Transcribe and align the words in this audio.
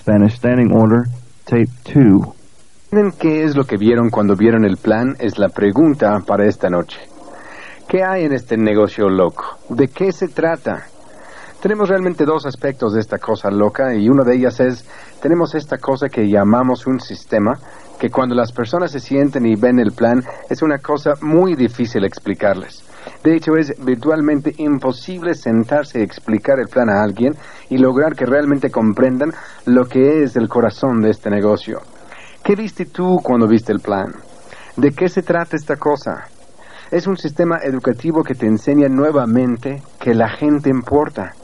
Spanish 0.00 0.36
Standing 0.36 0.72
Order, 0.72 1.02
Tape 1.44 1.68
2. 1.94 3.14
¿Qué 3.18 3.44
es 3.44 3.54
lo 3.54 3.64
que 3.64 3.76
vieron 3.76 4.08
cuando 4.08 4.34
vieron 4.34 4.64
el 4.64 4.78
plan? 4.78 5.14
Es 5.20 5.38
la 5.38 5.50
pregunta 5.50 6.18
para 6.26 6.46
esta 6.46 6.70
noche. 6.70 6.98
¿Qué 7.86 8.02
hay 8.02 8.24
en 8.24 8.32
este 8.32 8.56
negocio 8.56 9.10
loco? 9.10 9.58
¿De 9.68 9.88
qué 9.88 10.10
se 10.10 10.28
trata? 10.28 10.86
Tenemos 11.60 11.90
realmente 11.90 12.24
dos 12.24 12.46
aspectos 12.46 12.94
de 12.94 13.00
esta 13.00 13.18
cosa 13.18 13.50
loca 13.50 13.94
y 13.94 14.08
uno 14.08 14.24
de 14.24 14.36
ellas 14.36 14.58
es, 14.60 14.88
tenemos 15.20 15.54
esta 15.54 15.76
cosa 15.76 16.08
que 16.08 16.30
llamamos 16.30 16.86
un 16.86 16.98
sistema, 16.98 17.58
que 17.98 18.08
cuando 18.08 18.34
las 18.34 18.52
personas 18.52 18.92
se 18.92 19.00
sienten 19.00 19.44
y 19.44 19.54
ven 19.54 19.78
el 19.78 19.92
plan 19.92 20.24
es 20.48 20.62
una 20.62 20.78
cosa 20.78 21.12
muy 21.20 21.54
difícil 21.56 22.06
explicarles. 22.06 22.89
De 23.22 23.36
hecho, 23.36 23.56
es 23.56 23.74
virtualmente 23.84 24.54
imposible 24.56 25.34
sentarse 25.34 26.00
y 26.00 26.02
explicar 26.02 26.58
el 26.58 26.68
plan 26.68 26.88
a 26.88 27.02
alguien 27.02 27.34
y 27.68 27.76
lograr 27.76 28.14
que 28.14 28.24
realmente 28.24 28.70
comprendan 28.70 29.32
lo 29.66 29.84
que 29.84 30.22
es 30.22 30.36
el 30.36 30.48
corazón 30.48 31.02
de 31.02 31.10
este 31.10 31.28
negocio. 31.28 31.80
¿Qué 32.42 32.54
viste 32.54 32.86
tú 32.86 33.20
cuando 33.22 33.46
viste 33.46 33.72
el 33.72 33.80
plan? 33.80 34.14
¿De 34.76 34.92
qué 34.92 35.10
se 35.10 35.22
trata 35.22 35.56
esta 35.56 35.76
cosa? 35.76 36.28
Es 36.90 37.06
un 37.06 37.18
sistema 37.18 37.58
educativo 37.62 38.24
que 38.24 38.34
te 38.34 38.46
enseña 38.46 38.88
nuevamente 38.88 39.82
que 40.00 40.14
la 40.14 40.30
gente 40.30 40.70
importa. 40.70 41.34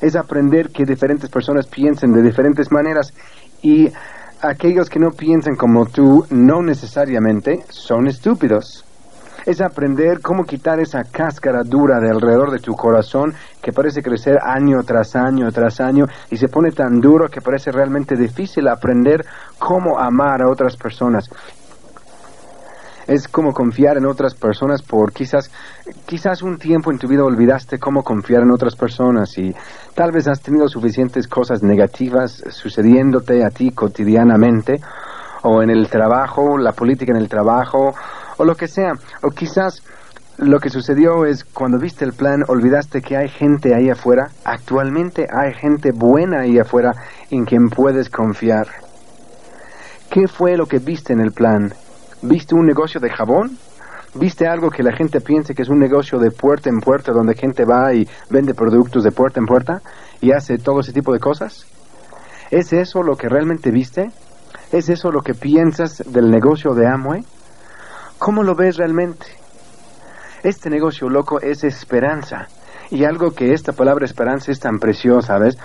Es 0.00 0.16
aprender 0.16 0.70
que 0.70 0.84
diferentes 0.84 1.30
personas 1.30 1.68
piensen 1.68 2.12
de 2.12 2.22
diferentes 2.22 2.72
maneras 2.72 3.14
y 3.62 3.88
aquellos 4.42 4.90
que 4.90 4.98
no 4.98 5.10
piensan 5.10 5.54
como 5.54 5.86
tú 5.86 6.26
no 6.30 6.60
necesariamente 6.62 7.64
son 7.70 8.08
estúpidos 8.08 8.84
es 9.46 9.60
aprender 9.60 10.20
cómo 10.20 10.44
quitar 10.44 10.80
esa 10.80 11.04
cáscara 11.04 11.62
dura 11.62 12.00
de 12.00 12.10
alrededor 12.10 12.50
de 12.50 12.58
tu 12.58 12.74
corazón 12.74 13.34
que 13.62 13.72
parece 13.72 14.02
crecer 14.02 14.38
año 14.42 14.82
tras 14.84 15.16
año 15.16 15.50
tras 15.52 15.80
año 15.80 16.06
y 16.30 16.36
se 16.36 16.48
pone 16.48 16.70
tan 16.70 17.00
duro 17.00 17.28
que 17.28 17.40
parece 17.40 17.70
realmente 17.70 18.16
difícil 18.16 18.68
aprender 18.68 19.24
cómo 19.58 19.98
amar 19.98 20.42
a 20.42 20.50
otras 20.50 20.76
personas. 20.76 21.30
Es 23.06 23.28
como 23.28 23.52
confiar 23.52 23.98
en 23.98 24.06
otras 24.06 24.34
personas 24.34 24.80
por 24.82 25.12
quizás, 25.12 25.50
quizás 26.06 26.42
un 26.42 26.56
tiempo 26.56 26.90
en 26.90 26.98
tu 26.98 27.06
vida 27.06 27.22
olvidaste 27.22 27.78
cómo 27.78 28.02
confiar 28.02 28.42
en 28.42 28.50
otras 28.50 28.76
personas 28.76 29.36
y 29.36 29.54
tal 29.94 30.10
vez 30.10 30.26
has 30.26 30.40
tenido 30.40 30.68
suficientes 30.68 31.28
cosas 31.28 31.62
negativas 31.62 32.42
sucediéndote 32.48 33.44
a 33.44 33.50
ti 33.50 33.72
cotidianamente 33.72 34.80
o 35.42 35.62
en 35.62 35.68
el 35.68 35.88
trabajo, 35.88 36.56
la 36.56 36.72
política 36.72 37.12
en 37.12 37.18
el 37.18 37.28
trabajo 37.28 37.94
o 38.38 38.44
lo 38.44 38.54
que 38.54 38.68
sea. 38.68 38.92
O 39.22 39.30
quizás 39.30 39.82
lo 40.38 40.58
que 40.58 40.70
sucedió 40.70 41.26
es 41.26 41.44
cuando 41.44 41.78
viste 41.78 42.04
el 42.04 42.12
plan 42.12 42.42
olvidaste 42.48 43.00
que 43.00 43.16
hay 43.16 43.28
gente 43.28 43.74
ahí 43.74 43.88
afuera. 43.88 44.30
Actualmente 44.44 45.26
hay 45.30 45.54
gente 45.54 45.92
buena 45.92 46.40
ahí 46.40 46.58
afuera 46.58 46.92
en 47.30 47.44
quien 47.44 47.68
puedes 47.68 48.10
confiar. 48.10 48.66
¿Qué 50.10 50.26
fue 50.28 50.56
lo 50.56 50.66
que 50.66 50.78
viste 50.78 51.12
en 51.12 51.20
el 51.20 51.32
plan? 51.32 51.72
¿Viste 52.22 52.54
un 52.54 52.66
negocio 52.66 53.00
de 53.00 53.10
jabón? 53.10 53.58
¿Viste 54.14 54.46
algo 54.46 54.70
que 54.70 54.82
la 54.82 54.94
gente 54.96 55.20
piense 55.20 55.54
que 55.54 55.62
es 55.62 55.68
un 55.68 55.80
negocio 55.80 56.18
de 56.18 56.30
puerta 56.30 56.68
en 56.68 56.80
puerta 56.80 57.12
donde 57.12 57.34
gente 57.34 57.64
va 57.64 57.92
y 57.94 58.08
vende 58.30 58.54
productos 58.54 59.02
de 59.02 59.10
puerta 59.10 59.40
en 59.40 59.46
puerta 59.46 59.82
y 60.20 60.30
hace 60.30 60.58
todo 60.58 60.80
ese 60.80 60.92
tipo 60.92 61.12
de 61.12 61.18
cosas? 61.18 61.66
¿Es 62.50 62.72
eso 62.72 63.02
lo 63.02 63.16
que 63.16 63.28
realmente 63.28 63.70
viste? 63.70 64.10
¿Es 64.70 64.88
eso 64.88 65.10
lo 65.10 65.22
que 65.22 65.34
piensas 65.34 66.02
del 66.06 66.30
negocio 66.30 66.74
de 66.74 66.86
Amway? 66.86 67.24
¿Cómo 68.24 68.42
lo 68.42 68.54
ves 68.54 68.78
realmente? 68.78 69.26
Este 70.42 70.70
negocio 70.70 71.10
loco 71.10 71.42
es 71.42 71.62
esperanza. 71.62 72.46
Y 72.90 73.04
algo 73.04 73.32
que 73.32 73.52
esta 73.52 73.72
palabra 73.72 74.06
esperanza 74.06 74.50
es 74.50 74.60
tan 74.60 74.78
preciosa, 74.78 75.36
¿ves? 75.36 75.58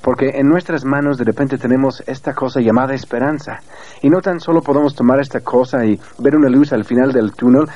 Porque 0.00 0.30
en 0.36 0.48
nuestras 0.48 0.86
manos 0.86 1.18
de 1.18 1.24
repente 1.24 1.58
tenemos 1.58 2.02
esta 2.06 2.32
cosa 2.32 2.62
llamada 2.62 2.94
esperanza. 2.94 3.58
Y 4.00 4.08
no 4.08 4.22
tan 4.22 4.40
solo 4.40 4.62
podemos 4.62 4.94
tomar 4.94 5.20
esta 5.20 5.40
cosa 5.40 5.84
y 5.84 6.00
ver 6.18 6.34
una 6.34 6.48
luz 6.48 6.72
al 6.72 6.86
final 6.86 7.12
del 7.12 7.32
túnel, 7.32 7.66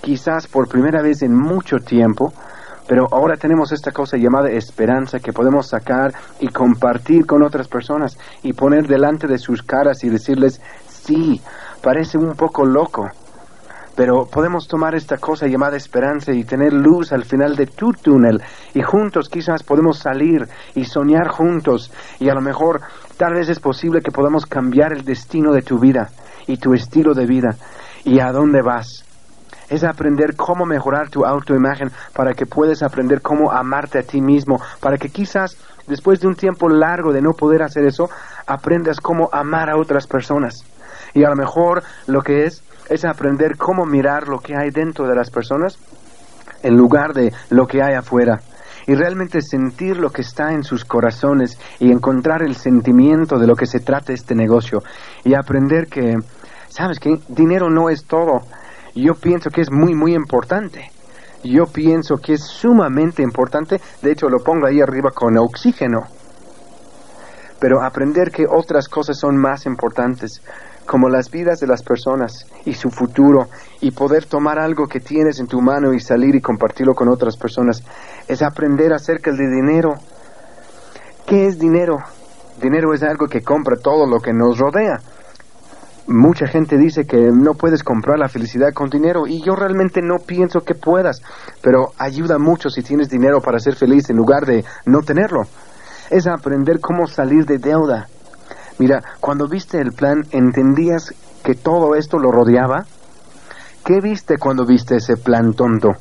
quizás 0.00 0.46
por 0.46 0.66
primera 0.66 1.02
vez 1.02 1.20
en 1.20 1.36
mucho 1.36 1.76
tiempo, 1.76 2.32
pero 2.88 3.06
ahora 3.12 3.36
tenemos 3.36 3.70
esta 3.70 3.92
cosa 3.92 4.16
llamada 4.16 4.48
esperanza 4.48 5.18
que 5.18 5.34
podemos 5.34 5.68
sacar 5.68 6.14
y 6.40 6.48
compartir 6.48 7.26
con 7.26 7.42
otras 7.42 7.68
personas 7.68 8.16
y 8.42 8.54
poner 8.54 8.86
delante 8.86 9.26
de 9.26 9.36
sus 9.36 9.62
caras 9.62 10.02
y 10.04 10.08
decirles, 10.08 10.62
sí, 10.88 11.42
parece 11.82 12.16
un 12.16 12.34
poco 12.34 12.64
loco, 12.64 13.10
pero 13.96 14.26
podemos 14.26 14.66
tomar 14.66 14.94
esta 14.94 15.18
cosa 15.18 15.46
llamada 15.46 15.76
esperanza 15.76 16.32
y 16.32 16.44
tener 16.44 16.72
luz 16.72 17.12
al 17.12 17.24
final 17.24 17.56
de 17.56 17.66
tu 17.66 17.92
túnel 17.92 18.42
y 18.74 18.82
juntos 18.82 19.28
quizás 19.28 19.62
podemos 19.62 19.98
salir 19.98 20.48
y 20.74 20.84
soñar 20.84 21.28
juntos 21.28 21.92
y 22.18 22.28
a 22.28 22.34
lo 22.34 22.40
mejor 22.40 22.80
tal 23.16 23.34
vez 23.34 23.48
es 23.48 23.60
posible 23.60 24.00
que 24.00 24.10
podamos 24.10 24.46
cambiar 24.46 24.92
el 24.92 25.04
destino 25.04 25.52
de 25.52 25.62
tu 25.62 25.78
vida 25.78 26.10
y 26.46 26.56
tu 26.56 26.74
estilo 26.74 27.14
de 27.14 27.26
vida 27.26 27.56
y 28.04 28.20
a 28.20 28.32
dónde 28.32 28.62
vas. 28.62 29.04
Es 29.70 29.82
aprender 29.82 30.36
cómo 30.36 30.66
mejorar 30.66 31.08
tu 31.08 31.24
autoimagen 31.24 31.90
para 32.14 32.34
que 32.34 32.44
puedas 32.44 32.82
aprender 32.82 33.22
cómo 33.22 33.50
amarte 33.50 33.98
a 33.98 34.02
ti 34.02 34.20
mismo, 34.20 34.60
para 34.80 34.98
que 34.98 35.08
quizás 35.08 35.56
después 35.86 36.20
de 36.20 36.26
un 36.26 36.34
tiempo 36.34 36.68
largo 36.68 37.12
de 37.12 37.22
no 37.22 37.32
poder 37.32 37.62
hacer 37.62 37.84
eso, 37.86 38.10
aprendas 38.46 39.00
cómo 39.00 39.30
amar 39.32 39.70
a 39.70 39.76
otras 39.76 40.06
personas. 40.06 40.64
Y 41.14 41.24
a 41.24 41.30
lo 41.30 41.36
mejor 41.36 41.82
lo 42.06 42.22
que 42.22 42.44
es 42.44 42.62
es 42.88 43.04
aprender 43.04 43.56
cómo 43.56 43.84
mirar 43.86 44.28
lo 44.28 44.38
que 44.38 44.56
hay 44.56 44.70
dentro 44.70 45.06
de 45.06 45.14
las 45.14 45.30
personas 45.30 45.78
en 46.62 46.76
lugar 46.76 47.12
de 47.12 47.32
lo 47.50 47.66
que 47.66 47.82
hay 47.82 47.94
afuera 47.94 48.40
y 48.86 48.94
realmente 48.94 49.40
sentir 49.40 49.96
lo 49.96 50.10
que 50.10 50.22
está 50.22 50.52
en 50.52 50.62
sus 50.62 50.84
corazones 50.84 51.58
y 51.78 51.90
encontrar 51.90 52.42
el 52.42 52.54
sentimiento 52.54 53.38
de 53.38 53.46
lo 53.46 53.56
que 53.56 53.66
se 53.66 53.80
trata 53.80 54.12
este 54.12 54.34
negocio 54.34 54.82
y 55.24 55.34
aprender 55.34 55.86
que, 55.86 56.16
sabes 56.68 56.98
que 56.98 57.18
dinero 57.28 57.70
no 57.70 57.88
es 57.88 58.04
todo. 58.04 58.42
Yo 58.94 59.14
pienso 59.14 59.50
que 59.50 59.62
es 59.62 59.70
muy, 59.70 59.94
muy 59.94 60.14
importante. 60.14 60.90
Yo 61.42 61.66
pienso 61.66 62.16
que 62.16 62.34
es 62.34 62.42
sumamente 62.42 63.22
importante. 63.22 63.80
De 64.02 64.12
hecho, 64.12 64.28
lo 64.28 64.42
pongo 64.42 64.66
ahí 64.66 64.80
arriba 64.80 65.10
con 65.10 65.36
oxígeno. 65.36 66.04
Pero 67.58 67.82
aprender 67.82 68.30
que 68.30 68.46
otras 68.46 68.88
cosas 68.88 69.18
son 69.18 69.36
más 69.36 69.66
importantes 69.66 70.42
como 70.86 71.08
las 71.08 71.30
vidas 71.30 71.60
de 71.60 71.66
las 71.66 71.82
personas 71.82 72.46
y 72.64 72.74
su 72.74 72.90
futuro 72.90 73.48
y 73.80 73.90
poder 73.90 74.26
tomar 74.26 74.58
algo 74.58 74.86
que 74.86 75.00
tienes 75.00 75.40
en 75.40 75.46
tu 75.46 75.60
mano 75.60 75.92
y 75.92 76.00
salir 76.00 76.34
y 76.34 76.40
compartirlo 76.40 76.94
con 76.94 77.08
otras 77.08 77.36
personas. 77.36 77.82
Es 78.28 78.42
aprender 78.42 78.92
acerca 78.92 79.32
de 79.32 79.48
dinero. 79.48 79.94
¿Qué 81.26 81.46
es 81.46 81.58
dinero? 81.58 81.98
Dinero 82.60 82.94
es 82.94 83.02
algo 83.02 83.26
que 83.26 83.42
compra 83.42 83.76
todo 83.76 84.06
lo 84.06 84.20
que 84.20 84.32
nos 84.32 84.58
rodea. 84.58 85.00
Mucha 86.06 86.46
gente 86.46 86.76
dice 86.76 87.06
que 87.06 87.16
no 87.16 87.54
puedes 87.54 87.82
comprar 87.82 88.18
la 88.18 88.28
felicidad 88.28 88.74
con 88.74 88.90
dinero 88.90 89.26
y 89.26 89.42
yo 89.42 89.56
realmente 89.56 90.02
no 90.02 90.18
pienso 90.18 90.60
que 90.60 90.74
puedas, 90.74 91.22
pero 91.62 91.92
ayuda 91.96 92.36
mucho 92.36 92.68
si 92.68 92.82
tienes 92.82 93.08
dinero 93.08 93.40
para 93.40 93.58
ser 93.58 93.74
feliz 93.74 94.10
en 94.10 94.16
lugar 94.16 94.44
de 94.44 94.64
no 94.84 95.00
tenerlo. 95.00 95.44
Es 96.10 96.26
aprender 96.26 96.80
cómo 96.80 97.06
salir 97.06 97.46
de 97.46 97.56
deuda, 97.56 98.08
Mira, 98.78 99.02
cuando 99.20 99.46
viste 99.46 99.80
el 99.80 99.92
plan, 99.92 100.24
¿entendías 100.32 101.14
que 101.44 101.54
todo 101.54 101.94
esto 101.94 102.18
lo 102.18 102.32
rodeaba? 102.32 102.84
¿Qué 103.84 104.00
viste 104.00 104.38
cuando 104.38 104.66
viste 104.66 104.96
ese 104.96 105.16
plan 105.16 105.52
tonto? 105.52 105.92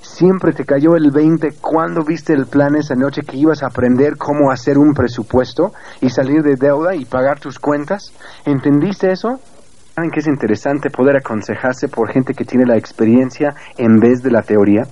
Siempre 0.00 0.52
te 0.52 0.64
cayó 0.64 0.96
el 0.96 1.10
20 1.10 1.54
cuando 1.60 2.04
viste 2.04 2.32
el 2.32 2.46
plan 2.46 2.76
esa 2.76 2.94
noche 2.94 3.22
que 3.22 3.36
ibas 3.36 3.62
a 3.62 3.66
aprender 3.66 4.16
cómo 4.16 4.50
hacer 4.50 4.78
un 4.78 4.92
presupuesto 4.92 5.72
y 6.00 6.10
salir 6.10 6.42
de 6.42 6.56
deuda 6.56 6.94
y 6.94 7.04
pagar 7.04 7.40
tus 7.40 7.58
cuentas. 7.58 8.12
¿Entendiste 8.44 9.10
eso? 9.10 9.40
¿Saben 9.94 10.10
que 10.10 10.20
es 10.20 10.26
interesante 10.26 10.90
poder 10.90 11.16
aconsejarse 11.16 11.88
por 11.88 12.10
gente 12.12 12.34
que 12.34 12.44
tiene 12.44 12.66
la 12.66 12.76
experiencia 12.76 13.54
en 13.76 13.98
vez 13.98 14.22
de 14.22 14.30
la 14.30 14.42
teoría? 14.42 14.82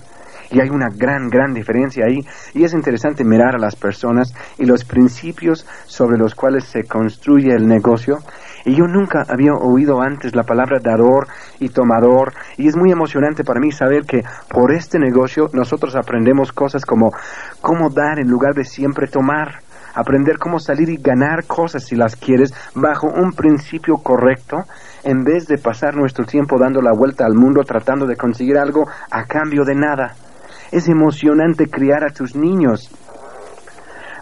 Y 0.50 0.60
hay 0.60 0.68
una 0.70 0.88
gran, 0.88 1.28
gran 1.28 1.54
diferencia 1.54 2.04
ahí. 2.06 2.20
Y 2.54 2.64
es 2.64 2.72
interesante 2.72 3.24
mirar 3.24 3.54
a 3.54 3.58
las 3.58 3.76
personas 3.76 4.32
y 4.58 4.64
los 4.64 4.84
principios 4.84 5.66
sobre 5.86 6.18
los 6.18 6.34
cuales 6.34 6.64
se 6.64 6.84
construye 6.84 7.54
el 7.54 7.66
negocio. 7.66 8.18
Y 8.64 8.74
yo 8.74 8.86
nunca 8.86 9.24
había 9.28 9.54
oído 9.54 10.00
antes 10.02 10.34
la 10.34 10.42
palabra 10.42 10.78
dador 10.82 11.28
y 11.60 11.68
tomador. 11.68 12.32
Y 12.56 12.68
es 12.68 12.76
muy 12.76 12.90
emocionante 12.90 13.44
para 13.44 13.60
mí 13.60 13.70
saber 13.70 14.04
que 14.04 14.22
por 14.48 14.72
este 14.72 14.98
negocio 14.98 15.48
nosotros 15.52 15.94
aprendemos 15.94 16.52
cosas 16.52 16.84
como 16.84 17.12
cómo 17.60 17.90
dar 17.90 18.18
en 18.18 18.28
lugar 18.28 18.54
de 18.54 18.64
siempre 18.64 19.06
tomar. 19.06 19.60
Aprender 19.94 20.36
cómo 20.36 20.58
salir 20.58 20.90
y 20.90 20.98
ganar 20.98 21.46
cosas 21.46 21.84
si 21.84 21.96
las 21.96 22.16
quieres 22.16 22.52
bajo 22.74 23.06
un 23.06 23.32
principio 23.32 23.96
correcto 23.96 24.64
en 25.04 25.24
vez 25.24 25.46
de 25.46 25.56
pasar 25.56 25.96
nuestro 25.96 26.26
tiempo 26.26 26.58
dando 26.58 26.82
la 26.82 26.92
vuelta 26.92 27.24
al 27.24 27.34
mundo 27.34 27.62
tratando 27.62 28.04
de 28.04 28.16
conseguir 28.16 28.58
algo 28.58 28.86
a 29.10 29.24
cambio 29.24 29.64
de 29.64 29.74
nada. 29.74 30.14
Es 30.76 30.90
emocionante 30.90 31.68
criar 31.68 32.04
a 32.04 32.12
tus 32.12 32.36
niños. 32.36 32.90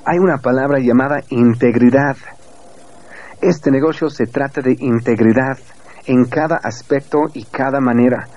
Hay 0.04 0.20
una 0.20 0.38
palabra 0.38 0.78
llamada 0.78 1.20
integridad. 1.30 2.16
Este 3.40 3.72
negocio 3.72 4.08
se 4.08 4.26
trata 4.26 4.60
de 4.60 4.76
integridad 4.78 5.58
en 6.06 6.26
cada 6.26 6.54
aspecto 6.62 7.22
y 7.34 7.42
cada 7.46 7.80
manera. 7.80 8.28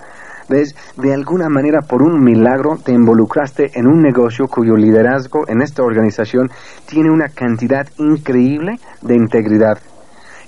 ¿Ves? 0.49 0.75
De 0.97 1.13
alguna 1.13 1.47
manera, 1.47 1.81
por 1.81 2.01
un 2.01 2.23
milagro, 2.23 2.77
te 2.83 2.91
involucraste 2.91 3.77
en 3.77 3.85
un 3.85 4.01
negocio 4.01 4.47
cuyo 4.47 4.75
liderazgo 4.75 5.47
en 5.47 5.61
esta 5.61 5.83
organización 5.83 6.49
tiene 6.87 7.11
una 7.11 7.29
cantidad 7.29 7.87
increíble 7.99 8.79
de 9.03 9.13
integridad. 9.13 9.77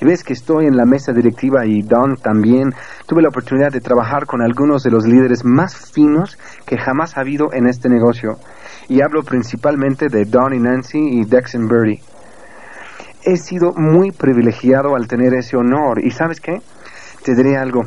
Y 0.01 0.05
ves 0.05 0.23
que 0.23 0.33
estoy 0.33 0.65
en 0.65 0.77
la 0.77 0.85
mesa 0.85 1.11
directiva 1.11 1.65
y 1.65 1.81
Don 1.81 2.15
también. 2.15 2.73
Tuve 3.05 3.21
la 3.21 3.29
oportunidad 3.29 3.71
de 3.71 3.81
trabajar 3.81 4.25
con 4.25 4.41
algunos 4.41 4.83
de 4.83 4.91
los 4.91 5.05
líderes 5.05 5.43
más 5.43 5.91
finos 5.91 6.37
que 6.65 6.77
jamás 6.77 7.17
ha 7.17 7.21
habido 7.21 7.51
en 7.53 7.67
este 7.67 7.89
negocio. 7.89 8.37
Y 8.87 9.01
hablo 9.01 9.23
principalmente 9.23 10.07
de 10.07 10.25
Don 10.25 10.53
y 10.53 10.59
Nancy 10.59 10.99
y 10.99 11.25
Dex 11.25 11.55
and 11.55 11.69
Birdie. 11.69 12.01
He 13.23 13.35
sido 13.35 13.73
muy 13.73 14.11
privilegiado 14.11 14.95
al 14.95 15.07
tener 15.07 15.33
ese 15.33 15.57
honor. 15.57 16.03
¿Y 16.03 16.11
sabes 16.11 16.39
qué? 16.39 16.61
Te 17.23 17.35
diré 17.35 17.57
algo 17.57 17.83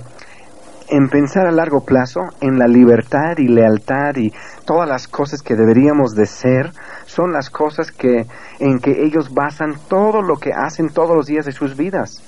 en 0.92 1.08
pensar 1.08 1.46
a 1.46 1.50
largo 1.50 1.86
plazo 1.86 2.20
en 2.42 2.58
la 2.58 2.66
libertad 2.66 3.38
y 3.38 3.48
lealtad 3.48 4.14
y 4.16 4.30
todas 4.66 4.86
las 4.86 5.08
cosas 5.08 5.40
que 5.40 5.56
deberíamos 5.56 6.14
de 6.14 6.26
ser 6.26 6.70
son 7.12 7.32
las 7.32 7.50
cosas 7.50 7.92
que 7.92 8.26
en 8.58 8.78
que 8.78 9.04
ellos 9.04 9.32
basan 9.32 9.74
todo 9.88 10.22
lo 10.22 10.36
que 10.36 10.52
hacen 10.52 10.88
todos 10.88 11.14
los 11.14 11.26
días 11.26 11.44
de 11.44 11.52
sus 11.52 11.76
vidas. 11.76 12.22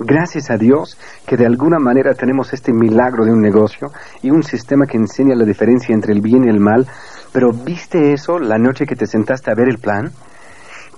Gracias 0.00 0.50
a 0.50 0.56
Dios 0.56 0.96
que 1.26 1.36
de 1.36 1.46
alguna 1.46 1.78
manera 1.80 2.14
tenemos 2.14 2.52
este 2.52 2.72
milagro 2.72 3.24
de 3.24 3.32
un 3.32 3.40
negocio 3.40 3.88
y 4.22 4.30
un 4.30 4.44
sistema 4.44 4.86
que 4.86 4.96
enseña 4.96 5.34
la 5.34 5.44
diferencia 5.44 5.92
entre 5.92 6.12
el 6.12 6.20
bien 6.20 6.44
y 6.44 6.48
el 6.48 6.60
mal, 6.60 6.86
pero 7.32 7.52
¿viste 7.52 8.12
eso 8.12 8.38
la 8.38 8.58
noche 8.58 8.86
que 8.86 8.94
te 8.94 9.06
sentaste 9.06 9.50
a 9.50 9.54
ver 9.54 9.68
el 9.68 9.78
plan? 9.78 10.12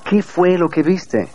¿Qué 0.04 0.22
fue 0.22 0.58
lo 0.58 0.68
que 0.68 0.82
viste? 0.82 1.28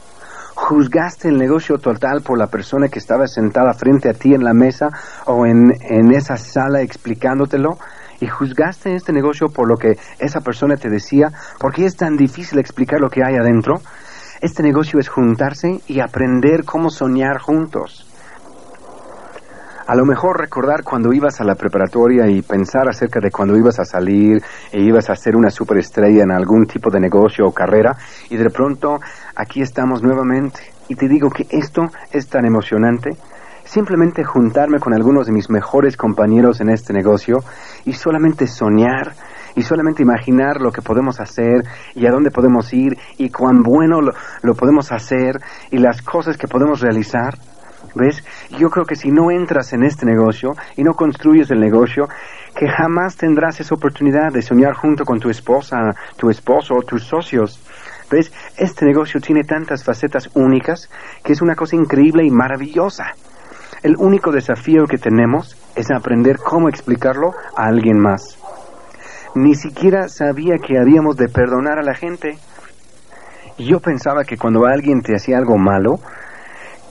¿Juzgaste 0.54 1.30
el 1.30 1.38
negocio 1.38 1.78
total 1.80 2.22
por 2.22 2.38
la 2.38 2.48
persona 2.48 2.88
que 2.88 3.00
estaba 3.00 3.28
sentada 3.28 3.74
frente 3.74 4.10
a 4.10 4.14
ti 4.14 4.34
en 4.34 4.44
la 4.44 4.54
mesa 4.54 4.90
o 5.26 5.46
en, 5.46 5.74
en 5.82 6.14
esa 6.14 6.38
sala 6.38 6.82
explicándotelo? 6.82 7.78
¿Y 8.20 8.28
juzgaste 8.28 8.96
este 8.96 9.12
negocio 9.12 9.48
por 9.50 9.68
lo 9.68 9.78
que 9.78 9.98
esa 10.20 10.42
persona 10.42 10.76
te 10.78 10.90
decía? 10.90 11.32
¿Por 11.60 11.74
qué 11.74 11.86
es 11.86 11.96
tan 11.96 12.16
difícil 12.16 12.60
explicar 12.60 13.00
lo 13.00 13.10
que 13.10 13.24
hay 13.24 13.36
adentro? 13.36 13.82
Este 14.42 14.64
negocio 14.64 15.00
es 15.00 15.10
juntarse 15.10 15.82
y 15.88 16.00
aprender 16.00 16.66
cómo 16.66 16.90
soñar 16.90 17.40
juntos. 17.40 18.06
A 19.88 19.96
lo 19.96 20.04
mejor 20.04 20.40
recordar 20.40 20.84
cuando 20.84 21.14
ibas 21.14 21.40
a 21.42 21.44
la 21.44 21.54
preparatoria 21.54 22.28
y 22.28 22.42
pensar 22.42 22.90
acerca 22.90 23.20
de 23.20 23.30
cuando 23.30 23.56
ibas 23.56 23.80
a 23.80 23.86
salir 23.86 24.42
e 24.72 24.82
ibas 24.82 25.12
a 25.12 25.16
ser 25.16 25.36
una 25.36 25.52
superestrella 25.52 26.24
en 26.24 26.32
algún 26.32 26.66
tipo 26.66 26.90
de 26.90 27.00
negocio 27.00 27.46
o 27.46 27.54
carrera 27.54 27.96
y 28.30 28.36
de 28.36 28.50
pronto 28.50 29.00
aquí 29.36 29.62
estamos 29.62 30.02
nuevamente. 30.02 30.60
Y 30.88 30.96
te 30.96 31.08
digo 31.08 31.30
que 31.30 31.46
esto 31.52 31.84
es 32.12 32.28
tan 32.28 32.46
emocionante. 32.46 33.12
Simplemente 33.66 34.24
juntarme 34.24 34.80
con 34.80 34.94
algunos 34.94 35.26
de 35.26 35.34
mis 35.34 35.50
mejores 35.50 35.98
compañeros 35.98 36.62
en 36.62 36.70
este 36.70 36.94
negocio 36.94 37.40
y 37.84 37.94
solamente 37.94 38.46
soñar 38.46 39.14
y 39.56 39.64
solamente 39.64 40.04
imaginar 40.04 40.62
lo 40.62 40.72
que 40.72 40.84
podemos 40.84 41.20
hacer 41.20 41.64
y 41.96 42.06
a 42.06 42.12
dónde 42.12 42.30
podemos 42.30 42.72
ir 42.74 42.96
y 43.18 43.32
cuán 43.32 43.64
bueno 43.64 44.02
lo, 44.02 44.54
podemos 44.54 44.92
hacer 44.92 45.42
y 45.72 45.80
las 45.80 46.04
cosas 46.04 46.38
que 46.38 46.48
podemos 46.48 46.82
realizar. 46.82 47.40
¿Ves? 47.96 48.24
Yo 48.60 48.70
creo 48.70 48.86
que 48.86 48.96
si 48.96 49.10
no 49.10 49.32
entras 49.32 49.74
en 49.74 49.84
este 49.84 50.06
negocio 50.06 50.52
y 50.76 50.84
no 50.84 50.94
construyes 50.94 51.50
el 51.50 51.60
negocio, 51.60 52.08
que 52.56 52.68
jamás 52.68 53.16
tendrás 53.16 53.60
esa 53.62 53.74
oportunidad 53.74 54.32
de 54.32 54.42
soñar 54.42 54.74
junto 54.74 55.06
con 55.06 55.20
tu 55.20 55.30
esposa, 55.30 55.96
tu 56.18 56.30
esposo 56.30 56.76
o 56.76 56.84
tus 56.84 57.04
socios. 57.04 57.60
¿Ves? 58.12 58.32
Este 58.58 58.86
negocio 58.86 59.20
tiene 59.22 59.44
tantas 59.44 59.84
facetas 59.84 60.30
únicas 60.36 60.90
que 61.24 61.34
es 61.34 61.42
una 61.42 61.56
cosa 61.56 61.76
increíble 61.76 62.26
y 62.26 62.30
maravillosa. 62.30 63.14
El 63.86 63.98
único 64.00 64.32
desafío 64.32 64.88
que 64.88 64.98
tenemos 64.98 65.56
es 65.76 65.92
aprender 65.92 66.38
cómo 66.40 66.70
explicarlo 66.70 67.36
a 67.56 67.68
alguien 67.68 68.00
más. 68.00 68.40
Ni 69.36 69.54
siquiera 69.54 70.10
sabía 70.10 70.58
que 70.58 70.80
habíamos 70.80 71.18
de 71.18 71.30
perdonar 71.30 71.78
a 71.78 71.84
la 71.84 71.94
gente. 71.94 72.36
Yo 73.60 73.80
pensaba 73.82 74.24
que 74.24 74.38
cuando 74.38 74.66
alguien 74.66 75.04
te 75.04 75.16
hacía 75.16 75.38
algo 75.38 75.60
malo, 75.60 76.00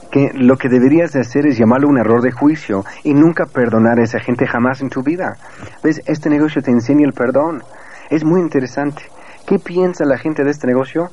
que 0.09 0.31
lo 0.35 0.55
que 0.55 0.69
deberías 0.69 1.11
de 1.11 1.19
hacer 1.19 1.45
es 1.47 1.57
llamarlo 1.57 1.89
un 1.89 1.97
error 1.97 2.21
de 2.21 2.31
juicio 2.31 2.85
y 3.03 3.13
nunca 3.13 3.45
perdonar 3.45 3.99
a 3.99 4.03
esa 4.03 4.21
gente 4.21 4.47
jamás 4.47 4.79
en 4.79 4.89
tu 4.89 5.03
vida. 5.03 5.35
¿Ves? 5.83 6.01
Este 6.05 6.29
negocio 6.29 6.61
te 6.61 6.71
enseña 6.71 7.05
el 7.05 7.11
perdón. 7.11 7.61
Es 8.09 8.23
muy 8.23 8.39
interesante. 8.39 9.03
¿Qué 9.45 9.59
piensa 9.59 10.05
la 10.05 10.17
gente 10.17 10.45
de 10.45 10.51
este 10.51 10.65
negocio? 10.65 11.09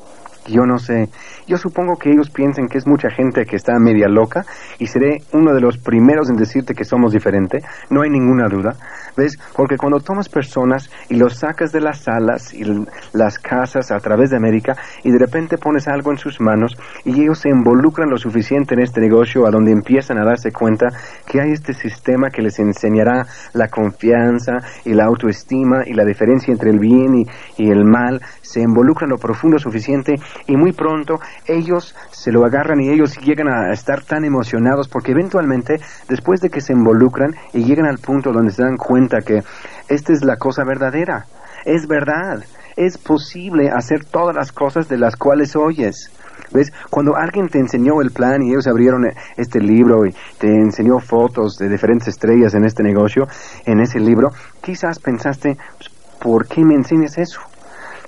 Yo 0.49 0.67
no 0.67 0.79
sé. 0.79 1.09
Yo 1.47 1.57
supongo 1.57 1.97
que 1.97 2.11
ellos 2.11 2.31
piensan 2.31 2.67
que 2.67 2.79
es 2.79 2.87
mucha 2.87 3.11
gente 3.11 3.45
que 3.45 3.57
está 3.57 3.79
media 3.79 4.09
loca 4.09 4.45
y 4.79 4.87
seré 4.87 5.19
uno 5.33 5.55
de 5.55 5.61
los 5.61 5.79
primeros 5.79 6.31
en 6.31 6.37
decirte 6.37 6.75
que 6.75 6.85
somos 6.85 7.13
diferente. 7.13 7.59
No 7.91 8.03
hay 8.03 8.11
ninguna 8.11 8.49
duda. 8.49 8.75
¿Ves? 9.17 9.39
Porque 9.55 9.77
cuando 9.77 10.01
tomas 10.01 10.29
personas 10.29 10.91
y 11.09 11.17
los 11.17 11.39
sacas 11.39 11.71
de 11.71 11.81
las 11.81 12.03
salas 12.03 12.55
y 12.55 12.65
las 13.13 13.39
casas 13.39 13.93
a 13.93 13.99
través 13.99 14.31
de 14.31 14.37
América 14.37 14.75
y 15.05 15.11
de 15.11 15.19
repente 15.19 15.59
pones 15.59 15.87
algo 15.87 16.11
en 16.11 16.19
sus 16.19 16.41
manos 16.41 16.77
y 17.05 17.23
ellos 17.23 17.39
se 17.39 17.51
involucran 17.51 18.09
lo 18.09 18.17
suficiente 18.17 18.75
en 18.75 18.81
este 18.81 19.01
negocio 19.01 19.47
a 19.47 19.51
donde 19.51 19.71
empiezan 19.71 20.19
a 20.19 20.25
darse 20.25 20.51
cuenta 20.51 20.89
que 21.27 21.41
hay 21.41 21.53
este 21.53 21.75
sistema 21.75 22.31
que 22.31 22.43
les 22.43 22.59
enseñará 22.59 23.27
la 23.53 23.69
confianza 23.69 24.59
y 24.85 24.95
la 24.95 25.05
autoestima 25.05 25.83
y 25.87 25.93
la 25.93 26.05
diferencia 26.05 26.53
entre 26.53 26.71
el 26.71 26.79
bien 26.79 27.15
y, 27.15 27.27
y 27.63 27.71
el 27.71 27.85
mal, 27.85 28.21
se 28.41 28.61
involucran 28.61 29.11
lo 29.11 29.17
profundo 29.17 29.59
suficiente 29.59 30.15
y 30.47 30.57
muy 30.57 30.73
pronto 30.73 31.21
ellos 31.47 31.95
se 32.11 32.33
lo 32.33 32.45
agarran 32.45 32.81
y 32.81 32.91
ellos 32.91 33.19
llegan 33.19 33.49
a 33.49 33.73
estar 33.73 34.03
tan 34.03 34.25
emocionados 34.25 34.89
porque 34.89 35.13
eventualmente 35.13 35.81
después 36.09 36.41
de 36.41 36.51
que 36.51 36.61
se 36.61 36.73
involucran 36.73 37.35
y 37.53 37.65
llegan 37.65 37.87
al 37.87 37.99
punto 37.99 38.33
donde 38.33 38.53
se 38.53 38.63
dan 38.63 38.77
cuenta 38.77 39.19
que 39.21 39.43
esta 39.89 40.13
es 40.13 40.25
la 40.25 40.37
cosa 40.37 40.65
verdadera, 40.65 41.27
es 41.65 41.87
verdad, 41.87 42.45
es 42.77 42.99
posible 42.99 43.71
hacer 43.71 44.05
todas 44.05 44.35
las 44.35 44.53
cosas 44.53 44.89
de 44.89 44.99
las 44.99 45.17
cuales 45.17 45.57
oyes. 45.57 46.11
¿Ves? 46.53 46.71
Cuando 46.91 47.17
alguien 47.17 47.49
te 47.49 47.59
enseñó 47.59 48.03
el 48.03 48.11
plan 48.11 48.43
y 48.43 48.51
ellos 48.51 48.67
abrieron 48.67 49.07
este 49.37 49.59
libro 49.59 50.05
y 50.07 50.15
te 50.39 50.49
enseñó 50.49 50.99
fotos 50.99 51.57
de 51.57 51.69
diferentes 51.69 52.09
estrellas 52.09 52.53
en 52.55 52.65
este 52.65 52.83
negocio, 52.83 53.27
en 53.65 53.81
ese 53.81 53.99
libro, 53.99 54.31
quizás 54.61 54.99
pensaste, 54.99 55.57
pues, 55.79 55.91
¿por 56.21 56.47
qué 56.47 56.63
me 56.63 56.75
enseñas 56.75 57.17
eso? 57.17 57.41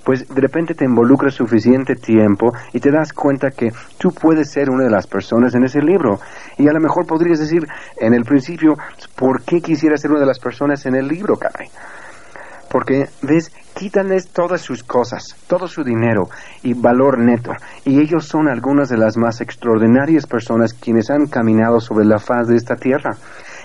Pues 0.04 0.28
de 0.28 0.40
repente 0.40 0.74
te 0.74 0.84
involucras 0.84 1.34
suficiente 1.34 1.94
tiempo 1.94 2.52
y 2.72 2.80
te 2.80 2.90
das 2.90 3.12
cuenta 3.12 3.50
que 3.50 3.72
tú 3.98 4.12
puedes 4.12 4.50
ser 4.50 4.70
una 4.70 4.84
de 4.84 4.90
las 4.90 5.06
personas 5.06 5.54
en 5.54 5.64
ese 5.64 5.80
libro. 5.80 6.20
Y 6.58 6.68
a 6.68 6.72
lo 6.72 6.80
mejor 6.80 7.06
podrías 7.06 7.38
decir 7.38 7.66
en 7.96 8.14
el 8.14 8.24
principio, 8.24 8.76
¿por 9.16 9.42
qué 9.42 9.60
quisiera 9.60 9.96
ser 9.96 10.10
una 10.10 10.20
de 10.20 10.26
las 10.26 10.38
personas 10.38 10.84
en 10.86 10.94
el 10.94 11.08
libro, 11.08 11.36
caray? 11.36 11.68
Porque, 12.70 13.06
ves, 13.22 13.52
quítales 13.74 14.28
todas 14.28 14.60
sus 14.60 14.82
cosas, 14.82 15.36
todo 15.46 15.68
su 15.68 15.84
dinero 15.84 16.28
y 16.62 16.74
valor 16.74 17.18
neto. 17.18 17.52
Y 17.84 18.00
ellos 18.00 18.26
son 18.26 18.48
algunas 18.48 18.88
de 18.88 18.96
las 18.96 19.16
más 19.16 19.40
extraordinarias 19.40 20.26
personas 20.26 20.74
quienes 20.74 21.10
han 21.10 21.26
caminado 21.26 21.80
sobre 21.80 22.04
la 22.04 22.18
faz 22.18 22.48
de 22.48 22.56
esta 22.56 22.74
tierra 22.76 23.16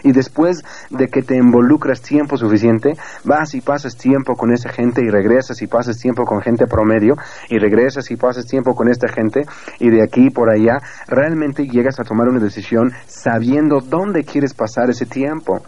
y 0.03 0.12
después 0.12 0.63
de 0.89 1.08
que 1.08 1.22
te 1.22 1.36
involucras 1.36 2.01
tiempo 2.01 2.38
suficiente, 2.38 2.96
vas 3.24 3.53
y 3.53 3.62
pasas 3.62 3.96
tiempo 3.96 4.36
con 4.36 4.51
esa 4.51 4.70
gente 4.70 5.01
y 5.03 5.10
regresas 5.10 5.62
y 5.62 5.68
pasas 5.68 5.98
tiempo 5.98 6.25
con 6.25 6.41
gente 6.41 6.68
promedio 6.68 7.15
y 7.50 7.58
regresas 7.60 8.10
y 8.12 8.15
pasas 8.15 8.46
tiempo 8.46 8.75
con 8.75 8.89
esta 8.89 9.08
gente 9.08 9.46
y 9.79 9.89
de 9.89 10.03
aquí 10.03 10.29
por 10.29 10.50
allá, 10.50 10.79
realmente 11.08 11.68
llegas 11.68 12.00
a 12.00 12.03
tomar 12.03 12.27
una 12.27 12.39
decisión 12.39 12.94
sabiendo 13.08 13.79
dónde 13.82 14.24
quieres 14.24 14.53
pasar 14.53 14.89
ese 14.89 15.06
tiempo 15.06 15.62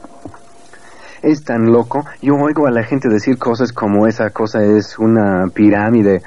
es 1.22 1.44
tan 1.44 1.72
loco. 1.72 2.06
Yo 2.22 2.36
oigo 2.36 2.66
a 2.66 2.72
la 2.72 2.84
gente 2.84 3.08
decir 3.08 3.38
cosas 3.38 3.72
como 3.72 4.08
esa 4.08 4.32
cosa 4.32 4.64
es 4.64 4.98
una 4.98 5.46
pirámide. 5.54 6.22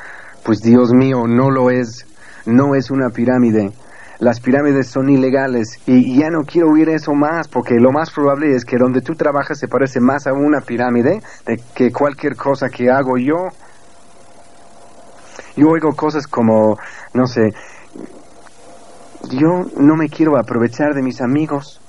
Pues 0.45 0.61
Dios 0.61 0.93
mío, 0.93 1.27
no 1.27 1.51
lo 1.51 1.71
es. 1.71 2.07
No 2.47 2.75
es 2.75 2.91
una 2.91 3.11
pirámide 3.11 3.73
las 4.19 4.41
pirámides 4.41 4.89
son 4.89 5.09
ilegales 5.09 5.81
y 5.87 6.19
ya 6.19 6.31
no 6.31 6.45
quiero 6.45 6.71
oír 6.71 6.89
eso 6.89 7.15
más 7.15 7.49
porque 7.49 7.75
lo 7.81 7.91
más 7.91 8.11
probable 8.11 8.55
es 8.55 8.65
que 8.65 8.77
donde 8.77 9.01
tú 9.01 9.15
trabajas 9.15 9.59
se 9.59 9.69
parece 9.69 10.01
más 10.01 10.27
a 10.27 10.33
una 10.33 10.61
pirámide 10.61 11.21
de 11.47 11.61
que 11.75 11.91
cualquier 11.91 12.37
cosa 12.37 12.69
que 12.69 12.91
hago 12.91 13.19
yo. 13.19 13.49
Yo 15.57 15.69
oigo 15.69 15.95
cosas 15.95 16.27
como, 16.27 16.79
no 17.13 17.27
sé, 17.27 17.53
yo 19.31 19.65
no 19.77 19.97
me 19.97 20.09
quiero 20.09 20.37
aprovechar 20.37 20.95
de 20.95 21.03
mis 21.03 21.21
amigos. 21.21 21.81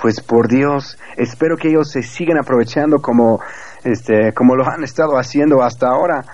Pues 0.00 0.20
por 0.20 0.48
Dios, 0.48 0.96
espero 1.16 1.56
que 1.56 1.68
ellos 1.68 1.90
se 1.90 2.02
sigan 2.02 2.38
aprovechando 2.38 3.00
como, 3.00 3.40
este, 3.84 4.32
como 4.32 4.54
lo 4.54 4.64
han 4.68 4.84
estado 4.84 5.18
haciendo 5.18 5.62
hasta 5.62 5.88
ahora. 5.88 6.24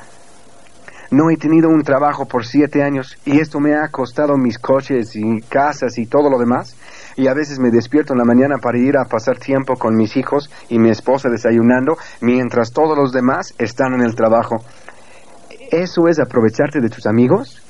No 1.14 1.30
he 1.30 1.36
tenido 1.36 1.68
un 1.68 1.84
trabajo 1.84 2.26
por 2.26 2.44
siete 2.44 2.82
años 2.82 3.16
y 3.24 3.38
esto 3.38 3.60
me 3.60 3.76
ha 3.76 3.86
costado 3.86 4.36
mis 4.36 4.58
coches 4.58 5.14
y 5.14 5.40
casas 5.42 5.96
y 5.96 6.06
todo 6.06 6.28
lo 6.28 6.40
demás. 6.40 6.74
Y 7.16 7.28
a 7.28 7.34
veces 7.34 7.60
me 7.60 7.70
despierto 7.70 8.14
en 8.14 8.18
la 8.18 8.24
mañana 8.24 8.56
para 8.60 8.78
ir 8.78 8.96
a 8.96 9.04
pasar 9.04 9.38
tiempo 9.38 9.76
con 9.76 9.94
mis 9.94 10.16
hijos 10.16 10.50
y 10.68 10.80
mi 10.80 10.90
esposa 10.90 11.28
desayunando 11.28 11.96
mientras 12.20 12.72
todos 12.72 12.98
los 12.98 13.12
demás 13.12 13.54
están 13.58 13.94
en 13.94 14.00
el 14.00 14.16
trabajo. 14.16 14.56
¿Eso 15.70 16.08
es 16.08 16.18
aprovecharte 16.18 16.80
de 16.80 16.88
tus 16.88 17.06
amigos? 17.06 17.62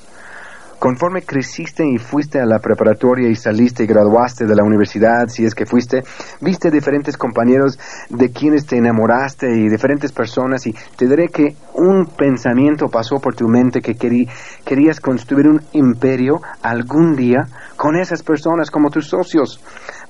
Conforme 0.84 1.22
creciste 1.22 1.82
y 1.88 1.96
fuiste 1.96 2.38
a 2.38 2.44
la 2.44 2.58
preparatoria 2.58 3.30
y 3.30 3.36
saliste 3.36 3.84
y 3.84 3.86
graduaste 3.86 4.44
de 4.44 4.54
la 4.54 4.64
universidad, 4.64 5.28
si 5.28 5.46
es 5.46 5.54
que 5.54 5.64
fuiste, 5.64 6.02
viste 6.42 6.70
diferentes 6.70 7.16
compañeros 7.16 7.78
de 8.10 8.30
quienes 8.32 8.66
te 8.66 8.76
enamoraste 8.76 9.46
y 9.50 9.70
diferentes 9.70 10.12
personas 10.12 10.66
y 10.66 10.74
te 10.94 11.08
diré 11.08 11.28
que 11.28 11.56
un 11.72 12.04
pensamiento 12.04 12.88
pasó 12.88 13.16
por 13.18 13.34
tu 13.34 13.48
mente 13.48 13.80
que 13.80 13.94
querías 13.94 15.00
construir 15.00 15.48
un 15.48 15.62
imperio 15.72 16.42
algún 16.60 17.16
día 17.16 17.46
con 17.84 17.96
esas 17.96 18.22
personas 18.22 18.70
como 18.70 18.88
tus 18.88 19.08
socios. 19.08 19.60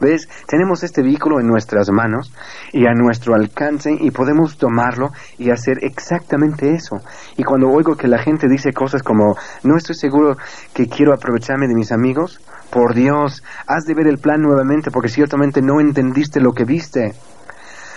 ¿Ves? 0.00 0.28
Tenemos 0.46 0.84
este 0.84 1.02
vehículo 1.02 1.40
en 1.40 1.48
nuestras 1.48 1.90
manos 1.90 2.32
y 2.72 2.86
a 2.86 2.94
nuestro 2.94 3.34
alcance 3.34 3.90
y 3.98 4.12
podemos 4.12 4.56
tomarlo 4.56 5.08
y 5.38 5.50
hacer 5.50 5.78
exactamente 5.82 6.72
eso. 6.72 6.98
Y 7.36 7.42
cuando 7.42 7.68
oigo 7.68 7.96
que 7.96 8.06
la 8.06 8.18
gente 8.18 8.46
dice 8.48 8.72
cosas 8.72 9.02
como, 9.02 9.36
no 9.64 9.76
estoy 9.76 9.96
seguro 9.96 10.36
que 10.72 10.86
quiero 10.86 11.12
aprovecharme 11.12 11.66
de 11.66 11.74
mis 11.74 11.90
amigos, 11.90 12.40
por 12.70 12.94
Dios, 12.94 13.42
has 13.66 13.86
de 13.86 13.94
ver 13.94 14.06
el 14.06 14.18
plan 14.18 14.40
nuevamente 14.40 14.92
porque 14.92 15.08
ciertamente 15.08 15.60
no 15.60 15.80
entendiste 15.80 16.38
lo 16.38 16.52
que 16.52 16.64
viste. 16.64 17.14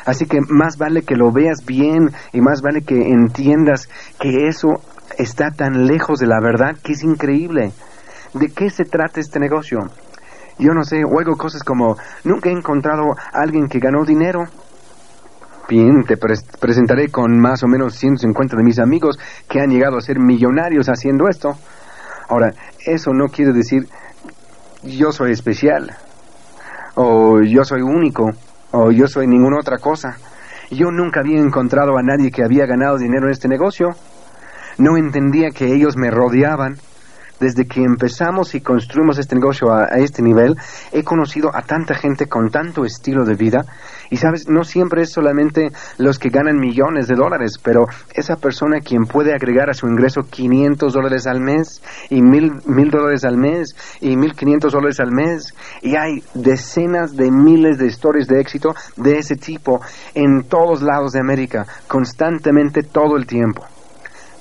Así 0.06 0.26
que 0.26 0.40
más 0.42 0.80
vale 0.80 1.04
que 1.04 1.16
lo 1.16 1.32
veas 1.32 1.64
bien 1.68 2.10
y 2.34 2.42
más 2.42 2.64
vale 2.64 2.82
que 2.82 2.96
entiendas 2.96 3.88
que 4.20 4.48
eso 4.48 4.82
está 5.20 5.52
tan 5.52 5.86
lejos 5.86 6.18
de 6.18 6.26
la 6.26 6.40
verdad 6.42 6.78
que 6.84 6.94
es 6.94 7.04
increíble. 7.04 7.74
¿De 8.34 8.50
qué 8.50 8.70
se 8.70 8.86
trata 8.86 9.20
este 9.20 9.40
negocio? 9.40 9.80
Yo 10.60 10.74
no 10.74 10.84
sé, 10.84 11.04
oigo 11.06 11.38
cosas 11.38 11.64
como, 11.64 11.98
nunca 12.24 12.50
he 12.50 12.54
encontrado 12.54 13.12
a 13.12 13.42
alguien 13.42 13.68
que 13.68 13.80
ganó 13.80 14.04
dinero. 14.04 14.46
Bien, 15.70 16.04
te 16.04 16.18
presentaré 16.18 17.10
con 17.10 17.40
más 17.40 17.62
o 17.64 17.68
menos 17.68 17.96
150 17.96 18.56
de 18.56 18.64
mis 18.64 18.80
amigos 18.80 19.20
que 19.50 19.60
han 19.60 19.70
llegado 19.70 19.98
a 19.98 20.02
ser 20.02 20.20
millonarios 20.20 20.88
haciendo 20.88 21.28
esto. 21.28 21.56
Ahora, 22.30 22.54
eso 22.86 23.14
no 23.14 23.28
quiere 23.28 23.54
decir 23.54 23.88
yo 24.84 25.12
soy 25.12 25.32
especial, 25.32 25.96
o 26.96 27.42
yo 27.42 27.64
soy 27.64 27.82
único, 27.82 28.32
o 28.72 28.92
yo 28.92 29.08
soy 29.08 29.28
ninguna 29.28 29.60
otra 29.60 29.78
cosa. 29.78 30.18
Yo 30.72 30.92
nunca 30.92 31.20
había 31.20 31.40
encontrado 31.40 31.98
a 31.98 32.04
nadie 32.04 32.32
que 32.32 32.44
había 32.44 32.66
ganado 32.66 32.98
dinero 32.98 33.28
en 33.28 33.32
este 33.32 33.48
negocio. 33.48 33.90
No 34.78 34.98
entendía 34.98 35.52
que 35.52 35.74
ellos 35.74 35.96
me 35.98 36.12
rodeaban 36.12 36.78
desde 37.40 37.66
que 37.66 37.84
empezamos 37.84 38.56
y 38.56 38.62
construimos 38.62 39.18
este 39.20 39.36
negocio 39.36 39.72
a, 39.72 39.86
este 39.98 40.22
nivel, 40.22 40.56
he 40.92 41.04
conocido 41.04 41.56
a 41.56 41.62
tanta 41.62 41.96
gente 41.96 42.28
con 42.28 42.50
tanto 42.50 42.86
estilo 42.86 43.26
de 43.26 43.36
vida. 43.36 43.66
Y 44.10 44.18
sabes, 44.18 44.48
no 44.48 44.64
siempre 44.64 45.02
es 45.02 45.12
solamente 45.12 45.70
los 45.98 46.18
que 46.18 46.30
ganan 46.30 46.60
millones 46.60 47.08
de 47.08 47.16
dólares, 47.16 47.60
pero 47.62 47.88
esa 48.14 48.38
persona 48.38 48.80
quien 48.80 49.06
puede 49.06 49.34
agregar 49.34 49.70
a 49.70 49.74
su 49.74 49.88
ingreso 49.88 50.22
500 50.30 50.94
dólares 50.94 51.28
al 51.28 51.42
mes 51.42 51.82
y 52.10 52.22
mil, 52.22 52.54
mil 52.66 52.90
dólares 52.90 53.26
al 53.26 53.38
mes 53.38 53.76
y 54.00 54.16
1500 54.16 54.72
dólares 54.72 55.00
al 55.00 55.12
mes. 55.12 55.54
Y 55.82 55.96
hay 55.96 56.24
decenas 56.34 57.16
de 57.16 57.32
miles 57.32 57.78
de 57.78 57.88
historias 57.88 58.28
de 58.28 58.40
éxito 58.40 58.74
de 58.96 59.18
ese 59.18 59.36
tipo 59.36 59.82
en 60.14 60.44
todos 60.44 60.82
lados 60.82 61.12
de 61.12 61.20
América, 61.20 61.66
constantemente 61.88 62.84
todo 62.84 63.18
el 63.18 63.28
tiempo. 63.28 63.66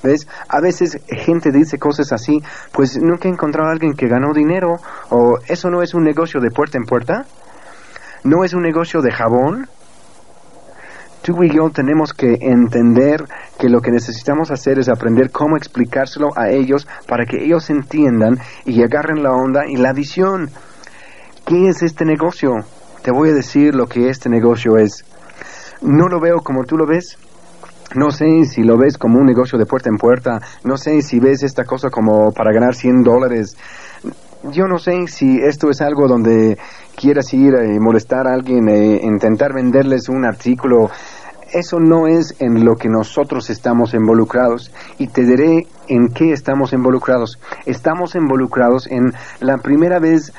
¿Ves? 0.03 0.27
A 0.47 0.61
veces 0.61 0.99
gente 1.07 1.51
dice 1.51 1.77
cosas 1.77 2.11
así, 2.13 2.39
pues 2.71 2.97
nunca 3.01 3.27
he 3.27 3.31
encontrado 3.31 3.69
a 3.69 3.71
alguien 3.71 3.93
que 3.93 4.07
ganó 4.07 4.33
dinero, 4.33 4.75
o 5.09 5.39
eso 5.47 5.69
no 5.69 5.81
es 5.81 5.93
un 5.93 6.03
negocio 6.03 6.39
de 6.39 6.51
puerta 6.51 6.77
en 6.77 6.85
puerta, 6.85 7.25
no 8.23 8.43
es 8.43 8.53
un 8.53 8.61
negocio 8.61 9.01
de 9.01 9.11
jabón. 9.11 9.67
Tú 11.23 11.43
y 11.43 11.49
yo 11.49 11.69
tenemos 11.71 12.13
que 12.13 12.37
entender 12.39 13.25
que 13.59 13.69
lo 13.69 13.81
que 13.81 13.91
necesitamos 13.91 14.49
hacer 14.51 14.79
es 14.79 14.87
aprender 14.87 15.29
cómo 15.31 15.57
explicárselo 15.57 16.29
a 16.37 16.49
ellos 16.49 16.87
para 17.07 17.25
que 17.25 17.43
ellos 17.43 17.69
entiendan 17.69 18.37
y 18.65 18.81
agarren 18.81 19.23
la 19.23 19.31
onda 19.31 19.63
y 19.67 19.75
la 19.75 19.93
visión. 19.93 20.49
¿Qué 21.45 21.67
es 21.67 21.81
este 21.81 22.05
negocio? 22.05 22.51
Te 23.03 23.11
voy 23.11 23.29
a 23.29 23.33
decir 23.33 23.75
lo 23.75 23.87
que 23.87 24.09
este 24.09 24.29
negocio 24.29 24.77
es. 24.77 25.03
No 25.81 26.07
lo 26.07 26.19
veo 26.19 26.41
como 26.41 26.63
tú 26.63 26.77
lo 26.77 26.85
ves, 26.85 27.17
no 27.95 28.11
sé 28.11 28.45
si 28.45 28.63
lo 28.63 28.77
ves 28.77 28.97
como 28.97 29.19
un 29.19 29.25
negocio 29.25 29.57
de 29.57 29.65
puerta 29.65 29.89
en 29.89 29.97
puerta, 29.97 30.39
no 30.63 30.77
sé 30.77 31.01
si 31.01 31.19
ves 31.19 31.43
esta 31.43 31.63
cosa 31.63 31.89
como 31.89 32.31
para 32.31 32.51
ganar 32.51 32.75
100 32.75 33.03
dólares. 33.03 33.57
Yo 34.51 34.67
no 34.67 34.77
sé 34.77 35.07
si 35.07 35.37
esto 35.37 35.69
es 35.69 35.81
algo 35.81 36.07
donde 36.07 36.57
quieras 36.95 37.33
ir 37.33 37.53
y 37.53 37.79
molestar 37.79 38.27
a 38.27 38.33
alguien 38.33 38.69
e 38.69 38.99
intentar 39.03 39.53
venderles 39.53 40.09
un 40.09 40.25
artículo. 40.25 40.89
Eso 41.53 41.79
no 41.79 42.07
es 42.07 42.35
en 42.39 42.65
lo 42.65 42.75
que 42.75 42.89
nosotros 42.89 43.49
estamos 43.49 43.93
involucrados 43.93 44.71
y 44.97 45.07
te 45.07 45.23
diré 45.23 45.65
en 45.87 46.09
qué 46.09 46.33
estamos 46.33 46.73
involucrados. 46.73 47.39
Estamos 47.65 48.15
involucrados 48.15 48.87
en 48.87 49.13
la 49.39 49.57
primera 49.57 49.99
vez 49.99 50.33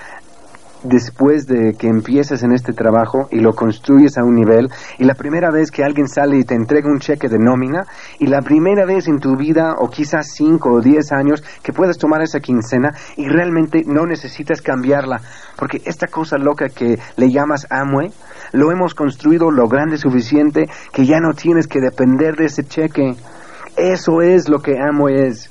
después 0.82 1.46
de 1.46 1.74
que 1.74 1.88
empiezas 1.88 2.42
en 2.42 2.52
este 2.52 2.72
trabajo 2.72 3.28
y 3.30 3.40
lo 3.40 3.54
construyes 3.54 4.18
a 4.18 4.24
un 4.24 4.34
nivel, 4.34 4.68
y 4.98 5.04
la 5.04 5.14
primera 5.14 5.50
vez 5.50 5.70
que 5.70 5.84
alguien 5.84 6.08
sale 6.08 6.38
y 6.38 6.44
te 6.44 6.54
entrega 6.54 6.90
un 6.90 7.00
cheque 7.00 7.28
de 7.28 7.38
nómina, 7.38 7.86
y 8.18 8.26
la 8.26 8.42
primera 8.42 8.84
vez 8.86 9.08
en 9.08 9.18
tu 9.18 9.36
vida, 9.36 9.74
o 9.78 9.88
quizás 9.88 10.28
cinco 10.34 10.72
o 10.72 10.80
diez 10.80 11.12
años, 11.12 11.42
que 11.62 11.72
puedes 11.72 11.98
tomar 11.98 12.22
esa 12.22 12.40
quincena 12.40 12.90
y 13.16 13.28
realmente 13.28 13.82
no 13.86 14.06
necesitas 14.06 14.62
cambiarla, 14.62 15.20
porque 15.56 15.82
esta 15.84 16.06
cosa 16.06 16.38
loca 16.38 16.68
que 16.68 16.98
le 17.16 17.30
llamas 17.30 17.66
Amway, 17.70 18.10
lo 18.52 18.72
hemos 18.72 18.94
construido 18.94 19.50
lo 19.50 19.68
grande 19.68 19.98
suficiente 19.98 20.68
que 20.92 21.06
ya 21.06 21.20
no 21.20 21.34
tienes 21.34 21.66
que 21.66 21.80
depender 21.80 22.36
de 22.36 22.46
ese 22.46 22.64
cheque. 22.64 23.14
Eso 23.76 24.22
es 24.22 24.48
lo 24.48 24.60
que 24.60 24.78
Amway 24.78 25.28
es 25.28 25.50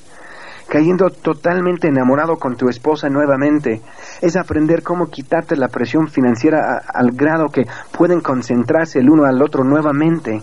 cayendo 0.68 1.10
totalmente 1.10 1.88
enamorado 1.88 2.38
con 2.38 2.56
tu 2.56 2.70
esposa 2.70 3.10
nuevamente. 3.10 3.82
Es 4.22 4.36
aprender 4.36 4.84
cómo 4.84 5.08
quitarte 5.08 5.56
la 5.56 5.70
presión 5.70 6.08
financiera 6.08 6.82
al 6.94 7.12
grado 7.12 7.50
que 7.50 7.66
pueden 7.92 8.22
concentrarse 8.22 9.00
el 9.00 9.10
uno 9.10 9.26
al 9.26 9.42
otro 9.42 9.64
nuevamente. 9.64 10.42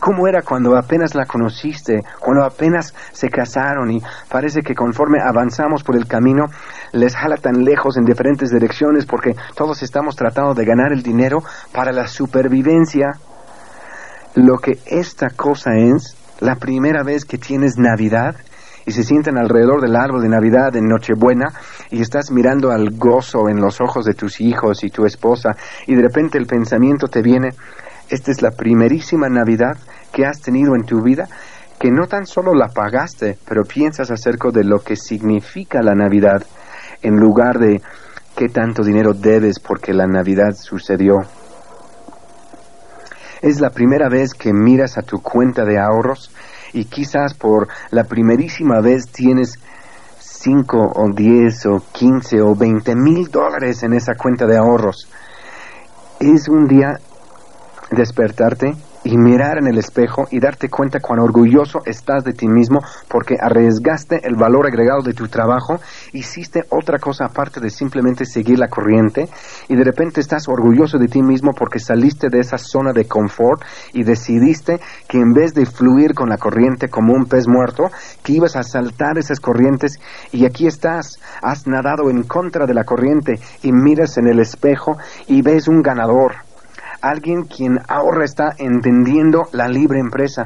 ¿Cómo 0.00 0.26
era 0.26 0.42
cuando 0.42 0.76
apenas 0.76 1.14
la 1.14 1.26
conociste, 1.26 2.02
cuando 2.18 2.44
apenas 2.44 2.92
se 3.12 3.28
casaron 3.28 3.88
y 3.92 4.02
parece 4.28 4.62
que 4.62 4.74
conforme 4.74 5.20
avanzamos 5.20 5.84
por 5.84 5.94
el 5.94 6.08
camino 6.08 6.46
les 6.90 7.14
jala 7.14 7.36
tan 7.36 7.62
lejos 7.62 7.96
en 7.96 8.04
diferentes 8.04 8.50
direcciones 8.50 9.06
porque 9.06 9.36
todos 9.54 9.80
estamos 9.84 10.16
tratando 10.16 10.54
de 10.54 10.64
ganar 10.64 10.92
el 10.92 11.04
dinero 11.04 11.44
para 11.72 11.92
la 11.92 12.08
supervivencia? 12.08 13.12
Lo 14.34 14.58
que 14.58 14.80
esta 14.86 15.30
cosa 15.30 15.76
es, 15.76 16.16
la 16.40 16.56
primera 16.56 17.04
vez 17.04 17.24
que 17.24 17.38
tienes 17.38 17.78
Navidad, 17.78 18.34
y 18.86 18.92
se 18.92 19.02
sientan 19.02 19.38
alrededor 19.38 19.80
del 19.80 19.96
árbol 19.96 20.22
de 20.22 20.28
Navidad 20.28 20.74
en 20.76 20.88
Nochebuena 20.88 21.52
y 21.90 22.00
estás 22.00 22.30
mirando 22.30 22.70
al 22.70 22.90
gozo 22.90 23.48
en 23.48 23.60
los 23.60 23.80
ojos 23.80 24.04
de 24.04 24.14
tus 24.14 24.40
hijos 24.40 24.84
y 24.84 24.90
tu 24.90 25.04
esposa 25.04 25.56
y 25.86 25.94
de 25.94 26.02
repente 26.02 26.38
el 26.38 26.46
pensamiento 26.46 27.08
te 27.08 27.22
viene, 27.22 27.50
esta 28.08 28.30
es 28.30 28.42
la 28.42 28.50
primerísima 28.50 29.28
Navidad 29.28 29.76
que 30.12 30.26
has 30.26 30.40
tenido 30.40 30.74
en 30.74 30.84
tu 30.84 31.02
vida 31.02 31.28
que 31.78 31.90
no 31.90 32.06
tan 32.06 32.26
solo 32.26 32.54
la 32.54 32.68
pagaste, 32.68 33.38
pero 33.48 33.64
piensas 33.64 34.10
acerca 34.10 34.50
de 34.50 34.62
lo 34.62 34.78
que 34.80 34.94
significa 34.94 35.82
la 35.82 35.94
Navidad 35.94 36.42
en 37.02 37.16
lugar 37.16 37.58
de 37.58 37.82
qué 38.36 38.48
tanto 38.48 38.84
dinero 38.84 39.14
debes 39.14 39.58
porque 39.58 39.92
la 39.92 40.06
Navidad 40.06 40.54
sucedió. 40.54 41.16
Es 43.40 43.60
la 43.60 43.70
primera 43.70 44.08
vez 44.08 44.34
que 44.34 44.52
miras 44.52 44.96
a 44.96 45.02
tu 45.02 45.20
cuenta 45.20 45.64
de 45.64 45.78
ahorros 45.78 46.30
y 46.72 46.84
quizás 46.84 47.34
por 47.34 47.68
la 47.90 48.04
primerísima 48.04 48.80
vez 48.80 49.08
tienes 49.08 49.58
5 50.18 50.92
o 50.94 51.10
10 51.12 51.66
o 51.66 51.82
15 51.92 52.40
o 52.40 52.54
20 52.54 52.96
mil 52.96 53.28
dólares 53.30 53.82
en 53.82 53.92
esa 53.92 54.14
cuenta 54.14 54.46
de 54.46 54.56
ahorros. 54.56 55.08
Es 56.18 56.48
un 56.48 56.66
día 56.66 56.98
despertarte 57.90 58.74
y 59.04 59.16
mirar 59.16 59.58
en 59.58 59.66
el 59.66 59.78
espejo 59.78 60.26
y 60.30 60.40
darte 60.40 60.68
cuenta 60.68 61.00
cuán 61.00 61.20
orgulloso 61.20 61.80
estás 61.84 62.24
de 62.24 62.32
ti 62.32 62.46
mismo 62.46 62.80
porque 63.08 63.36
arriesgaste 63.40 64.20
el 64.26 64.36
valor 64.36 64.66
agregado 64.66 65.02
de 65.02 65.12
tu 65.12 65.28
trabajo, 65.28 65.80
hiciste 66.12 66.64
otra 66.70 66.98
cosa 66.98 67.26
aparte 67.26 67.60
de 67.60 67.70
simplemente 67.70 68.24
seguir 68.24 68.58
la 68.58 68.68
corriente 68.68 69.28
y 69.68 69.76
de 69.76 69.84
repente 69.84 70.20
estás 70.20 70.48
orgulloso 70.48 70.98
de 70.98 71.08
ti 71.08 71.22
mismo 71.22 71.52
porque 71.52 71.78
saliste 71.78 72.28
de 72.28 72.40
esa 72.40 72.58
zona 72.58 72.92
de 72.92 73.06
confort 73.06 73.62
y 73.92 74.04
decidiste 74.04 74.80
que 75.08 75.18
en 75.18 75.32
vez 75.32 75.54
de 75.54 75.66
fluir 75.66 76.14
con 76.14 76.28
la 76.28 76.38
corriente 76.38 76.88
como 76.88 77.12
un 77.12 77.26
pez 77.26 77.48
muerto, 77.48 77.90
que 78.22 78.32
ibas 78.32 78.56
a 78.56 78.62
saltar 78.62 79.18
esas 79.18 79.40
corrientes 79.40 79.98
y 80.30 80.44
aquí 80.44 80.66
estás, 80.66 81.18
has 81.42 81.66
nadado 81.66 82.10
en 82.10 82.22
contra 82.22 82.66
de 82.66 82.74
la 82.74 82.84
corriente 82.84 83.40
y 83.62 83.72
miras 83.72 84.18
en 84.18 84.28
el 84.28 84.40
espejo 84.40 84.96
y 85.26 85.42
ves 85.42 85.68
un 85.68 85.82
ganador 85.82 86.51
alguien 87.02 87.42
quien 87.42 87.80
ahora 87.88 88.24
está 88.24 88.54
entendiendo 88.56 89.48
la 89.52 89.68
libre 89.68 89.98
empresa. 89.98 90.44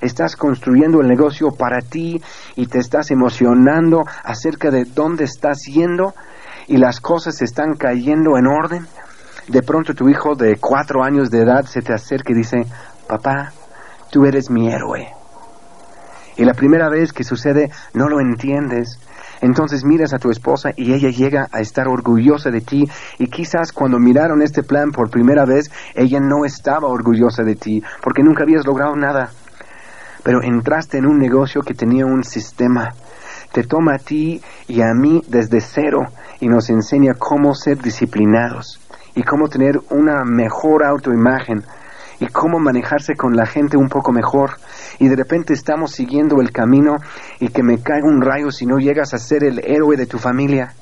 Estás 0.00 0.36
construyendo 0.36 1.00
el 1.00 1.08
negocio 1.08 1.50
para 1.50 1.80
ti 1.80 2.20
y 2.56 2.66
te 2.66 2.78
estás 2.78 3.10
emocionando 3.10 4.04
acerca 4.24 4.70
de 4.70 4.84
dónde 4.84 5.24
estás 5.24 5.64
yendo 5.66 6.14
y 6.66 6.76
las 6.76 7.00
cosas 7.00 7.42
están 7.42 7.74
cayendo 7.74 8.38
en 8.38 8.46
orden. 8.46 8.86
De 9.48 9.62
pronto 9.62 9.94
tu 9.94 10.08
hijo 10.08 10.34
de 10.34 10.56
cuatro 10.56 11.02
años 11.02 11.30
de 11.30 11.42
edad 11.42 11.64
se 11.64 11.82
te 11.82 11.92
acerca 11.92 12.32
y 12.32 12.36
dice, 12.36 12.64
papá, 13.08 13.52
tú 14.10 14.24
eres 14.24 14.50
mi 14.50 14.68
héroe. 14.72 15.17
Y 16.38 16.44
la 16.44 16.54
primera 16.54 16.88
vez 16.88 17.12
que 17.12 17.24
sucede 17.24 17.70
no 17.92 18.08
lo 18.08 18.20
entiendes. 18.20 18.98
Entonces 19.40 19.84
miras 19.84 20.14
a 20.14 20.18
tu 20.18 20.30
esposa 20.30 20.70
y 20.76 20.94
ella 20.94 21.10
llega 21.10 21.48
a 21.52 21.60
estar 21.60 21.86
orgullosa 21.88 22.50
de 22.50 22.60
ti 22.60 22.88
y 23.18 23.26
quizás 23.26 23.72
cuando 23.72 23.98
miraron 23.98 24.42
este 24.42 24.62
plan 24.62 24.90
por 24.90 25.10
primera 25.10 25.44
vez 25.44 25.70
ella 25.94 26.18
no 26.18 26.44
estaba 26.44 26.88
orgullosa 26.88 27.44
de 27.44 27.54
ti 27.54 27.82
porque 28.02 28.22
nunca 28.22 28.44
habías 28.44 28.66
logrado 28.66 28.96
nada. 28.96 29.30
Pero 30.22 30.42
entraste 30.42 30.98
en 30.98 31.06
un 31.06 31.18
negocio 31.18 31.62
que 31.62 31.74
tenía 31.74 32.06
un 32.06 32.24
sistema. 32.24 32.94
Te 33.52 33.62
toma 33.62 33.94
a 33.94 33.98
ti 33.98 34.40
y 34.66 34.82
a 34.82 34.92
mí 34.94 35.22
desde 35.28 35.60
cero 35.60 36.06
y 36.40 36.48
nos 36.48 36.70
enseña 36.70 37.14
cómo 37.14 37.54
ser 37.54 37.78
disciplinados 37.78 38.80
y 39.14 39.22
cómo 39.22 39.48
tener 39.48 39.80
una 39.90 40.24
mejor 40.24 40.84
autoimagen 40.84 41.64
y 42.20 42.26
cómo 42.26 42.58
manejarse 42.58 43.14
con 43.14 43.36
la 43.36 43.46
gente 43.46 43.76
un 43.76 43.88
poco 43.88 44.12
mejor. 44.12 44.58
Y 44.98 45.08
de 45.08 45.16
repente 45.16 45.54
estamos 45.54 45.92
siguiendo 45.92 46.40
el 46.40 46.50
camino 46.52 46.96
y 47.40 47.48
que 47.48 47.62
me 47.62 47.80
caiga 47.82 48.06
un 48.06 48.20
rayo 48.20 48.50
si 48.50 48.66
no 48.66 48.78
llegas 48.78 49.14
a 49.14 49.18
ser 49.18 49.44
el 49.44 49.60
héroe 49.64 49.96
de 49.96 50.06
tu 50.06 50.18
familia. 50.18 50.74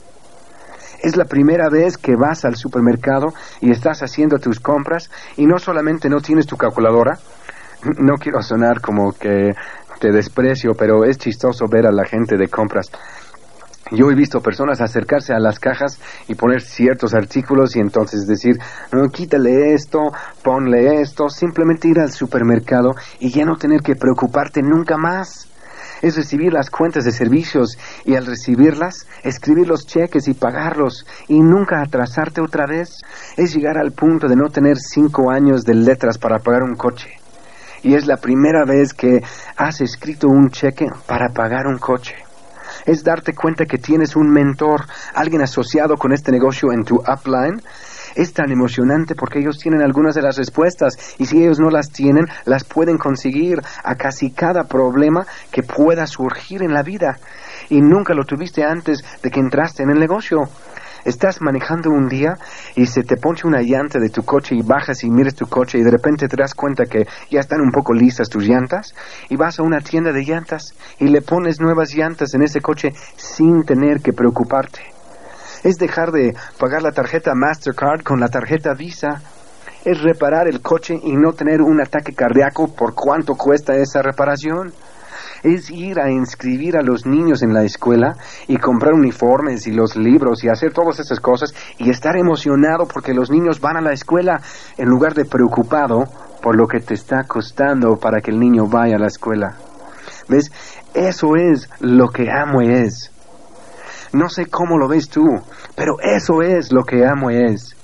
Es 1.02 1.16
la 1.16 1.24
primera 1.24 1.68
vez 1.68 1.96
que 1.98 2.16
vas 2.16 2.44
al 2.44 2.56
supermercado 2.56 3.34
y 3.60 3.70
estás 3.70 4.02
haciendo 4.02 4.38
tus 4.38 4.60
compras 4.60 5.10
y 5.36 5.46
no 5.46 5.58
solamente 5.58 6.08
no 6.08 6.20
tienes 6.20 6.46
tu 6.46 6.56
calculadora, 6.56 7.18
no 7.98 8.14
quiero 8.14 8.42
sonar 8.42 8.80
como 8.80 9.12
que 9.12 9.52
te 10.00 10.10
desprecio, 10.10 10.72
pero 10.74 11.04
es 11.04 11.18
chistoso 11.18 11.66
ver 11.68 11.86
a 11.86 11.92
la 11.92 12.04
gente 12.04 12.36
de 12.36 12.48
compras 12.48 12.90
yo 13.92 14.10
he 14.10 14.14
visto 14.14 14.40
personas 14.40 14.80
acercarse 14.80 15.32
a 15.32 15.38
las 15.38 15.60
cajas 15.60 16.00
y 16.26 16.34
poner 16.34 16.60
ciertos 16.62 17.14
artículos 17.14 17.76
y 17.76 17.80
entonces 17.80 18.26
decir, 18.26 18.58
no, 18.92 19.08
quítale 19.08 19.74
esto, 19.74 20.12
ponle 20.42 21.00
esto, 21.00 21.28
simplemente 21.28 21.88
ir 21.88 22.00
al 22.00 22.10
supermercado 22.10 22.94
y 23.20 23.30
ya 23.30 23.44
no 23.44 23.56
tener 23.56 23.82
que 23.82 23.94
preocuparte 23.94 24.60
nunca 24.60 24.96
más. 24.96 25.48
Es 26.02 26.16
recibir 26.16 26.52
las 26.52 26.68
cuentas 26.68 27.04
de 27.04 27.12
servicios 27.12 27.78
y 28.04 28.16
al 28.16 28.26
recibirlas, 28.26 29.06
escribir 29.22 29.68
los 29.68 29.86
cheques 29.86 30.28
y 30.28 30.34
pagarlos 30.34 31.06
y 31.28 31.40
nunca 31.40 31.80
atrasarte 31.80 32.40
otra 32.40 32.66
vez. 32.66 32.98
Es 33.36 33.54
llegar 33.54 33.78
al 33.78 33.92
punto 33.92 34.26
de 34.26 34.36
no 34.36 34.48
tener 34.48 34.78
cinco 34.78 35.30
años 35.30 35.62
de 35.62 35.74
letras 35.74 36.18
para 36.18 36.38
pagar 36.40 36.64
un 36.64 36.74
coche. 36.74 37.10
Y 37.82 37.94
es 37.94 38.06
la 38.06 38.16
primera 38.16 38.64
vez 38.64 38.92
que 38.92 39.22
has 39.56 39.80
escrito 39.80 40.28
un 40.28 40.50
cheque 40.50 40.86
para 41.06 41.28
pagar 41.28 41.66
un 41.66 41.78
coche 41.78 42.25
es 42.86 43.04
darte 43.04 43.34
cuenta 43.34 43.66
que 43.66 43.78
tienes 43.78 44.16
un 44.16 44.30
mentor, 44.30 44.86
alguien 45.14 45.42
asociado 45.42 45.96
con 45.96 46.12
este 46.12 46.32
negocio 46.32 46.72
en 46.72 46.84
tu 46.84 46.96
upline. 46.96 47.60
Es 48.14 48.32
tan 48.32 48.50
emocionante 48.50 49.14
porque 49.14 49.40
ellos 49.40 49.58
tienen 49.58 49.82
algunas 49.82 50.14
de 50.14 50.22
las 50.22 50.38
respuestas 50.38 51.16
y 51.18 51.26
si 51.26 51.42
ellos 51.42 51.60
no 51.60 51.68
las 51.68 51.90
tienen, 51.90 52.26
las 52.46 52.64
pueden 52.64 52.96
conseguir 52.96 53.60
a 53.84 53.94
casi 53.96 54.30
cada 54.30 54.64
problema 54.64 55.26
que 55.50 55.62
pueda 55.62 56.06
surgir 56.06 56.62
en 56.62 56.72
la 56.72 56.82
vida. 56.82 57.18
Y 57.68 57.82
nunca 57.82 58.14
lo 58.14 58.24
tuviste 58.24 58.64
antes 58.64 59.04
de 59.22 59.30
que 59.30 59.40
entraste 59.40 59.82
en 59.82 59.90
el 59.90 59.98
negocio. 59.98 60.48
Estás 61.06 61.40
manejando 61.40 61.90
un 61.90 62.08
día 62.08 62.36
y 62.74 62.86
se 62.86 63.04
te 63.04 63.16
ponche 63.16 63.46
una 63.46 63.62
llanta 63.62 64.00
de 64.00 64.08
tu 64.08 64.24
coche 64.24 64.56
y 64.56 64.62
bajas 64.62 65.04
y 65.04 65.08
miras 65.08 65.36
tu 65.36 65.46
coche 65.46 65.78
y 65.78 65.84
de 65.84 65.92
repente 65.92 66.26
te 66.26 66.36
das 66.36 66.52
cuenta 66.52 66.84
que 66.84 67.06
ya 67.30 67.38
están 67.38 67.60
un 67.60 67.70
poco 67.70 67.94
listas 67.94 68.28
tus 68.28 68.42
llantas 68.42 68.92
y 69.28 69.36
vas 69.36 69.60
a 69.60 69.62
una 69.62 69.78
tienda 69.78 70.10
de 70.10 70.24
llantas 70.24 70.74
y 70.98 71.06
le 71.06 71.22
pones 71.22 71.60
nuevas 71.60 71.94
llantas 71.94 72.34
en 72.34 72.42
ese 72.42 72.60
coche 72.60 72.92
sin 73.14 73.62
tener 73.62 74.00
que 74.00 74.12
preocuparte. 74.12 74.80
Es 75.62 75.76
dejar 75.76 76.10
de 76.10 76.34
pagar 76.58 76.82
la 76.82 76.90
tarjeta 76.90 77.36
Mastercard 77.36 78.02
con 78.02 78.18
la 78.18 78.28
tarjeta 78.28 78.74
Visa. 78.74 79.22
Es 79.84 80.02
reparar 80.02 80.48
el 80.48 80.60
coche 80.60 80.98
y 81.00 81.14
no 81.14 81.34
tener 81.34 81.62
un 81.62 81.80
ataque 81.80 82.14
cardíaco 82.14 82.74
por 82.74 82.96
cuánto 82.96 83.36
cuesta 83.36 83.76
esa 83.76 84.02
reparación 84.02 84.72
es 85.42 85.70
ir 85.70 86.00
a 86.00 86.10
inscribir 86.10 86.76
a 86.76 86.82
los 86.82 87.06
niños 87.06 87.42
en 87.42 87.52
la 87.52 87.64
escuela 87.64 88.16
y 88.46 88.56
comprar 88.56 88.94
uniformes 88.94 89.66
y 89.66 89.72
los 89.72 89.96
libros 89.96 90.44
y 90.44 90.48
hacer 90.48 90.72
todas 90.72 90.98
esas 90.98 91.20
cosas 91.20 91.54
y 91.78 91.90
estar 91.90 92.16
emocionado 92.16 92.86
porque 92.86 93.14
los 93.14 93.30
niños 93.30 93.60
van 93.60 93.76
a 93.76 93.80
la 93.80 93.92
escuela 93.92 94.40
en 94.76 94.88
lugar 94.88 95.14
de 95.14 95.24
preocupado 95.24 96.04
por 96.42 96.56
lo 96.56 96.66
que 96.66 96.80
te 96.80 96.94
está 96.94 97.24
costando 97.24 97.96
para 97.96 98.20
que 98.20 98.30
el 98.30 98.38
niño 98.38 98.66
vaya 98.66 98.96
a 98.96 99.00
la 99.00 99.08
escuela. 99.08 99.56
¿Ves? 100.28 100.50
Eso 100.94 101.36
es 101.36 101.68
lo 101.80 102.08
que 102.08 102.30
amo 102.30 102.60
es. 102.60 103.12
No 104.12 104.28
sé 104.28 104.46
cómo 104.46 104.78
lo 104.78 104.88
ves 104.88 105.08
tú, 105.08 105.24
pero 105.74 105.96
eso 106.00 106.42
es 106.42 106.72
lo 106.72 106.84
que 106.84 107.04
amo 107.04 107.30
es. 107.30 107.75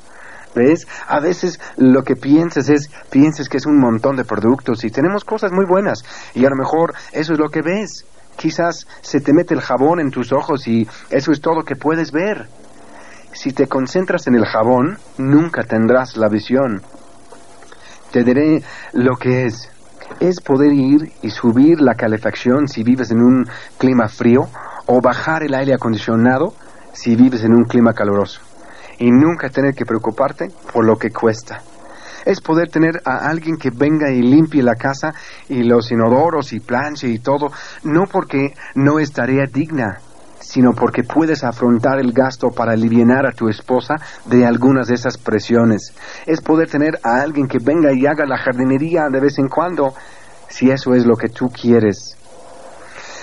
¿Ves? 0.54 0.86
A 1.08 1.20
veces 1.20 1.58
lo 1.76 2.02
que 2.02 2.14
piensas 2.14 2.68
es, 2.68 2.90
piensas 3.10 3.48
que 3.48 3.56
es 3.56 3.66
un 3.66 3.78
montón 3.78 4.16
de 4.16 4.24
productos 4.24 4.84
y 4.84 4.90
tenemos 4.90 5.24
cosas 5.24 5.50
muy 5.50 5.64
buenas 5.64 6.04
y 6.34 6.44
a 6.44 6.50
lo 6.50 6.56
mejor 6.56 6.94
eso 7.12 7.32
es 7.32 7.38
lo 7.38 7.48
que 7.48 7.62
ves. 7.62 8.04
Quizás 8.36 8.86
se 9.00 9.20
te 9.20 9.32
mete 9.32 9.54
el 9.54 9.60
jabón 9.60 10.00
en 10.00 10.10
tus 10.10 10.32
ojos 10.32 10.66
y 10.68 10.86
eso 11.10 11.32
es 11.32 11.40
todo 11.40 11.64
que 11.64 11.76
puedes 11.76 12.12
ver. 12.12 12.48
Si 13.32 13.52
te 13.52 13.66
concentras 13.66 14.26
en 14.26 14.34
el 14.34 14.44
jabón, 14.44 14.98
nunca 15.16 15.62
tendrás 15.62 16.16
la 16.16 16.28
visión. 16.28 16.82
Te 18.10 18.24
diré 18.24 18.62
lo 18.92 19.16
que 19.16 19.46
es. 19.46 19.70
Es 20.20 20.40
poder 20.42 20.72
ir 20.72 21.12
y 21.22 21.30
subir 21.30 21.80
la 21.80 21.94
calefacción 21.94 22.68
si 22.68 22.82
vives 22.82 23.10
en 23.10 23.22
un 23.22 23.46
clima 23.78 24.08
frío 24.08 24.48
o 24.86 25.00
bajar 25.00 25.42
el 25.44 25.54
aire 25.54 25.72
acondicionado 25.72 26.52
si 26.92 27.16
vives 27.16 27.42
en 27.44 27.54
un 27.54 27.64
clima 27.64 27.94
caluroso 27.94 28.51
y 29.02 29.10
nunca 29.10 29.48
tener 29.48 29.74
que 29.74 29.84
preocuparte 29.84 30.48
por 30.72 30.86
lo 30.86 30.96
que 30.96 31.10
cuesta. 31.10 31.60
Es 32.24 32.40
poder 32.40 32.68
tener 32.68 33.02
a 33.04 33.28
alguien 33.28 33.56
que 33.56 33.70
venga 33.70 34.12
y 34.12 34.22
limpie 34.22 34.62
la 34.62 34.76
casa 34.76 35.12
y 35.48 35.64
los 35.64 35.90
inodoros 35.90 36.52
y 36.52 36.60
planche 36.60 37.08
y 37.08 37.18
todo, 37.18 37.50
no 37.82 38.04
porque 38.06 38.54
no 38.76 39.00
es 39.00 39.10
tarea 39.10 39.46
digna, 39.52 39.98
sino 40.38 40.70
porque 40.72 41.02
puedes 41.02 41.42
afrontar 41.42 41.98
el 41.98 42.12
gasto 42.12 42.50
para 42.50 42.74
aliviar 42.74 43.26
a 43.26 43.32
tu 43.32 43.48
esposa 43.48 43.96
de 44.26 44.46
algunas 44.46 44.86
de 44.86 44.94
esas 44.94 45.18
presiones. 45.18 45.92
Es 46.24 46.40
poder 46.40 46.70
tener 46.70 47.00
a 47.02 47.22
alguien 47.22 47.48
que 47.48 47.58
venga 47.58 47.92
y 47.92 48.06
haga 48.06 48.24
la 48.24 48.38
jardinería 48.38 49.08
de 49.10 49.18
vez 49.18 49.36
en 49.40 49.48
cuando, 49.48 49.94
si 50.48 50.70
eso 50.70 50.94
es 50.94 51.04
lo 51.04 51.16
que 51.16 51.28
tú 51.28 51.48
quieres. 51.48 52.16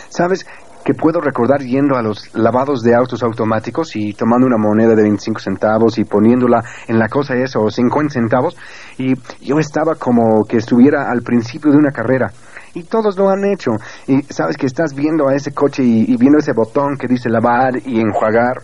Sabes, 0.09 0.45
que 0.89 0.95
puedo 0.95 1.21
recordar 1.21 1.61
yendo 1.61 1.97
a 1.97 2.01
los 2.01 2.33
lavados 2.33 2.81
de 2.81 2.95
autos 2.95 3.21
automáticos 3.21 3.95
y 3.95 4.13
tomando 4.13 4.47
una 4.47 4.57
moneda 4.57 4.95
de 4.95 5.03
25 5.03 5.39
centavos 5.39 5.99
y 5.99 6.03
poniéndola 6.03 6.63
en 6.87 6.97
la 6.97 7.07
cosa 7.07 7.35
esa 7.35 7.59
o 7.59 7.69
50 7.69 8.11
centavos 8.11 8.57
y 8.97 9.13
yo 9.39 9.59
estaba 9.59 9.93
como 9.93 10.43
que 10.45 10.57
estuviera 10.57 11.11
al 11.11 11.21
principio 11.21 11.71
de 11.71 11.77
una 11.77 11.91
carrera 11.91 12.31
y 12.73 12.85
todos 12.85 13.17
lo 13.17 13.29
han 13.29 13.45
hecho. 13.45 13.71
Y 14.07 14.23
sabes 14.33 14.57
que 14.57 14.65
estás 14.65 14.95
viendo 14.95 15.27
a 15.27 15.35
ese 15.35 15.51
coche 15.51 15.83
y, 15.83 16.11
y 16.11 16.17
viendo 16.17 16.39
ese 16.39 16.53
botón 16.53 16.97
que 16.97 17.07
dice 17.07 17.29
lavar 17.29 17.73
y 17.85 17.99
enjuagar 17.99 18.57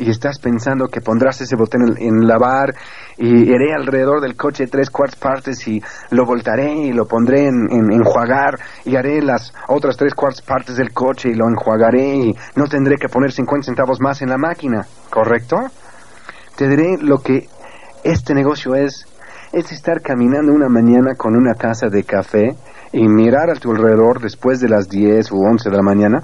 y 0.00 0.08
estás 0.08 0.38
pensando 0.38 0.88
que 0.88 1.02
pondrás 1.02 1.42
ese 1.42 1.56
botón 1.56 1.94
en, 1.98 2.26
lavar 2.26 2.74
y 3.18 3.52
iré 3.52 3.74
alrededor 3.74 4.22
del 4.22 4.34
coche 4.34 4.66
tres 4.66 4.88
cuartas 4.88 5.20
partes 5.20 5.68
y 5.68 5.82
lo 6.10 6.24
voltaré 6.24 6.72
y 6.72 6.92
lo 6.92 7.06
pondré 7.06 7.46
en, 7.46 7.92
enjuagar 7.92 8.58
y 8.86 8.96
haré 8.96 9.20
las 9.20 9.52
otras 9.68 9.98
tres 9.98 10.14
cuartas 10.14 10.40
partes 10.40 10.76
del 10.76 10.92
coche 10.92 11.28
y 11.28 11.34
lo 11.34 11.46
enjuagaré 11.46 12.14
y 12.16 12.34
no 12.56 12.66
tendré 12.66 12.96
que 12.96 13.08
poner 13.08 13.30
50 13.30 13.66
centavos 13.66 14.00
más 14.00 14.22
en 14.22 14.30
la 14.30 14.38
máquina, 14.38 14.86
¿correcto? 15.10 15.56
Te 16.56 16.66
diré 16.66 16.96
lo 16.98 17.18
que 17.18 17.48
este 18.02 18.34
negocio 18.34 18.74
es, 18.74 19.06
es 19.52 19.70
estar 19.70 20.00
caminando 20.00 20.52
una 20.52 20.70
mañana 20.70 21.14
con 21.14 21.36
una 21.36 21.52
taza 21.52 21.88
de 21.88 22.04
café 22.04 22.56
y 22.92 23.06
mirar 23.06 23.50
a 23.50 23.54
tu 23.54 23.70
alrededor 23.70 24.20
después 24.20 24.60
de 24.60 24.68
las 24.68 24.88
10 24.88 25.30
u 25.32 25.44
11 25.44 25.68
de 25.68 25.76
la 25.76 25.82
mañana 25.82 26.22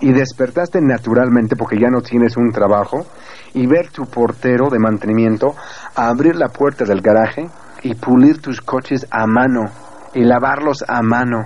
y 0.00 0.12
despertaste 0.12 0.80
naturalmente 0.80 1.56
porque 1.56 1.78
ya 1.78 1.88
no 1.88 2.00
tienes 2.02 2.36
un 2.36 2.52
trabajo 2.52 3.06
y 3.54 3.66
ver 3.66 3.90
tu 3.90 4.04
portero 4.04 4.68
de 4.70 4.78
mantenimiento 4.78 5.54
abrir 5.94 6.36
la 6.36 6.48
puerta 6.48 6.84
del 6.84 7.00
garaje 7.00 7.48
y 7.82 7.94
pulir 7.94 8.40
tus 8.40 8.60
coches 8.60 9.06
a 9.10 9.26
mano 9.26 9.70
y 10.14 10.24
lavarlos 10.24 10.84
a 10.86 11.02
mano 11.02 11.44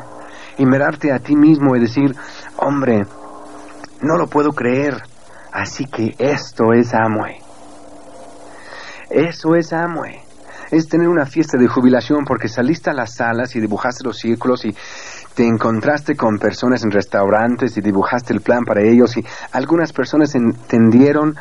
y 0.58 0.66
mirarte 0.66 1.12
a 1.12 1.18
ti 1.18 1.34
mismo 1.34 1.76
y 1.76 1.80
decir, 1.80 2.14
hombre, 2.56 3.06
no 4.02 4.16
lo 4.16 4.26
puedo 4.26 4.52
creer, 4.52 5.02
así 5.52 5.86
que 5.86 6.14
esto 6.18 6.72
es 6.72 6.92
Amway. 6.94 7.38
Eso 9.10 9.54
es 9.54 9.72
Amway. 9.72 10.20
Es 10.70 10.88
tener 10.88 11.08
una 11.08 11.26
fiesta 11.26 11.58
de 11.58 11.68
jubilación 11.68 12.24
porque 12.24 12.48
saliste 12.48 12.90
a 12.90 12.94
las 12.94 13.14
salas 13.16 13.54
y 13.54 13.60
dibujaste 13.60 14.04
los 14.04 14.18
círculos 14.18 14.64
y 14.64 14.74
te 15.34 15.46
encontraste 15.46 16.14
con 16.16 16.38
personas 16.38 16.84
en 16.84 16.90
restaurantes 16.90 17.76
y 17.76 17.80
dibujaste 17.80 18.32
el 18.32 18.40
plan 18.40 18.64
para 18.64 18.82
ellos 18.82 19.16
y 19.16 19.24
algunas 19.52 19.92
personas 19.92 20.34
entendieron 20.34 21.36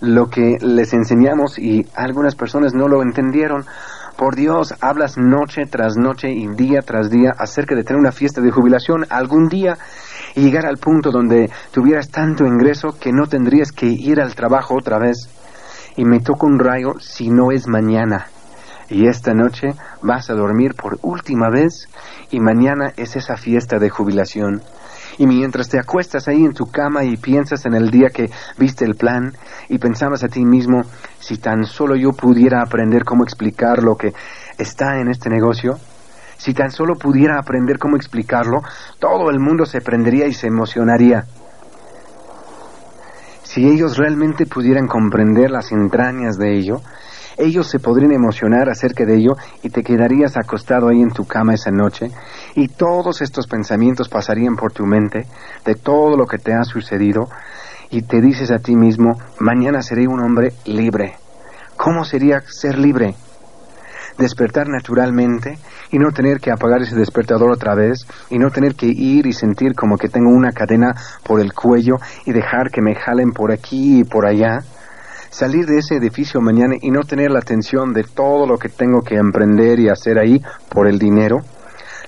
lo 0.00 0.28
que 0.28 0.56
les 0.60 0.92
enseñamos 0.92 1.58
y 1.58 1.86
algunas 1.94 2.34
personas 2.34 2.74
no 2.74 2.88
lo 2.88 3.02
entendieron. 3.02 3.64
Por 4.16 4.34
Dios, 4.34 4.74
hablas 4.80 5.18
noche 5.18 5.66
tras 5.66 5.96
noche 5.96 6.30
y 6.30 6.48
día 6.48 6.80
tras 6.80 7.10
día 7.10 7.34
acerca 7.38 7.74
de 7.74 7.84
tener 7.84 8.00
una 8.00 8.12
fiesta 8.12 8.40
de 8.40 8.50
jubilación 8.50 9.04
algún 9.10 9.48
día 9.48 9.76
y 10.34 10.40
llegar 10.40 10.66
al 10.66 10.78
punto 10.78 11.10
donde 11.10 11.50
tuvieras 11.70 12.10
tanto 12.10 12.46
ingreso 12.46 12.96
que 12.98 13.12
no 13.12 13.26
tendrías 13.26 13.72
que 13.72 13.86
ir 13.86 14.20
al 14.20 14.34
trabajo 14.34 14.74
otra 14.74 14.98
vez. 14.98 15.28
Y 15.96 16.04
me 16.04 16.20
toca 16.20 16.46
un 16.46 16.58
rayo 16.58 16.94
si 16.98 17.30
no 17.30 17.52
es 17.52 17.68
mañana. 17.68 18.26
Y 18.88 19.08
esta 19.08 19.34
noche 19.34 19.74
vas 20.02 20.30
a 20.30 20.34
dormir 20.34 20.74
por 20.74 20.98
última 21.02 21.50
vez 21.50 21.88
y 22.30 22.40
mañana 22.40 22.92
es 22.96 23.16
esa 23.16 23.36
fiesta 23.36 23.78
de 23.78 23.90
jubilación. 23.90 24.62
Y 25.18 25.26
mientras 25.26 25.68
te 25.68 25.78
acuestas 25.78 26.28
ahí 26.28 26.44
en 26.44 26.52
tu 26.52 26.66
cama 26.70 27.04
y 27.04 27.16
piensas 27.16 27.64
en 27.66 27.74
el 27.74 27.90
día 27.90 28.10
que 28.10 28.30
viste 28.58 28.84
el 28.84 28.94
plan 28.94 29.32
y 29.68 29.78
pensabas 29.78 30.22
a 30.22 30.28
ti 30.28 30.44
mismo, 30.44 30.84
si 31.18 31.38
tan 31.38 31.64
solo 31.64 31.96
yo 31.96 32.12
pudiera 32.12 32.60
aprender 32.62 33.04
cómo 33.04 33.24
explicar 33.24 33.82
lo 33.82 33.96
que 33.96 34.12
está 34.58 35.00
en 35.00 35.08
este 35.08 35.30
negocio, 35.30 35.78
si 36.36 36.52
tan 36.52 36.70
solo 36.70 36.96
pudiera 36.96 37.38
aprender 37.38 37.78
cómo 37.78 37.96
explicarlo, 37.96 38.62
todo 38.98 39.30
el 39.30 39.40
mundo 39.40 39.64
se 39.64 39.80
prendería 39.80 40.26
y 40.26 40.34
se 40.34 40.48
emocionaría. 40.48 41.24
Si 43.42 43.66
ellos 43.66 43.96
realmente 43.96 44.44
pudieran 44.44 44.86
comprender 44.86 45.50
las 45.50 45.72
entrañas 45.72 46.36
de 46.36 46.58
ello, 46.58 46.82
ellos 47.38 47.68
se 47.68 47.78
podrían 47.78 48.12
emocionar 48.12 48.68
acerca 48.68 49.04
de 49.04 49.16
ello 49.16 49.36
y 49.62 49.70
te 49.70 49.82
quedarías 49.82 50.36
acostado 50.36 50.88
ahí 50.88 51.00
en 51.00 51.10
tu 51.10 51.26
cama 51.26 51.54
esa 51.54 51.70
noche 51.70 52.10
y 52.54 52.68
todos 52.68 53.20
estos 53.20 53.46
pensamientos 53.46 54.08
pasarían 54.08 54.56
por 54.56 54.72
tu 54.72 54.86
mente 54.86 55.26
de 55.64 55.74
todo 55.74 56.16
lo 56.16 56.26
que 56.26 56.38
te 56.38 56.54
ha 56.54 56.64
sucedido 56.64 57.28
y 57.90 58.02
te 58.02 58.20
dices 58.20 58.50
a 58.50 58.58
ti 58.58 58.74
mismo, 58.74 59.18
mañana 59.38 59.82
seré 59.82 60.08
un 60.08 60.20
hombre 60.20 60.52
libre. 60.64 61.14
¿Cómo 61.76 62.04
sería 62.04 62.40
ser 62.40 62.78
libre? 62.78 63.14
Despertar 64.18 64.66
naturalmente 64.68 65.58
y 65.92 65.98
no 65.98 66.10
tener 66.10 66.40
que 66.40 66.50
apagar 66.50 66.82
ese 66.82 66.96
despertador 66.96 67.50
otra 67.50 67.74
vez 67.74 68.06
y 68.30 68.38
no 68.38 68.50
tener 68.50 68.74
que 68.74 68.86
ir 68.86 69.26
y 69.26 69.32
sentir 69.32 69.74
como 69.74 69.98
que 69.98 70.08
tengo 70.08 70.30
una 70.30 70.52
cadena 70.52 70.94
por 71.22 71.40
el 71.40 71.52
cuello 71.52 71.96
y 72.24 72.32
dejar 72.32 72.70
que 72.70 72.80
me 72.80 72.94
jalen 72.94 73.32
por 73.32 73.52
aquí 73.52 74.00
y 74.00 74.04
por 74.04 74.26
allá 74.26 74.60
salir 75.30 75.66
de 75.66 75.78
ese 75.78 75.96
edificio 75.96 76.40
mañana 76.40 76.74
y 76.80 76.90
no 76.90 77.02
tener 77.02 77.30
la 77.30 77.38
atención 77.38 77.92
de 77.92 78.04
todo 78.04 78.46
lo 78.46 78.58
que 78.58 78.68
tengo 78.68 79.02
que 79.02 79.16
emprender 79.16 79.80
y 79.80 79.88
hacer 79.88 80.18
ahí 80.18 80.42
por 80.68 80.86
el 80.86 80.98
dinero, 80.98 81.38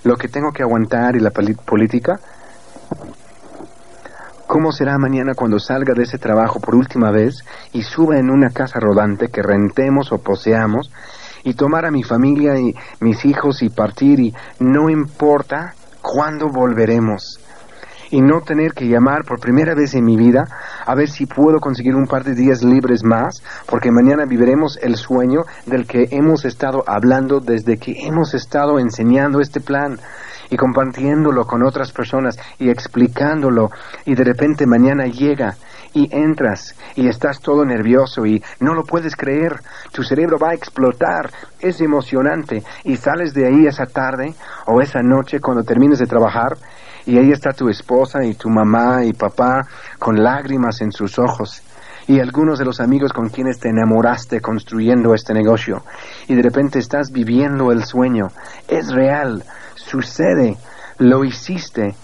lo 0.04 0.16
que 0.16 0.28
tengo 0.28 0.52
que 0.52 0.62
aguantar 0.62 1.16
y 1.16 1.20
la 1.20 1.30
política. 1.30 2.20
¿Cómo 4.46 4.72
será 4.72 4.96
mañana 4.96 5.34
cuando 5.34 5.58
salga 5.58 5.92
de 5.94 6.04
ese 6.04 6.16
trabajo 6.16 6.58
por 6.58 6.74
última 6.74 7.10
vez 7.10 7.44
y 7.72 7.82
suba 7.82 8.18
en 8.18 8.30
una 8.30 8.48
casa 8.48 8.80
rodante 8.80 9.28
que 9.28 9.42
rentemos 9.42 10.10
o 10.10 10.18
poseamos 10.18 10.90
y 11.44 11.52
tomar 11.52 11.84
a 11.84 11.90
mi 11.90 12.02
familia 12.02 12.58
y 12.58 12.74
mis 13.00 13.26
hijos 13.26 13.62
y 13.62 13.68
partir 13.68 14.20
y 14.20 14.34
no 14.58 14.88
importa 14.88 15.74
cuándo 16.00 16.48
volveremos? 16.48 17.38
Y 18.10 18.20
no 18.20 18.40
tener 18.40 18.72
que 18.72 18.88
llamar 18.88 19.24
por 19.24 19.40
primera 19.40 19.74
vez 19.74 19.94
en 19.94 20.04
mi 20.04 20.16
vida 20.16 20.44
a 20.86 20.94
ver 20.94 21.08
si 21.08 21.26
puedo 21.26 21.60
conseguir 21.60 21.94
un 21.94 22.06
par 22.06 22.24
de 22.24 22.34
días 22.34 22.62
libres 22.62 23.04
más, 23.04 23.42
porque 23.66 23.90
mañana 23.90 24.24
viviremos 24.24 24.78
el 24.82 24.96
sueño 24.96 25.42
del 25.66 25.86
que 25.86 26.08
hemos 26.10 26.44
estado 26.44 26.84
hablando 26.86 27.40
desde 27.40 27.78
que 27.78 28.06
hemos 28.06 28.34
estado 28.34 28.78
enseñando 28.78 29.40
este 29.40 29.60
plan 29.60 29.98
y 30.50 30.56
compartiéndolo 30.56 31.44
con 31.46 31.62
otras 31.62 31.92
personas 31.92 32.38
y 32.58 32.70
explicándolo. 32.70 33.70
Y 34.04 34.14
de 34.14 34.24
repente 34.24 34.66
mañana 34.66 35.06
llega 35.06 35.56
y 35.94 36.08
entras 36.14 36.74
y 36.96 37.08
estás 37.08 37.40
todo 37.40 37.64
nervioso 37.64 38.26
y 38.26 38.42
no 38.60 38.74
lo 38.74 38.84
puedes 38.84 39.16
creer, 39.16 39.60
tu 39.92 40.02
cerebro 40.02 40.38
va 40.38 40.50
a 40.50 40.54
explotar, 40.54 41.30
es 41.60 41.80
emocionante. 41.80 42.62
Y 42.84 42.96
sales 42.96 43.34
de 43.34 43.46
ahí 43.46 43.66
esa 43.66 43.86
tarde 43.86 44.34
o 44.66 44.80
esa 44.80 45.02
noche 45.02 45.40
cuando 45.40 45.62
termines 45.64 45.98
de 45.98 46.06
trabajar 46.06 46.56
y 47.08 47.16
ahí 47.16 47.32
está 47.32 47.54
tu 47.54 47.70
esposa 47.70 48.22
y 48.22 48.34
tu 48.34 48.50
mamá 48.50 49.02
y 49.02 49.14
papá 49.14 49.66
con 49.98 50.22
lágrimas 50.22 50.82
en 50.82 50.92
sus 50.92 51.18
ojos. 51.18 51.62
Y 52.06 52.20
algunos 52.20 52.58
de 52.58 52.66
los 52.66 52.80
amigos 52.80 53.14
con 53.14 53.30
quienes 53.30 53.58
te 53.58 53.70
enamoraste 53.70 54.42
construyendo 54.42 55.14
este 55.14 55.32
negocio. 55.32 55.84
Y 56.26 56.34
de 56.34 56.42
repente 56.42 56.78
estás 56.78 57.10
viviendo 57.10 57.72
el 57.72 57.84
sueño. 57.84 58.28
Es 58.68 58.92
real, 58.92 59.42
sucede, 59.74 60.58
lo 60.98 61.24
hiciste, 61.24 61.94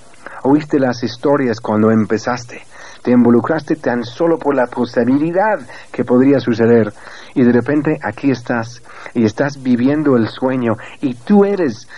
oíste 0.43 0.79
las 0.79 1.03
historias 1.03 1.61
cuando 1.61 1.91
empezaste, 1.91 2.63
te 3.03 3.11
involucraste 3.11 3.77
tan 3.77 4.05
solo 4.05 4.39
por 4.39 4.57
la 4.57 4.69
posibilidad 4.69 5.61
que 5.93 6.07
podría 6.07 6.41
suceder. 6.41 6.95
Y 7.35 7.43
de 7.43 7.53
repente 7.53 7.99
aquí 8.03 8.31
estás. 8.31 8.83
Y 9.13 9.27
estás 9.27 9.63
viviendo 9.63 10.17
el 10.17 10.29
sueño. 10.29 10.77
Y 11.03 11.13
tú 11.13 11.45
eres 11.45 11.89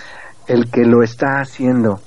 el 0.48 0.72
que 0.72 0.84
lo 0.84 1.04
está 1.04 1.38
haciendo. 1.38 2.00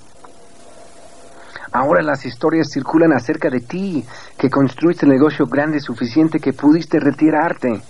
Ahora 1.71 2.01
las 2.01 2.25
historias 2.25 2.71
circulan 2.71 3.13
acerca 3.13 3.49
de 3.49 3.59
ti, 3.59 4.05
que 4.37 4.49
construiste 4.49 5.05
el 5.05 5.11
negocio 5.11 5.45
grande 5.45 5.79
suficiente 5.79 6.39
que 6.39 6.53
pudiste 6.53 6.99
retirarte. 6.99 7.81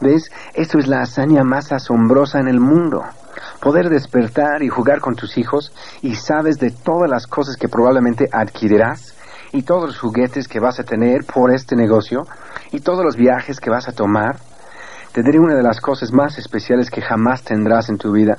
¿Ves? 0.00 0.30
Eso 0.54 0.78
es 0.78 0.86
la 0.86 1.00
hazaña 1.00 1.42
más 1.42 1.72
asombrosa 1.72 2.38
en 2.38 2.48
el 2.48 2.60
mundo. 2.60 3.02
Poder 3.60 3.88
despertar 3.88 4.62
y 4.62 4.68
jugar 4.68 5.00
con 5.00 5.16
tus 5.16 5.38
hijos 5.38 5.72
y 6.02 6.14
sabes 6.16 6.58
de 6.58 6.70
todas 6.70 7.10
las 7.10 7.26
cosas 7.26 7.56
que 7.56 7.68
probablemente 7.68 8.28
adquirirás 8.30 9.14
y 9.52 9.62
todos 9.62 9.86
los 9.86 9.98
juguetes 9.98 10.46
que 10.46 10.60
vas 10.60 10.78
a 10.78 10.84
tener 10.84 11.24
por 11.24 11.52
este 11.52 11.74
negocio 11.74 12.26
y 12.70 12.80
todos 12.80 13.04
los 13.04 13.16
viajes 13.16 13.58
que 13.58 13.70
vas 13.70 13.88
a 13.88 13.92
tomar. 13.92 14.36
Te 15.12 15.38
una 15.38 15.54
de 15.54 15.62
las 15.62 15.80
cosas 15.80 16.12
más 16.12 16.38
especiales 16.38 16.90
que 16.90 17.00
jamás 17.00 17.42
tendrás 17.42 17.88
en 17.88 17.98
tu 17.98 18.12
vida. 18.12 18.38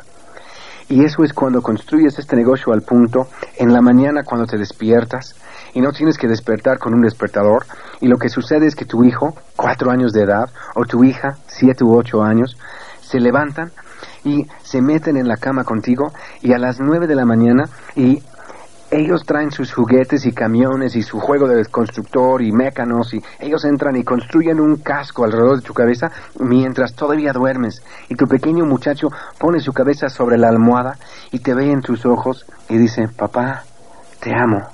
Y 0.89 1.03
eso 1.03 1.23
es 1.23 1.33
cuando 1.33 1.61
construyes 1.61 2.17
este 2.17 2.35
negocio 2.35 2.73
al 2.73 2.81
punto, 2.81 3.27
en 3.57 3.71
la 3.71 3.79
mañana 3.79 4.23
cuando 4.23 4.47
te 4.47 4.57
despiertas, 4.57 5.35
y 5.73 5.81
no 5.81 5.91
tienes 5.91 6.17
que 6.17 6.27
despertar 6.27 6.79
con 6.79 6.95
un 6.95 7.01
despertador, 7.01 7.65
y 8.01 8.07
lo 8.07 8.17
que 8.17 8.29
sucede 8.29 8.65
es 8.65 8.75
que 8.75 8.85
tu 8.85 9.03
hijo, 9.03 9.35
cuatro 9.55 9.91
años 9.91 10.13
de 10.13 10.23
edad, 10.23 10.49
o 10.75 10.85
tu 10.85 11.03
hija, 11.03 11.37
siete 11.45 11.83
u 11.83 11.95
ocho 11.95 12.23
años, 12.23 12.57
se 13.01 13.19
levantan 13.19 13.71
y 14.23 14.47
se 14.63 14.81
meten 14.81 15.15
en 15.15 15.27
la 15.27 15.37
cama 15.37 15.63
contigo, 15.63 16.11
y 16.41 16.53
a 16.53 16.57
las 16.57 16.79
nueve 16.79 17.05
de 17.05 17.15
la 17.15 17.25
mañana, 17.25 17.69
y 17.95 18.23
ellos 18.91 19.23
traen 19.25 19.51
sus 19.51 19.73
juguetes 19.73 20.25
y 20.25 20.31
camiones 20.31 20.95
y 20.95 21.03
su 21.03 21.19
juego 21.19 21.47
de 21.47 21.63
constructor 21.65 22.41
y 22.41 22.51
mécanos 22.51 23.13
y 23.13 23.21
ellos 23.39 23.63
entran 23.65 23.95
y 23.95 24.03
construyen 24.03 24.59
un 24.59 24.77
casco 24.77 25.23
alrededor 25.23 25.57
de 25.57 25.61
tu 25.61 25.73
cabeza 25.73 26.11
mientras 26.39 26.93
todavía 26.95 27.31
duermes 27.31 27.83
y 28.07 28.15
tu 28.15 28.27
pequeño 28.27 28.65
muchacho 28.65 29.09
pone 29.37 29.59
su 29.59 29.73
cabeza 29.73 30.09
sobre 30.09 30.37
la 30.37 30.49
almohada 30.49 30.97
y 31.31 31.39
te 31.39 31.53
ve 31.53 31.71
en 31.71 31.81
tus 31.81 32.05
ojos 32.05 32.45
y 32.67 32.77
dice, 32.77 33.07
papá, 33.07 33.63
te 34.19 34.33
amo. 34.33 34.67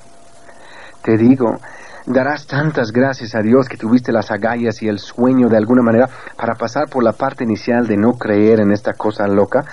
Te 1.04 1.18
digo, 1.18 1.60
darás 2.06 2.48
tantas 2.48 2.92
gracias 2.92 3.36
a 3.36 3.42
Dios 3.42 3.68
que 3.68 3.78
tuviste 3.78 4.12
las 4.12 4.32
agallas 4.32 4.82
y 4.82 4.88
el 4.88 5.00
sueño 5.00 5.50
de 5.50 5.58
alguna 5.58 5.82
manera 5.82 6.10
para 6.38 6.56
pasar 6.56 6.90
por 6.90 7.04
la 7.04 7.14
parte 7.14 7.44
inicial 7.44 7.86
de 7.88 7.98
no 7.98 8.14
creer 8.14 8.60
en 8.60 8.72
esta 8.72 8.94
cosa 8.94 9.28
loca 9.28 9.66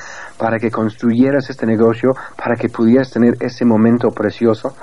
para 0.43 0.59
que 0.59 0.73
construyeras 0.73 1.49
este 1.51 1.67
negocio, 1.67 2.17
para 2.37 2.57
que 2.57 2.69
pudieras 2.69 3.13
tener 3.13 3.35
ese 3.39 3.65
momento 3.65 4.11
precioso. 4.11 4.75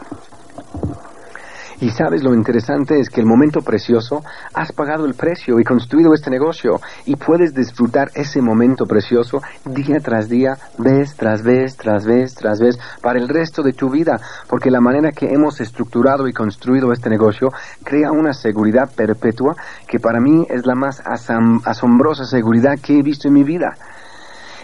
Y 1.81 1.89
sabes, 1.89 2.23
lo 2.23 2.33
interesante 2.33 2.97
es 2.97 3.09
que 3.09 3.19
el 3.19 3.25
momento 3.25 3.59
precioso 3.59 4.23
has 4.53 4.71
pagado 4.71 5.05
el 5.05 5.15
precio 5.15 5.59
y 5.59 5.65
construido 5.65 6.13
este 6.13 6.29
negocio 6.29 6.79
y 7.05 7.17
puedes 7.17 7.53
disfrutar 7.53 8.09
ese 8.15 8.41
momento 8.41 8.85
precioso 8.85 9.41
día 9.65 9.99
tras 10.01 10.29
día, 10.29 10.57
vez 10.77 11.15
tras 11.17 11.43
vez, 11.43 11.75
tras 11.75 12.05
vez, 12.05 12.35
tras 12.35 12.61
vez, 12.61 12.79
para 13.01 13.19
el 13.19 13.27
resto 13.27 13.61
de 13.61 13.73
tu 13.73 13.89
vida, 13.89 14.17
porque 14.47 14.71
la 14.71 14.79
manera 14.79 15.11
que 15.11 15.25
hemos 15.25 15.59
estructurado 15.59 16.29
y 16.29 16.31
construido 16.31 16.93
este 16.93 17.09
negocio 17.09 17.49
crea 17.83 18.13
una 18.13 18.31
seguridad 18.31 18.89
perpetua 18.95 19.57
que 19.85 19.99
para 19.99 20.21
mí 20.21 20.45
es 20.49 20.65
la 20.65 20.75
más 20.75 21.01
asombrosa 21.05 22.23
seguridad 22.23 22.79
que 22.81 22.99
he 22.99 23.03
visto 23.03 23.27
en 23.27 23.33
mi 23.33 23.43
vida 23.43 23.75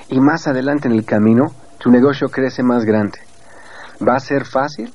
y 0.10 0.20
más 0.20 0.48
adelante 0.48 0.88
en 0.88 0.94
el 0.94 1.06
camino 1.06 1.54
tu 1.78 1.90
negocio 1.90 2.30
crece 2.30 2.64
más 2.64 2.86
grande. 2.86 3.20
¿Va 4.06 4.16
a 4.16 4.20
ser 4.20 4.46
fácil? 4.46 4.94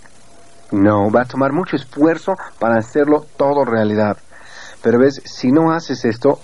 No, 0.72 1.10
va 1.10 1.22
a 1.22 1.26
tomar 1.26 1.52
mucho 1.52 1.76
esfuerzo 1.76 2.36
para 2.58 2.76
hacerlo 2.76 3.26
todo 3.36 3.64
realidad. 3.64 4.16
Pero 4.82 4.98
ves, 4.98 5.20
si 5.24 5.52
no 5.52 5.72
haces 5.72 6.04
esto, 6.04 6.38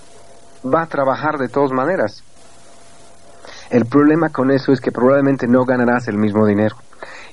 va 0.65 0.83
a 0.83 0.87
trabajar 0.87 1.37
de 1.37 1.47
todas 1.47 1.71
maneras. 1.71 2.23
El 3.69 3.85
problema 3.85 4.29
con 4.29 4.51
eso 4.51 4.71
es 4.71 4.79
que 4.79 4.91
probablemente 4.91 5.47
no 5.47 5.65
ganarás 5.65 6.07
el 6.07 6.17
mismo 6.17 6.45
dinero 6.45 6.77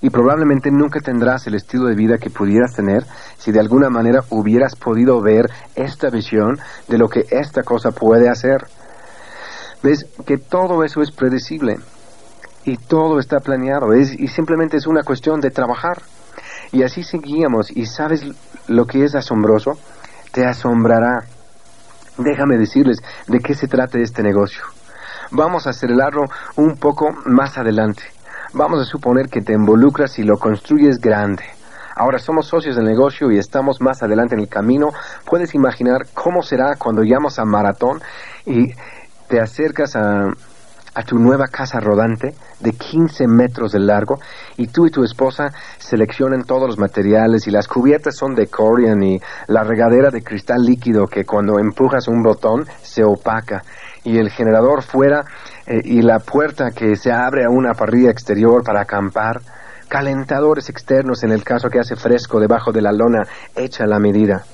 y 0.01 0.11
probablemente 0.11 0.71
nunca 0.71 1.01
tendrás 1.01 1.47
el 1.47 1.55
estilo 1.55 1.87
de 1.87 1.95
vida 1.95 2.19
que 2.19 2.31
pudieras 2.31 2.75
tener 2.75 3.05
si 3.39 3.53
de 3.53 3.61
alguna 3.61 3.89
manera 3.89 4.21
hubieras 4.31 4.77
podido 4.77 5.21
ver 5.23 5.47
esta 5.75 6.11
visión 6.11 6.59
de 6.89 6.99
lo 6.99 7.09
que 7.09 7.25
esta 7.31 7.63
cosa 7.63 7.91
puede 7.91 8.29
hacer. 8.29 8.67
Ves 9.85 10.07
que 10.25 10.39
todo 10.39 10.83
eso 10.83 11.03
es 11.03 11.11
predecible 11.11 11.77
y 12.65 12.79
todo 12.79 13.19
está 13.19 13.41
planeado 13.41 13.93
es, 13.93 14.19
y 14.19 14.29
simplemente 14.29 14.79
es 14.79 14.87
una 14.87 15.03
cuestión 15.03 15.43
de 15.43 15.51
trabajar. 15.51 16.01
Y 16.73 16.85
así 16.85 17.03
seguíamos 17.03 17.71
y 17.71 17.85
sabes 17.85 18.25
lo 18.67 18.87
que 18.87 19.05
es 19.05 19.15
asombroso, 19.15 19.73
te 20.33 20.47
asombrará. 20.47 21.25
Déjame 22.17 22.57
decirles 22.57 23.03
de 23.29 23.41
qué 23.41 23.53
se 23.53 23.69
trata 23.69 23.99
este 23.99 24.23
negocio. 24.23 24.63
Vamos 25.31 25.67
a 25.67 25.71
acelerarlo 25.71 26.23
un 26.57 26.77
poco 26.77 27.11
más 27.27 27.59
adelante. 27.59 28.05
Vamos 28.55 28.81
a 28.81 28.85
suponer 28.91 29.29
que 29.29 29.43
te 29.43 29.53
involucras 29.53 30.19
y 30.19 30.23
lo 30.23 30.39
construyes 30.39 30.99
grande. 30.99 31.45
Ahora 31.95 32.19
somos 32.19 32.47
socios 32.47 32.77
del 32.77 32.87
negocio 32.87 33.31
y 33.31 33.39
estamos 33.39 33.83
más 33.83 34.03
adelante 34.03 34.35
en 34.35 34.41
el 34.41 34.49
camino. 34.49 34.93
Puedes 35.27 35.55
imaginar 35.55 36.07
cómo 36.15 36.43
será 36.43 36.75
cuando 36.77 37.03
llamas 37.03 37.39
a 37.39 37.45
maratón 37.45 38.01
y 38.47 38.73
te 39.29 39.41
acercas 39.41 39.97
a, 39.97 40.33
a 40.95 41.03
tu 41.03 41.19
nueva 41.19 41.49
casa 41.49 41.81
rodante 41.81 42.35
de 42.61 42.73
15 42.73 43.27
metros 43.27 43.73
de 43.73 43.81
largo 43.81 44.19
y 44.57 44.69
tú 44.69 44.87
y 44.87 44.91
tu 44.91 45.03
esposa 45.03 45.53
seleccionan 45.79 46.45
todos 46.45 46.69
los 46.69 46.79
materiales 46.79 47.47
y 47.47 47.51
las 47.51 47.67
cubiertas 47.67 48.17
son 48.17 48.35
de 48.35 48.47
Corian 48.47 49.03
y 49.03 49.21
la 49.49 49.65
regadera 49.65 50.11
de 50.11 50.23
cristal 50.23 50.65
líquido 50.65 51.07
que 51.07 51.25
cuando 51.25 51.59
empujas 51.59 52.09
un 52.09 52.23
botón 52.23 52.65
se 52.83 53.03
opaca. 53.05 53.63
Y 54.05 54.19
el 54.19 54.31
generador 54.31 54.83
fuera 54.83 55.25
eh, 55.67 55.81
y 55.83 56.03
la 56.03 56.21
puerta 56.21 56.71
que 56.71 56.95
se 56.95 57.11
abre 57.11 57.45
a 57.45 57.51
una 57.51 57.73
parrilla 57.73 58.11
exterior 58.11 58.63
para 58.63 58.83
acampar, 58.83 59.41
calentadores 59.89 60.69
externos 60.69 61.25
en 61.25 61.33
el 61.33 61.43
caso 61.43 61.71
que 61.71 61.81
hace 61.81 61.97
fresco 61.97 62.39
debajo 62.39 62.71
de 62.71 62.83
la 62.83 62.93
lona 62.93 63.23
hecha 63.57 63.87
la 63.87 63.99
medida 63.99 64.45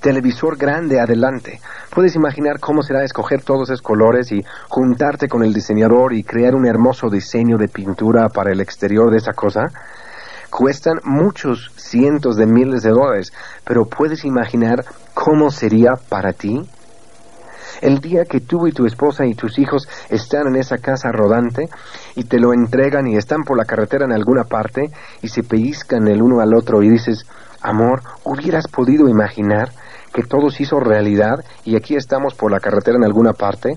televisor 0.00 0.56
grande 0.56 1.00
adelante. 1.00 1.60
¿Puedes 1.94 2.16
imaginar 2.16 2.58
cómo 2.58 2.82
será 2.82 3.04
escoger 3.04 3.42
todos 3.42 3.70
esos 3.70 3.82
colores 3.82 4.32
y 4.32 4.42
juntarte 4.68 5.28
con 5.28 5.44
el 5.44 5.52
diseñador 5.52 6.12
y 6.12 6.24
crear 6.24 6.54
un 6.54 6.66
hermoso 6.66 7.08
diseño 7.10 7.58
de 7.58 7.68
pintura 7.68 8.28
para 8.28 8.50
el 8.50 8.60
exterior 8.60 9.10
de 9.10 9.18
esa 9.18 9.32
cosa? 9.32 9.68
Cuestan 10.50 10.98
muchos 11.04 11.70
cientos 11.76 12.36
de 12.36 12.46
miles 12.46 12.82
de 12.82 12.90
dólares, 12.90 13.32
pero 13.64 13.84
¿puedes 13.84 14.24
imaginar 14.24 14.84
cómo 15.14 15.50
sería 15.50 15.92
para 16.08 16.32
ti? 16.32 16.68
El 17.80 18.00
día 18.00 18.24
que 18.24 18.40
tú 18.40 18.66
y 18.66 18.72
tu 18.72 18.84
esposa 18.84 19.24
y 19.24 19.34
tus 19.34 19.58
hijos 19.58 19.88
están 20.10 20.48
en 20.48 20.56
esa 20.56 20.78
casa 20.78 21.12
rodante 21.12 21.68
y 22.14 22.24
te 22.24 22.38
lo 22.38 22.52
entregan 22.52 23.06
y 23.06 23.16
están 23.16 23.42
por 23.44 23.56
la 23.56 23.64
carretera 23.64 24.04
en 24.04 24.12
alguna 24.12 24.44
parte 24.44 24.90
y 25.22 25.28
se 25.28 25.42
pellizcan 25.42 26.06
el 26.08 26.20
uno 26.20 26.40
al 26.40 26.54
otro 26.54 26.82
y 26.82 26.90
dices, 26.90 27.24
amor, 27.62 28.02
¿hubieras 28.24 28.66
podido 28.68 29.08
imaginar 29.08 29.70
que 30.12 30.22
todo 30.22 30.50
se 30.50 30.64
hizo 30.64 30.80
realidad 30.80 31.44
y 31.64 31.76
aquí 31.76 31.96
estamos 31.96 32.34
por 32.34 32.50
la 32.50 32.60
carretera 32.60 32.96
en 32.96 33.04
alguna 33.04 33.32
parte 33.32 33.76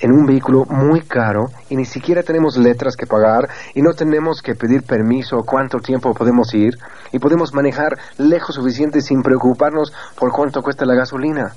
en 0.00 0.12
un 0.12 0.26
vehículo 0.26 0.64
muy 0.66 1.00
caro 1.00 1.46
y 1.68 1.76
ni 1.76 1.84
siquiera 1.84 2.22
tenemos 2.22 2.56
letras 2.56 2.96
que 2.96 3.06
pagar 3.06 3.48
y 3.74 3.82
no 3.82 3.92
tenemos 3.92 4.42
que 4.42 4.54
pedir 4.54 4.82
permiso 4.82 5.42
cuánto 5.44 5.78
tiempo 5.78 6.14
podemos 6.14 6.54
ir 6.54 6.74
y 7.12 7.18
podemos 7.18 7.52
manejar 7.52 7.98
lejos 8.16 8.54
suficiente 8.54 9.00
sin 9.00 9.22
preocuparnos 9.22 9.92
por 10.16 10.32
cuánto 10.32 10.62
cuesta 10.62 10.84
la 10.84 10.94
gasolina. 10.94 11.52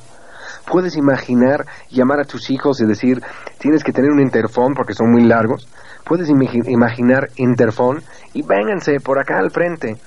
Puedes 0.65 0.95
imaginar 0.95 1.65
llamar 1.89 2.19
a 2.19 2.25
tus 2.25 2.49
hijos 2.49 2.81
y 2.81 2.85
decir 2.85 3.21
tienes 3.59 3.83
que 3.83 3.91
tener 3.91 4.11
un 4.11 4.21
interfón 4.21 4.73
porque 4.73 4.93
son 4.93 5.11
muy 5.11 5.23
largos. 5.23 5.67
Puedes 6.03 6.29
imaginar 6.29 7.29
interfón 7.35 8.01
y 8.33 8.41
vénganse 8.41 8.99
por 8.99 9.19
acá 9.19 9.37
al 9.39 9.51
frente 9.51 9.97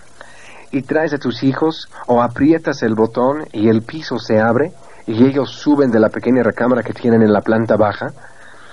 y 0.75 0.83
traes 0.83 1.15
a 1.15 1.19
tus 1.19 1.45
hijos 1.45 1.89
o 2.09 2.21
aprietas 2.21 2.83
el 2.83 2.97
botón 2.97 3.47
y 3.53 3.69
el 3.69 3.83
piso 3.83 4.19
se 4.19 4.41
abre 4.41 4.73
y 5.07 5.25
ellos 5.25 5.51
suben 5.51 5.93
de 5.93 6.01
la 6.01 6.09
pequeña 6.09 6.43
recámara 6.43 6.83
que 6.83 6.93
tienen 6.93 7.23
en 7.23 7.33
la 7.33 7.43
planta 7.43 7.77
baja, 7.77 8.09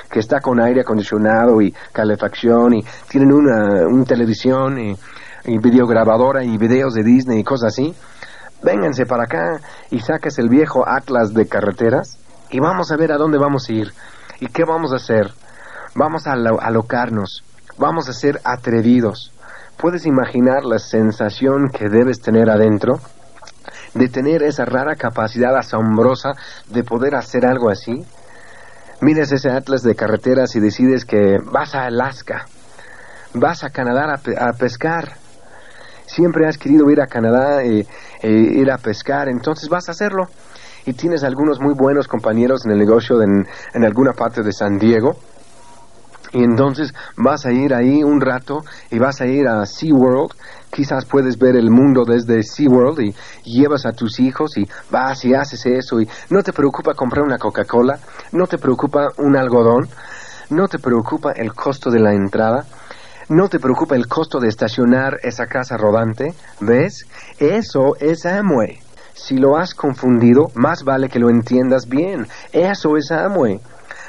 que 0.10 0.18
está 0.18 0.40
con 0.40 0.60
aire 0.60 0.82
acondicionado 0.82 1.62
y 1.62 1.72
calefacción 1.94 2.74
y 2.74 2.84
tienen 3.08 3.32
una, 3.32 4.04
televisión 4.06 4.80
y, 4.80 4.98
y 5.46 5.60
videograbadora 5.60 6.44
y 6.44 6.58
videos 6.58 6.96
de 6.96 7.04
Disney 7.04 7.42
y 7.42 7.44
cosas 7.44 7.74
así. 7.74 7.94
Vénganse 8.64 9.06
para 9.06 9.26
acá 9.26 9.60
y 9.92 10.00
saques 10.00 10.40
el 10.40 10.50
viejo 10.50 10.84
atlas 10.88 11.36
de 11.36 11.48
carreteras 11.48 12.18
y 12.50 12.60
vamos 12.60 12.92
a 12.92 12.98
ver 12.98 13.12
a 13.12 13.18
dónde 13.18 13.38
vamos 13.38 13.70
a 13.70 13.74
ir 13.74 13.94
y 14.40 14.48
qué 14.48 14.64
vamos 14.66 14.92
a 14.92 14.96
hacer. 14.96 15.32
Vamos 15.94 16.26
a 16.26 16.32
alocarnos, 16.34 17.44
vamos 17.78 18.10
a 18.10 18.14
ser 18.14 18.42
atrevidos, 18.44 19.32
¿Puedes 19.82 20.06
imaginar 20.06 20.64
la 20.64 20.78
sensación 20.78 21.70
que 21.70 21.90
debes 21.90 22.22
tener 22.22 22.52
adentro? 22.52 23.00
De 23.96 24.10
tener 24.10 24.44
esa 24.44 24.64
rara 24.64 24.96
capacidad 24.96 25.58
asombrosa 25.58 26.34
de 26.70 26.84
poder 26.84 27.16
hacer 27.16 27.48
algo 27.48 27.68
así. 27.72 28.06
Miras 29.02 29.32
ese 29.32 29.50
atlas 29.50 29.82
de 29.82 29.96
carreteras 29.96 30.56
y 30.56 30.60
decides 30.60 31.04
que 31.04 31.40
vas 31.52 31.74
a 31.74 31.86
Alaska, 31.86 32.46
vas 33.34 33.64
a 33.64 33.72
Canadá 33.72 34.22
a, 34.38 34.54
pescar. 34.54 35.14
Siempre 36.06 36.48
has 36.48 36.60
querido 36.60 36.88
ir 36.92 37.02
a 37.02 37.08
Canadá 37.08 37.64
e, 37.64 37.88
ir 38.22 38.72
a 38.72 38.78
pescar, 38.78 39.30
entonces 39.30 39.68
vas 39.68 39.90
a 39.90 39.94
hacerlo. 39.94 40.28
Y 40.86 40.94
tienes 40.94 41.24
algunos 41.24 41.60
muy 41.60 41.74
buenos 41.74 42.08
compañeros 42.08 42.68
en 42.68 42.72
el 42.74 42.78
negocio 42.78 43.20
en 43.24 43.48
alguna 43.84 44.14
parte 44.14 44.44
de 44.44 44.54
San 44.54 44.78
Diego 44.78 45.18
y 46.34 46.44
entonces 46.44 46.94
vas 47.18 47.46
a 47.46 47.52
ir 47.52 47.74
ahí 47.74 48.04
un 48.04 48.22
rato 48.22 48.64
y 48.90 49.00
vas 49.00 49.22
a 49.22 49.28
ir 49.28 49.48
a 49.48 49.66
SeaWorld. 49.66 50.32
Quizás 50.72 51.06
puedes 51.06 51.38
ver 51.38 51.58
el 51.58 51.70
mundo 51.70 52.06
desde 52.06 52.44
SeaWorld 52.44 53.02
y 53.02 53.16
llevas 53.44 53.86
a 53.86 53.92
tus 53.92 54.20
hijos 54.20 54.58
y 54.58 54.68
vas 54.90 55.26
y 55.26 55.34
haces 55.34 55.66
eso 55.66 56.00
y 56.00 56.08
no 56.30 56.42
te 56.42 56.54
preocupa 56.54 56.94
comprar 56.94 57.26
una 57.26 57.38
Coca-Cola, 57.38 58.00
no 58.32 58.48
te 58.48 58.58
preocupa 58.58 59.10
un 59.18 59.36
algodón, 59.36 59.90
no 60.50 60.68
te 60.70 60.80
preocupa 60.80 61.34
el 61.34 61.54
costo 61.54 61.92
de 61.92 62.00
la 62.00 62.14
entrada, 62.14 62.66
no 63.28 63.50
te 63.50 63.60
preocupa 63.60 63.96
el 63.96 64.08
costo 64.08 64.40
de 64.40 64.48
estacionar 64.48 65.20
esa 65.24 65.48
casa 65.48 65.76
rodante, 65.76 66.34
¿ves? 66.62 67.06
Eso 67.40 67.96
es 68.00 68.26
Amway. 68.26 68.80
Si 69.14 69.36
lo 69.36 69.58
has 69.58 69.76
confundido, 69.76 70.52
más 70.56 70.84
vale 70.84 71.10
que 71.10 71.20
lo 71.20 71.30
entiendas 71.30 71.88
bien. 71.88 72.28
Eso 72.54 72.96
es 72.96 73.12
Amway 73.12 73.60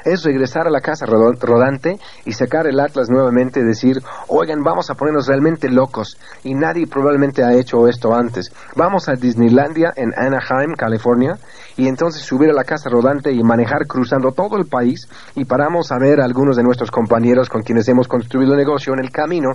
es 0.05 0.23
regresar 0.23 0.67
a 0.67 0.71
la 0.71 0.81
casa 0.81 1.05
rodante 1.05 1.99
y 2.25 2.33
sacar 2.33 2.67
el 2.67 2.79
Atlas 2.79 3.09
nuevamente 3.09 3.59
y 3.59 3.63
decir, 3.63 4.01
oigan, 4.27 4.63
vamos 4.63 4.89
a 4.89 4.95
ponernos 4.95 5.27
realmente 5.27 5.69
locos. 5.69 6.17
Y 6.43 6.53
nadie 6.53 6.87
probablemente 6.87 7.43
ha 7.43 7.53
hecho 7.53 7.87
esto 7.87 8.13
antes. 8.13 8.51
Vamos 8.75 9.09
a 9.09 9.13
Disneylandia 9.13 9.93
en 9.95 10.13
Anaheim, 10.15 10.75
California, 10.75 11.37
y 11.77 11.87
entonces 11.87 12.23
subir 12.23 12.49
a 12.49 12.53
la 12.53 12.63
casa 12.63 12.89
rodante 12.89 13.31
y 13.31 13.43
manejar 13.43 13.87
cruzando 13.87 14.31
todo 14.31 14.57
el 14.57 14.65
país 14.65 15.07
y 15.35 15.45
paramos 15.45 15.91
a 15.91 15.97
ver 15.97 16.21
a 16.21 16.25
algunos 16.25 16.55
de 16.55 16.63
nuestros 16.63 16.91
compañeros 16.91 17.49
con 17.49 17.61
quienes 17.61 17.87
hemos 17.87 18.07
construido 18.07 18.53
el 18.53 18.59
negocio 18.59 18.93
en 18.93 18.99
el 18.99 19.11
camino 19.11 19.51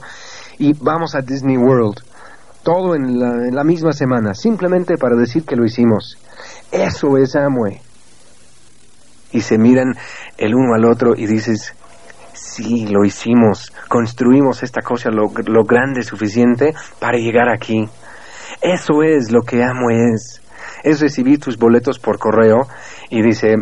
y 0.58 0.72
vamos 0.72 1.14
a 1.14 1.22
Disney 1.22 1.56
World. 1.56 2.02
Todo 2.62 2.94
en 2.94 3.18
la, 3.18 3.30
en 3.46 3.54
la 3.54 3.64
misma 3.64 3.92
semana, 3.92 4.34
simplemente 4.34 4.96
para 4.98 5.16
decir 5.16 5.44
que 5.44 5.56
lo 5.56 5.64
hicimos. 5.64 6.18
Eso 6.70 7.16
es 7.16 7.34
Amway 7.34 7.87
y 9.32 9.40
se 9.40 9.58
miran 9.58 9.94
el 10.36 10.54
uno 10.54 10.74
al 10.74 10.84
otro 10.84 11.14
y 11.16 11.26
dices, 11.26 11.74
sí, 12.32 12.86
lo 12.86 13.04
hicimos, 13.04 13.72
construimos 13.88 14.62
esta 14.62 14.82
cosa 14.82 15.10
lo, 15.10 15.30
lo 15.46 15.64
grande 15.64 16.02
suficiente 16.02 16.74
para 16.98 17.18
llegar 17.18 17.48
aquí. 17.48 17.88
Eso 18.60 19.02
es 19.02 19.30
lo 19.30 19.42
que 19.42 19.62
amo 19.62 19.90
es. 19.90 20.42
Es 20.82 21.00
recibir 21.00 21.38
tus 21.38 21.56
boletos 21.56 21.98
por 21.98 22.18
correo 22.18 22.66
y 23.10 23.22
dice, 23.22 23.56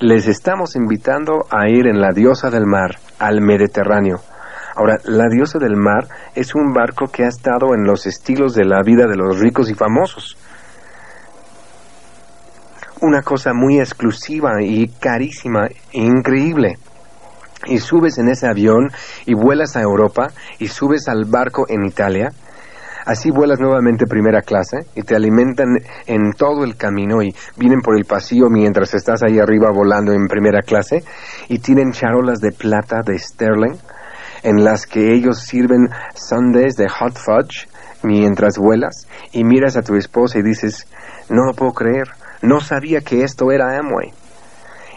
les 0.00 0.26
estamos 0.28 0.76
invitando 0.76 1.46
a 1.50 1.68
ir 1.68 1.86
en 1.86 2.00
la 2.00 2.12
diosa 2.12 2.50
del 2.50 2.66
mar, 2.66 2.98
al 3.18 3.40
Mediterráneo. 3.40 4.20
Ahora, 4.76 4.98
la 5.04 5.28
diosa 5.28 5.58
del 5.58 5.76
mar 5.76 6.06
es 6.36 6.54
un 6.54 6.72
barco 6.72 7.06
que 7.08 7.24
ha 7.24 7.28
estado 7.28 7.74
en 7.74 7.84
los 7.84 8.06
estilos 8.06 8.54
de 8.54 8.64
la 8.64 8.82
vida 8.84 9.06
de 9.08 9.16
los 9.16 9.40
ricos 9.40 9.70
y 9.70 9.74
famosos 9.74 10.36
una 13.00 13.22
cosa 13.22 13.52
muy 13.52 13.78
exclusiva 13.78 14.62
y 14.62 14.88
carísima, 14.88 15.68
increíble. 15.92 16.78
Y 17.66 17.78
subes 17.78 18.18
en 18.18 18.28
ese 18.28 18.46
avión 18.46 18.90
y 19.26 19.34
vuelas 19.34 19.76
a 19.76 19.82
Europa 19.82 20.28
y 20.58 20.68
subes 20.68 21.08
al 21.08 21.24
barco 21.24 21.66
en 21.68 21.84
Italia. 21.84 22.30
Así 23.04 23.30
vuelas 23.30 23.58
nuevamente 23.58 24.06
primera 24.06 24.42
clase 24.42 24.78
y 24.94 25.02
te 25.02 25.16
alimentan 25.16 25.78
en 26.06 26.32
todo 26.32 26.64
el 26.64 26.76
camino 26.76 27.22
y 27.22 27.34
vienen 27.56 27.80
por 27.80 27.96
el 27.96 28.04
pasillo 28.04 28.50
mientras 28.50 28.92
estás 28.94 29.22
ahí 29.22 29.38
arriba 29.38 29.70
volando 29.70 30.12
en 30.12 30.26
primera 30.26 30.60
clase 30.60 31.02
y 31.48 31.58
tienen 31.58 31.92
charolas 31.92 32.40
de 32.40 32.52
plata 32.52 33.00
de 33.04 33.18
sterling 33.18 33.76
en 34.42 34.62
las 34.62 34.86
que 34.86 35.14
ellos 35.14 35.40
sirven 35.40 35.88
sundaes 36.14 36.74
de 36.76 36.88
hot 36.88 37.16
fudge 37.16 37.66
mientras 38.02 38.58
vuelas 38.58 39.08
y 39.32 39.42
miras 39.42 39.76
a 39.76 39.82
tu 39.82 39.96
esposa 39.96 40.38
y 40.38 40.42
dices, 40.42 40.86
no 41.28 41.44
lo 41.44 41.54
puedo 41.54 41.72
creer, 41.72 42.08
no 42.42 42.60
sabía 42.60 43.00
que 43.00 43.24
esto 43.24 43.50
era 43.50 43.78
Amway. 43.78 44.12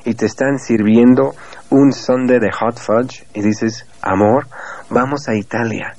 Y 0.04 0.16
te 0.16 0.26
están 0.26 0.58
sirviendo 0.58 1.36
un 1.70 1.94
sundae 1.94 2.40
de 2.40 2.52
hot 2.52 2.80
fudge 2.80 3.26
y 3.34 3.42
dices, 3.42 3.86
amor, 4.02 4.48
vamos 4.90 5.28
a 5.28 5.36
Italia. 5.36 5.94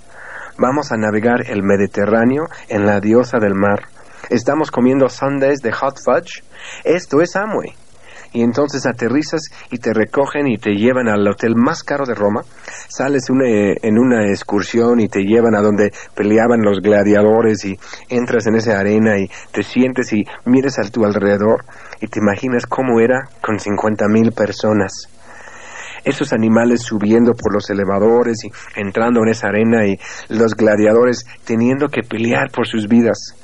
Vamos 0.58 0.92
a 0.92 0.96
navegar 0.96 1.48
el 1.48 1.62
Mediterráneo 1.62 2.44
en 2.68 2.86
la 2.86 3.00
diosa 3.00 3.38
del 3.38 3.54
mar. 3.54 3.84
Estamos 4.28 4.70
comiendo 4.70 5.08
sundaes 5.08 5.60
de 5.60 5.72
hot 5.72 5.98
fudge. 6.04 6.42
Esto 6.84 7.20
es 7.20 7.36
Amway 7.36 7.81
y 8.32 8.42
entonces 8.42 8.86
aterrizas 8.86 9.42
y 9.70 9.78
te 9.78 9.92
recogen 9.92 10.46
y 10.46 10.58
te 10.58 10.74
llevan 10.74 11.08
al 11.08 11.26
hotel 11.28 11.54
más 11.56 11.82
caro 11.82 12.06
de 12.06 12.14
Roma, 12.14 12.42
sales 12.88 13.28
en 13.30 13.98
una 13.98 14.28
excursión 14.28 15.00
y 15.00 15.08
te 15.08 15.22
llevan 15.22 15.54
a 15.54 15.62
donde 15.62 15.92
peleaban 16.14 16.62
los 16.62 16.80
gladiadores 16.80 17.64
y 17.64 17.78
entras 18.08 18.46
en 18.46 18.56
esa 18.56 18.78
arena 18.78 19.18
y 19.18 19.28
te 19.52 19.62
sientes 19.62 20.12
y 20.12 20.24
miras 20.44 20.78
a 20.78 20.88
tu 20.90 21.04
alrededor 21.04 21.64
y 22.00 22.06
te 22.06 22.18
imaginas 22.20 22.66
cómo 22.66 23.00
era 23.00 23.28
con 23.40 23.58
cincuenta 23.58 24.08
mil 24.08 24.32
personas 24.32 25.08
esos 26.04 26.32
animales 26.32 26.82
subiendo 26.82 27.32
por 27.32 27.54
los 27.54 27.70
elevadores 27.70 28.44
y 28.44 28.50
entrando 28.80 29.20
en 29.22 29.28
esa 29.28 29.48
arena 29.48 29.86
y 29.86 29.98
los 30.28 30.54
gladiadores 30.54 31.24
teniendo 31.44 31.88
que 31.88 32.02
pelear 32.02 32.50
por 32.50 32.66
sus 32.66 32.88
vidas. 32.88 33.36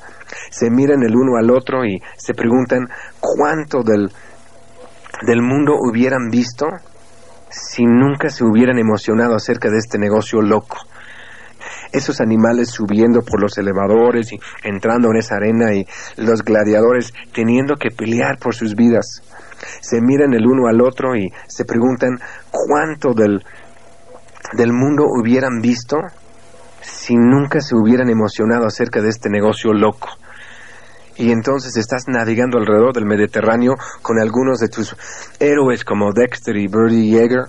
Se 0.51 0.69
miran 0.69 1.03
el 1.03 1.15
uno 1.15 1.37
al 1.37 1.49
otro 1.51 1.85
y 1.85 2.01
se 2.17 2.33
preguntan 2.33 2.87
cuánto 3.19 3.81
del 3.81 4.11
del 5.25 5.41
mundo 5.41 5.73
hubieran 5.77 6.29
visto 6.29 6.67
si 7.49 7.83
nunca 7.83 8.29
se 8.29 8.43
hubieran 8.43 8.77
emocionado 8.77 9.35
acerca 9.35 9.69
de 9.69 9.77
este 9.77 9.97
negocio 9.97 10.41
loco. 10.41 10.77
Esos 11.91 12.21
animales 12.21 12.69
subiendo 12.69 13.21
por 13.21 13.41
los 13.41 13.57
elevadores 13.57 14.31
y 14.31 14.39
entrando 14.63 15.09
en 15.09 15.17
esa 15.17 15.35
arena 15.35 15.73
y 15.73 15.85
los 16.17 16.43
gladiadores 16.43 17.13
teniendo 17.33 17.75
que 17.75 17.89
pelear 17.89 18.37
por 18.37 18.53
sus 18.53 18.75
vidas. 18.75 19.23
Se 19.81 19.99
miran 19.99 20.33
el 20.33 20.45
uno 20.45 20.67
al 20.67 20.81
otro 20.81 21.15
y 21.15 21.27
se 21.47 21.65
preguntan 21.65 22.19
cuánto 22.51 23.13
del, 23.13 23.43
del 24.53 24.71
mundo 24.71 25.03
hubieran 25.05 25.59
visto 25.61 25.97
si 26.81 27.15
nunca 27.15 27.59
se 27.59 27.75
hubieran 27.75 28.09
emocionado 28.09 28.67
acerca 28.67 29.01
de 29.01 29.09
este 29.09 29.29
negocio 29.29 29.73
loco 29.73 30.09
y 31.19 31.33
entonces 31.33 31.75
estás 31.75 32.07
navegando 32.07 32.57
alrededor 32.57 32.93
del 32.93 33.05
Mediterráneo 33.05 33.73
con 34.01 34.19
algunos 34.19 34.59
de 34.59 34.69
tus 34.69 34.95
héroes 35.37 35.83
como 35.83 36.13
Dexter 36.13 36.55
y 36.55 36.67
Birdie 36.67 37.09
Yeager. 37.11 37.43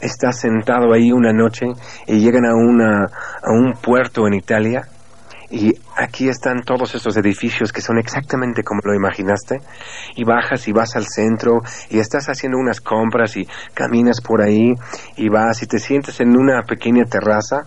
Estás 0.00 0.40
sentado 0.40 0.92
ahí 0.94 1.10
una 1.10 1.32
noche 1.32 1.66
y 2.06 2.20
llegan 2.20 2.46
a, 2.46 2.54
una, 2.54 3.04
a 3.04 3.50
un 3.52 3.72
puerto 3.72 4.28
en 4.28 4.34
Italia 4.34 4.82
y 5.50 5.72
aquí 5.96 6.28
están 6.28 6.62
todos 6.62 6.94
estos 6.94 7.16
edificios 7.16 7.72
que 7.72 7.80
son 7.80 7.98
exactamente 7.98 8.62
como 8.62 8.80
lo 8.84 8.94
imaginaste 8.94 9.60
y 10.14 10.24
bajas 10.24 10.68
y 10.68 10.72
vas 10.72 10.94
al 10.94 11.06
centro 11.06 11.60
y 11.90 11.98
estás 11.98 12.26
haciendo 12.26 12.56
unas 12.56 12.80
compras 12.80 13.36
y 13.36 13.46
caminas 13.74 14.20
por 14.20 14.42
ahí 14.42 14.74
y 15.16 15.28
vas 15.28 15.60
y 15.62 15.66
te 15.66 15.80
sientes 15.80 16.20
en 16.20 16.36
una 16.36 16.62
pequeña 16.62 17.04
terraza 17.04 17.66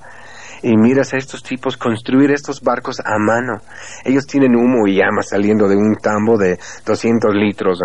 y 0.65 0.75
miras 0.78 1.13
a 1.13 1.17
estos 1.17 1.43
tipos 1.43 1.78
construir 1.78 2.32
estos 2.32 2.60
barcos 2.60 2.99
a 2.99 3.19
mano. 3.19 3.62
Ellos 4.04 4.25
tienen 4.25 4.56
humo 4.56 4.88
y 4.88 4.95
llama 4.95 5.21
saliendo 5.21 5.67
de 5.67 5.75
un 5.75 5.95
tambo 5.95 6.39
de 6.39 6.58
200 6.84 7.36
litros 7.36 7.82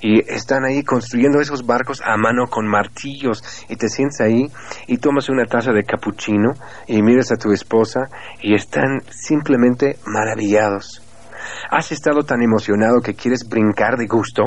y 0.00 0.18
están 0.28 0.64
ahí 0.64 0.82
construyendo 0.82 1.40
esos 1.40 1.64
barcos 1.64 2.02
a 2.04 2.16
mano 2.16 2.48
con 2.48 2.66
martillos 2.66 3.40
y 3.68 3.76
te 3.76 3.88
sientes 3.88 4.20
ahí 4.20 4.50
y 4.88 4.98
tomas 4.98 5.28
una 5.28 5.44
taza 5.44 5.70
de 5.70 5.84
cappuccino 5.84 6.54
y 6.88 7.02
miras 7.02 7.30
a 7.30 7.36
tu 7.36 7.52
esposa 7.52 8.08
y 8.42 8.54
están 8.54 9.00
simplemente 9.10 9.98
maravillados. 10.04 11.02
¿Has 11.70 11.92
estado 11.92 12.24
tan 12.24 12.42
emocionado 12.42 13.00
que 13.00 13.14
quieres 13.14 13.48
brincar 13.48 13.96
de 13.96 14.08
gusto? 14.08 14.42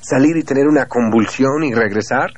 ¿Salir 0.00 0.36
y 0.38 0.42
tener 0.42 0.66
una 0.66 0.86
convulsión 0.86 1.62
y 1.62 1.72
regresar? 1.72 2.30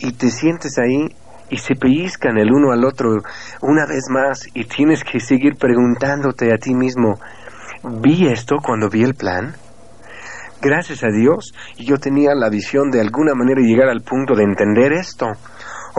Y 0.00 0.12
te 0.12 0.28
sientes 0.28 0.76
ahí 0.76 1.16
y 1.50 1.56
se 1.56 1.74
pellizcan 1.74 2.38
el 2.38 2.52
uno 2.52 2.72
al 2.72 2.84
otro 2.84 3.22
una 3.62 3.86
vez 3.86 4.04
más 4.10 4.46
y 4.54 4.64
tienes 4.64 5.04
que 5.04 5.20
seguir 5.20 5.56
preguntándote 5.56 6.52
a 6.52 6.58
ti 6.58 6.74
mismo, 6.74 7.18
¿vi 7.82 8.26
esto 8.28 8.56
cuando 8.62 8.88
vi 8.88 9.02
el 9.02 9.14
plan? 9.14 9.54
Gracias 10.60 11.04
a 11.04 11.08
Dios, 11.08 11.54
yo 11.78 11.98
tenía 11.98 12.34
la 12.34 12.50
visión 12.50 12.90
de 12.90 13.00
alguna 13.00 13.34
manera 13.34 13.60
llegar 13.60 13.88
al 13.88 14.02
punto 14.02 14.34
de 14.34 14.42
entender 14.42 14.92
esto. 14.92 15.26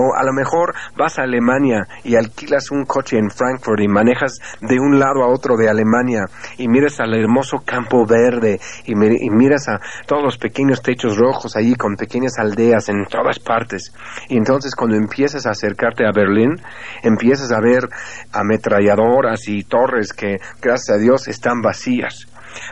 O 0.01 0.15
a 0.15 0.23
lo 0.23 0.31
mejor 0.31 0.73
vas 0.97 1.19
a 1.19 1.23
Alemania 1.23 1.85
y 2.05 2.15
alquilas 2.15 2.71
un 2.71 2.85
coche 2.85 3.17
en 3.17 3.29
Frankfurt 3.29 3.81
y 3.81 3.89
manejas 3.89 4.39
de 4.61 4.79
un 4.79 4.97
lado 4.97 5.23
a 5.23 5.27
otro 5.27 5.57
de 5.57 5.69
Alemania 5.69 6.23
y 6.57 6.69
miras 6.69 7.01
al 7.01 7.13
hermoso 7.13 7.57
campo 7.65 8.05
verde 8.05 8.61
y, 8.85 8.95
miras 8.95 9.67
a 9.67 9.81
todos 10.07 10.23
los 10.23 10.37
pequeños 10.37 10.81
techos 10.81 11.17
rojos 11.17 11.57
allí 11.57 11.75
con 11.75 11.97
pequeñas 11.97 12.39
aldeas 12.39 12.87
en 12.87 13.05
todas 13.07 13.39
partes. 13.39 13.93
Y 14.29 14.37
entonces 14.37 14.73
cuando 14.73 14.95
empiezas 14.95 15.45
a 15.45 15.51
acercarte 15.51 16.05
a 16.07 16.13
Berlín, 16.15 16.55
empiezas 17.03 17.51
a 17.51 17.59
ver 17.59 17.89
ametralladoras 18.31 19.49
y 19.49 19.63
torres 19.63 20.13
que, 20.13 20.37
gracias 20.61 20.95
a 20.95 20.99
Dios, 20.99 21.27
están 21.27 21.61
vacías. 21.61 22.25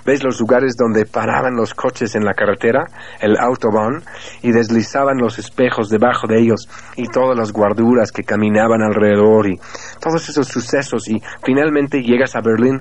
¿Ves 0.06 0.24
los 0.24 0.40
lugares 0.40 0.76
donde 0.78 1.06
paraban 1.06 1.56
los 1.56 1.74
coches 1.74 2.16
en 2.16 2.24
la 2.24 2.34
carretera, 2.34 2.86
el 3.20 3.38
autobahn, 3.38 4.04
y 4.42 4.52
deslizaban 4.52 5.18
los 5.18 5.40
espejos 5.40 5.90
debajo 5.90 6.28
de 6.28 6.40
ellos 6.40 6.68
y 6.96 7.08
todas 7.08 7.38
las 7.38 7.52
guarduras 7.52 8.12
que 8.12 8.24
caminaban 8.24 8.82
alrededor 8.82 9.48
y 9.48 9.60
todos 10.00 10.28
esos 10.30 10.48
sucesos 10.48 11.08
y 11.08 11.22
finalmente 11.44 12.02
llegas 12.02 12.36
a 12.36 12.42
Berlín 12.42 12.80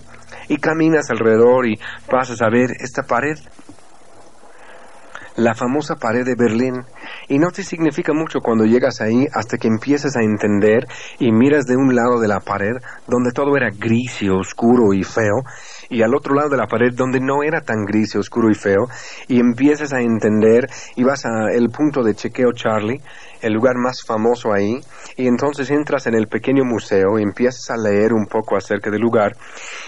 y 0.49 0.57
caminas 0.59 1.11
alrededor 1.11 1.67
y 1.67 1.79
pasas 2.09 2.43
a 2.43 2.49
ver 2.49 2.71
esta 2.81 3.03
pared 3.03 3.37
la 5.37 5.55
famosa 5.55 5.97
pared 5.97 6.25
de 6.25 6.35
Berlín. 6.35 6.85
Y 7.29 7.39
no 7.39 7.51
te 7.51 7.63
significa 7.63 8.13
mucho 8.13 8.41
cuando 8.41 8.65
llegas 8.65 9.01
ahí 9.01 9.27
hasta 9.33 9.59
que 9.59 9.69
empiezas 9.69 10.17
a 10.17 10.23
entender 10.23 10.87
y 11.19 11.31
miras 11.33 11.67
de 11.67 11.77
un 11.77 11.95
lado 11.95 12.19
de 12.21 12.29
la 12.29 12.41
pared 12.41 12.77
donde 13.07 13.33
todo 13.33 13.57
era 13.57 13.71
gris 13.71 14.23
y 14.23 14.29
oscuro 14.29 14.93
y 14.93 15.03
feo 15.03 15.43
y 15.89 16.03
al 16.03 16.15
otro 16.15 16.35
lado 16.35 16.49
de 16.49 16.57
la 16.57 16.67
pared 16.67 16.93
donde 16.95 17.21
no 17.21 17.43
era 17.43 17.61
tan 17.61 17.85
gris 17.85 18.15
y 18.15 18.19
oscuro 18.19 18.51
y 18.51 18.55
feo 18.55 18.89
y 19.29 19.41
empiezas 19.41 19.93
a 19.93 20.01
entender 20.01 20.69
y 20.95 21.05
vas 21.05 21.25
a 21.27 21.53
el 21.53 21.71
punto 21.71 22.03
de 22.03 22.15
chequeo 22.15 22.53
Charlie, 22.53 23.01
el 23.41 23.53
lugar 23.53 23.77
más 23.77 24.03
famoso 24.05 24.53
ahí 24.53 24.81
y 25.17 25.27
entonces 25.27 25.71
entras 25.71 26.07
en 26.07 26.15
el 26.15 26.29
pequeño 26.29 26.65
museo 26.65 27.19
y 27.19 27.23
empiezas 27.23 27.71
a 27.71 27.77
leer 27.77 28.13
un 28.13 28.27
poco 28.27 28.57
acerca 28.57 28.91
del 28.91 29.01
lugar 29.01 29.37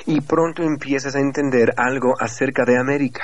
y 0.06 0.20
pronto 0.20 0.62
empiezas 0.62 1.16
a 1.16 1.20
entender 1.20 1.72
algo 1.76 2.14
acerca 2.18 2.64
de 2.64 2.78
América. 2.78 3.22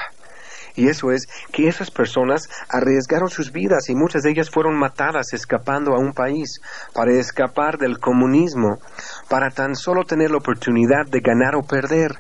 Y 0.76 0.88
eso 0.88 1.12
es 1.12 1.26
que 1.52 1.68
esas 1.68 1.90
personas 1.90 2.48
arriesgaron 2.68 3.28
sus 3.28 3.52
vidas 3.52 3.88
y 3.88 3.94
muchas 3.94 4.22
de 4.22 4.30
ellas 4.30 4.50
fueron 4.50 4.76
matadas 4.76 5.32
escapando 5.32 5.94
a 5.94 6.00
un 6.00 6.12
país 6.12 6.60
para 6.92 7.12
escapar 7.12 7.78
del 7.78 8.00
comunismo, 8.00 8.78
para 9.28 9.50
tan 9.50 9.76
solo 9.76 10.02
tener 10.02 10.32
la 10.32 10.38
oportunidad 10.38 11.06
de 11.06 11.20
ganar 11.20 11.54
o 11.54 11.62
perder 11.62 12.16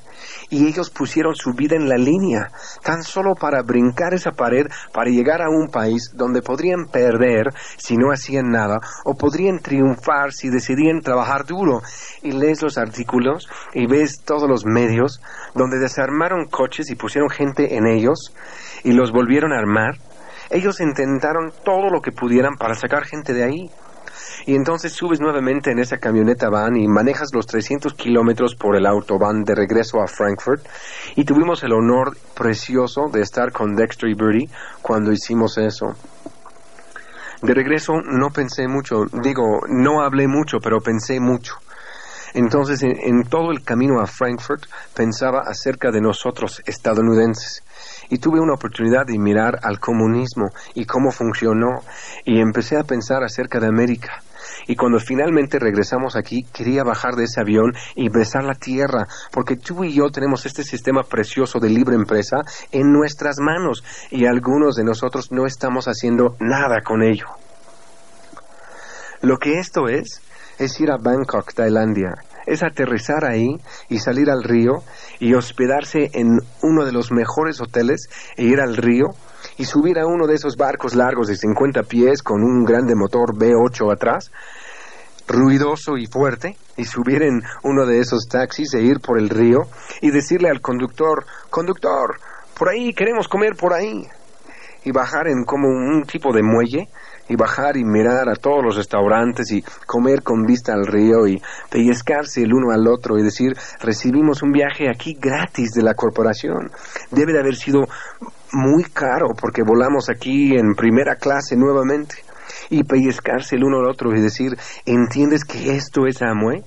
y 0.50 0.66
ellos 0.66 0.90
pusieron 0.90 1.34
su 1.34 1.52
vida 1.52 1.76
en 1.76 1.88
la 1.88 1.96
línea, 1.96 2.50
tan 2.82 3.02
solo 3.02 3.34
para 3.34 3.62
brincar 3.62 4.14
esa 4.14 4.32
pared, 4.32 4.66
para 4.92 5.10
llegar 5.10 5.42
a 5.42 5.50
un 5.50 5.68
país 5.68 6.12
donde 6.14 6.42
podrían 6.42 6.86
perder 6.86 7.52
si 7.76 7.96
no 7.96 8.10
hacían 8.10 8.50
nada, 8.50 8.80
o 9.04 9.14
podrían 9.14 9.58
triunfar 9.58 10.32
si 10.32 10.48
decidían 10.48 11.00
trabajar 11.00 11.44
duro. 11.44 11.82
Y 12.22 12.32
lees 12.32 12.62
los 12.62 12.78
artículos 12.78 13.48
y 13.72 13.86
ves 13.86 14.20
todos 14.24 14.48
los 14.48 14.64
medios 14.64 15.20
donde 15.54 15.78
desarmaron 15.78 16.46
coches 16.46 16.90
y 16.90 16.96
pusieron 16.96 17.30
gente 17.30 17.76
en 17.76 17.86
ellos 17.86 18.34
y 18.82 18.92
los 18.92 19.12
volvieron 19.12 19.52
a 19.52 19.58
armar. 19.58 19.98
Ellos 20.50 20.80
intentaron 20.80 21.52
todo 21.64 21.90
lo 21.90 22.00
que 22.00 22.12
pudieran 22.12 22.56
para 22.56 22.74
sacar 22.74 23.04
gente 23.04 23.32
de 23.32 23.44
ahí 23.44 23.70
y 24.46 24.54
entonces 24.54 24.92
subes 24.92 25.20
nuevamente 25.20 25.70
en 25.70 25.78
esa 25.78 25.98
camioneta 25.98 26.48
van 26.48 26.76
y 26.76 26.86
manejas 26.86 27.30
los 27.32 27.46
300 27.46 27.94
kilómetros 27.94 28.54
por 28.54 28.76
el 28.76 28.86
autobahn 28.86 29.44
de 29.44 29.54
regreso 29.54 30.00
a 30.00 30.06
Frankfurt 30.06 30.64
y 31.16 31.24
tuvimos 31.24 31.62
el 31.62 31.72
honor 31.72 32.16
precioso 32.34 33.08
de 33.12 33.22
estar 33.22 33.52
con 33.52 33.74
Dexter 33.74 34.08
y 34.08 34.14
Birdie 34.14 34.50
cuando 34.82 35.12
hicimos 35.12 35.58
eso. 35.58 35.94
De 37.42 37.52
regreso 37.52 37.94
no 38.00 38.30
pensé 38.30 38.68
mucho, 38.68 39.04
digo, 39.22 39.60
no 39.68 40.02
hablé 40.02 40.28
mucho, 40.28 40.60
pero 40.60 40.80
pensé 40.80 41.20
mucho. 41.20 41.56
Entonces, 42.32 42.82
en, 42.82 43.24
todo 43.24 43.52
el 43.52 43.62
camino 43.62 44.00
a 44.00 44.06
Frankfurt 44.06 44.64
pensaba 44.94 45.42
acerca 45.46 45.90
de 45.90 46.00
nosotros 46.00 46.62
estadounidenses 46.66 47.63
y 48.14 48.18
tuve 48.18 48.38
una 48.38 48.54
oportunidad 48.54 49.06
de 49.06 49.18
mirar 49.18 49.58
al 49.64 49.80
comunismo 49.80 50.50
y 50.72 50.84
cómo 50.84 51.10
funcionó 51.10 51.80
y 52.24 52.38
empecé 52.38 52.76
a 52.76 52.84
pensar 52.84 53.24
acerca 53.24 53.58
de 53.58 53.66
América. 53.66 54.22
Y 54.68 54.76
cuando 54.76 55.00
finalmente 55.00 55.58
regresamos 55.58 56.14
aquí, 56.14 56.44
quería 56.52 56.84
bajar 56.84 57.16
de 57.16 57.24
ese 57.24 57.40
avión 57.40 57.74
y 57.96 58.08
besar 58.10 58.44
la 58.44 58.54
tierra, 58.54 59.08
porque 59.32 59.56
tú 59.56 59.82
y 59.82 59.94
yo 59.94 60.10
tenemos 60.10 60.46
este 60.46 60.62
sistema 60.62 61.02
precioso 61.02 61.58
de 61.58 61.70
libre 61.70 61.96
empresa 61.96 62.36
en 62.70 62.92
nuestras 62.92 63.40
manos 63.40 63.82
y 64.12 64.26
algunos 64.26 64.76
de 64.76 64.84
nosotros 64.84 65.32
no 65.32 65.44
estamos 65.44 65.86
haciendo 65.86 66.36
nada 66.38 66.82
con 66.84 67.02
ello. 67.02 67.26
Lo 69.22 69.38
que 69.38 69.58
esto 69.58 69.88
es, 69.88 70.22
es 70.60 70.78
ir 70.78 70.92
a 70.92 70.98
Bangkok, 70.98 71.52
Tailandia, 71.52 72.14
es 72.46 72.62
aterrizar 72.62 73.24
ahí 73.24 73.56
y 73.88 73.98
salir 73.98 74.30
al 74.30 74.42
río 74.42 74.82
y 75.20 75.34
hospedarse 75.34 76.10
en 76.12 76.38
uno 76.62 76.84
de 76.84 76.92
los 76.92 77.12
mejores 77.12 77.60
hoteles 77.60 78.08
e 78.36 78.44
ir 78.44 78.60
al 78.60 78.76
río 78.76 79.14
y 79.56 79.64
subir 79.64 79.98
a 79.98 80.06
uno 80.06 80.26
de 80.26 80.34
esos 80.34 80.56
barcos 80.56 80.94
largos 80.94 81.28
de 81.28 81.36
50 81.36 81.82
pies 81.84 82.22
con 82.22 82.42
un 82.42 82.64
grande 82.64 82.94
motor 82.94 83.34
V8 83.34 83.92
atrás, 83.92 84.30
ruidoso 85.26 85.96
y 85.96 86.06
fuerte, 86.06 86.56
y 86.76 86.84
subir 86.84 87.22
en 87.22 87.42
uno 87.62 87.86
de 87.86 88.00
esos 88.00 88.26
taxis 88.28 88.74
e 88.74 88.82
ir 88.82 89.00
por 89.00 89.18
el 89.18 89.28
río 89.28 89.62
y 90.00 90.10
decirle 90.10 90.48
al 90.50 90.60
conductor, 90.60 91.24
conductor, 91.50 92.18
por 92.58 92.68
ahí, 92.68 92.92
queremos 92.92 93.28
comer 93.28 93.54
por 93.56 93.72
ahí, 93.72 94.06
y 94.84 94.92
bajar 94.92 95.28
en 95.28 95.44
como 95.44 95.68
un 95.68 96.04
tipo 96.04 96.32
de 96.32 96.42
muelle 96.42 96.88
y 97.28 97.36
bajar 97.36 97.76
y 97.76 97.84
mirar 97.84 98.28
a 98.28 98.34
todos 98.34 98.62
los 98.64 98.76
restaurantes 98.76 99.50
y 99.52 99.62
comer 99.86 100.22
con 100.22 100.44
vista 100.44 100.72
al 100.72 100.86
río 100.86 101.26
y 101.26 101.40
pellizcarse 101.70 102.42
el 102.42 102.52
uno 102.52 102.72
al 102.72 102.86
otro 102.86 103.18
y 103.18 103.22
decir 103.22 103.56
recibimos 103.80 104.42
un 104.42 104.52
viaje 104.52 104.88
aquí 104.88 105.16
gratis 105.18 105.72
de 105.72 105.82
la 105.82 105.94
corporación. 105.94 106.70
Debe 107.10 107.32
de 107.32 107.40
haber 107.40 107.56
sido 107.56 107.86
muy 108.52 108.84
caro 108.84 109.28
porque 109.40 109.62
volamos 109.62 110.08
aquí 110.10 110.54
en 110.56 110.74
primera 110.74 111.16
clase 111.16 111.56
nuevamente 111.56 112.16
y 112.70 112.84
pellizcarse 112.84 113.56
el 113.56 113.64
uno 113.64 113.78
al 113.78 113.90
otro 113.90 114.14
y 114.14 114.20
decir, 114.20 114.56
¿entiendes 114.84 115.44
que 115.44 115.76
esto 115.76 116.06
es 116.06 116.22
Amway? 116.22 116.62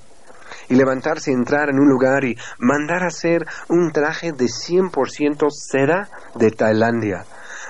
Y 0.70 0.76
levantarse, 0.76 1.32
entrar 1.32 1.70
en 1.70 1.80
un 1.80 1.88
lugar 1.88 2.26
y 2.26 2.38
mandar 2.60 3.03
a 3.03 3.08
hacer 3.08 3.45
un 3.70 3.91
traje 3.91 4.34
de 4.34 4.45
100% 4.45 5.49
seda 5.49 6.10
de 6.36 6.51
Tailandia 6.51 7.26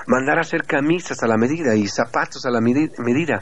mandar 0.08 0.38
a 0.38 0.40
hacer 0.40 0.64
camisas 0.64 1.22
a 1.22 1.28
la 1.28 1.36
medida 1.36 1.76
y 1.76 1.86
zapatos 1.86 2.44
a 2.46 2.50
la 2.50 2.60
medida. 2.60 3.40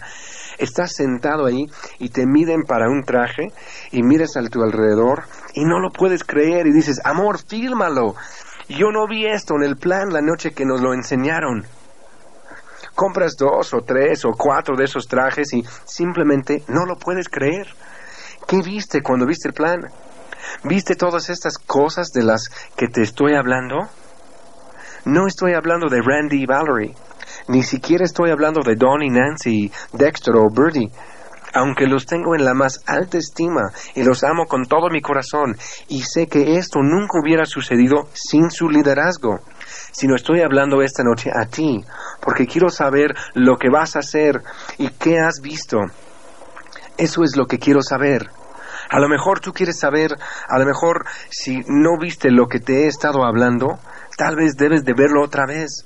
Estás 0.58 0.94
sentado 0.94 1.46
ahí 1.46 1.66
y 1.98 2.08
te 2.08 2.26
miden 2.26 2.64
para 2.64 2.90
un 2.90 3.04
traje 3.04 3.52
y 3.92 4.02
miras 4.02 4.36
a 4.36 4.42
tu 4.48 4.62
alrededor 4.62 5.22
y 5.54 5.64
no 5.64 5.78
lo 5.78 5.90
puedes 5.90 6.24
creer 6.24 6.66
y 6.66 6.72
dices, 6.72 7.00
amor, 7.04 7.38
fílmalo. 7.38 8.16
Yo 8.68 8.90
no 8.90 9.06
vi 9.06 9.26
esto 9.26 9.54
en 9.54 9.62
el 9.62 9.76
plan 9.76 10.12
la 10.12 10.20
noche 10.20 10.52
que 10.52 10.66
nos 10.66 10.80
lo 10.80 10.92
enseñaron. 10.92 11.64
Compras 12.96 13.36
dos 13.38 13.72
o 13.72 13.82
tres 13.82 14.24
o 14.24 14.32
cuatro 14.36 14.76
de 14.76 14.84
esos 14.84 15.06
trajes 15.06 15.52
y 15.52 15.62
simplemente 15.84 16.64
no 16.66 16.84
lo 16.84 16.96
puedes 16.96 17.28
creer. 17.28 17.68
¿Qué 18.48 18.60
viste 18.62 19.02
cuando 19.02 19.26
viste 19.26 19.48
el 19.48 19.54
plan? 19.54 19.80
¿Viste 20.64 20.96
todas 20.96 21.30
estas 21.30 21.58
cosas 21.58 22.08
de 22.12 22.24
las 22.24 22.48
que 22.76 22.88
te 22.88 23.02
estoy 23.02 23.34
hablando? 23.34 23.88
No 25.06 25.28
estoy 25.28 25.52
hablando 25.54 25.86
de 25.88 26.02
Randy 26.02 26.42
y 26.42 26.46
Valerie. 26.46 26.96
Ni 27.46 27.62
siquiera 27.62 28.04
estoy 28.04 28.32
hablando 28.32 28.62
de 28.64 28.74
Don 28.74 29.04
y 29.04 29.08
Nancy, 29.08 29.70
Dexter 29.92 30.34
o 30.34 30.50
Birdie. 30.50 30.90
Aunque 31.54 31.86
los 31.86 32.06
tengo 32.06 32.34
en 32.34 32.44
la 32.44 32.54
más 32.54 32.82
alta 32.88 33.16
estima 33.16 33.70
y 33.94 34.02
los 34.02 34.24
amo 34.24 34.46
con 34.46 34.64
todo 34.64 34.90
mi 34.90 35.00
corazón, 35.00 35.56
y 35.86 36.02
sé 36.02 36.26
que 36.26 36.56
esto 36.56 36.80
nunca 36.82 37.20
hubiera 37.22 37.44
sucedido 37.44 38.08
sin 38.14 38.50
su 38.50 38.68
liderazgo, 38.68 39.38
sino 39.92 40.16
estoy 40.16 40.40
hablando 40.40 40.82
esta 40.82 41.04
noche 41.04 41.30
a 41.32 41.46
ti, 41.46 41.84
porque 42.20 42.48
quiero 42.48 42.68
saber 42.68 43.14
lo 43.34 43.58
que 43.58 43.70
vas 43.70 43.94
a 43.94 44.00
hacer 44.00 44.42
y 44.76 44.88
qué 44.88 45.20
has 45.20 45.40
visto. 45.40 45.78
Eso 46.98 47.22
es 47.22 47.36
lo 47.36 47.46
que 47.46 47.60
quiero 47.60 47.80
saber. 47.80 48.28
A 48.90 48.98
lo 48.98 49.08
mejor 49.08 49.38
tú 49.38 49.52
quieres 49.52 49.78
saber, 49.78 50.10
a 50.48 50.58
lo 50.58 50.66
mejor 50.66 51.06
si 51.30 51.60
no 51.68 51.96
viste 51.98 52.30
lo 52.30 52.48
que 52.48 52.58
te 52.58 52.84
he 52.84 52.86
estado 52.86 53.24
hablando, 53.24 53.78
tal 54.16 54.36
vez 54.36 54.56
debes 54.56 54.84
de 54.84 54.94
verlo 54.94 55.22
otra 55.22 55.46
vez. 55.46 55.84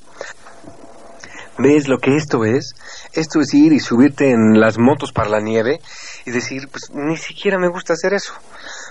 ¿Ves 1.59 1.89
lo 1.89 1.99
que 1.99 2.16
esto 2.16 2.45
es? 2.45 2.74
Esto 3.12 3.41
es 3.41 3.53
ir 3.53 3.72
y 3.72 3.81
subirte 3.81 4.31
en 4.31 4.59
las 4.59 4.78
motos 4.78 5.12
para 5.12 5.28
la 5.28 5.41
nieve 5.41 5.81
y 6.24 6.31
decir, 6.31 6.68
pues 6.70 6.91
ni 6.95 7.18
siquiera 7.18 7.59
me 7.59 7.68
gusta 7.68 7.93
hacer 7.93 8.14
eso. 8.14 8.33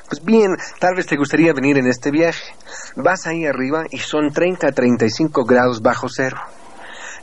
Pues 0.08 0.24
bien, 0.24 0.56
tal 0.80 0.96
vez 0.96 1.08
te 1.08 1.18
gustaría 1.18 1.54
venir 1.54 1.80
en 1.80 1.88
este 1.88 2.12
viaje. 2.12 2.54
Vas 2.96 3.26
ahí 3.26 3.46
arriba 3.46 3.86
y 3.90 3.98
son 3.98 4.32
30 4.32 4.68
a 4.68 4.72
35 4.72 5.46
grados 5.46 5.82
bajo 5.82 6.08
cero. 6.10 6.38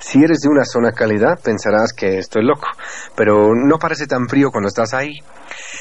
Si 0.09 0.23
eres 0.23 0.39
de 0.39 0.49
una 0.49 0.65
zona 0.65 0.93
cálida, 0.93 1.35
pensarás 1.35 1.93
que 1.93 2.19
estoy 2.19 2.45
loco, 2.45 2.69
pero 3.17 3.57
no 3.57 3.77
parece 3.77 4.07
tan 4.07 4.29
frío 4.29 4.53
cuando 4.53 4.69
estás 4.69 4.95
ahí 4.95 5.19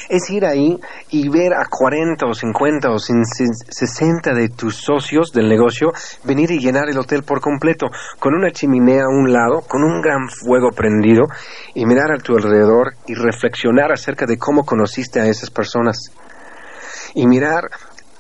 es 0.10 0.32
ir 0.32 0.48
ahí 0.48 0.80
y 1.12 1.30
ver 1.30 1.54
a 1.54 1.66
40 1.70 2.26
o 2.26 2.34
50 2.34 2.90
o 2.90 2.98
60 2.98 4.34
de 4.34 4.50
tus 4.50 4.78
socios 4.78 5.32
del 5.32 5.48
negocio 5.48 5.94
venir 6.24 6.50
y 6.50 6.60
llenar 6.60 6.90
el 6.90 6.98
hotel 6.98 7.22
por 7.22 7.40
completo, 7.40 7.86
con 8.18 8.34
una 8.34 8.52
chimenea 8.52 9.04
a 9.04 9.10
un 9.10 9.32
lado, 9.32 9.62
con 9.62 9.84
un 9.84 10.02
gran 10.02 10.28
fuego 10.28 10.72
prendido, 10.72 11.26
y 11.76 11.86
mirar 11.86 12.12
a 12.12 12.18
tu 12.18 12.36
alrededor 12.36 12.94
y 13.06 13.14
reflexionar 13.14 13.92
acerca 13.92 14.26
de 14.26 14.40
cómo 14.40 14.66
conociste 14.66 15.20
a 15.20 15.28
esas 15.28 15.52
personas. 15.52 15.98
Y 17.14 17.28
mirar 17.28 17.70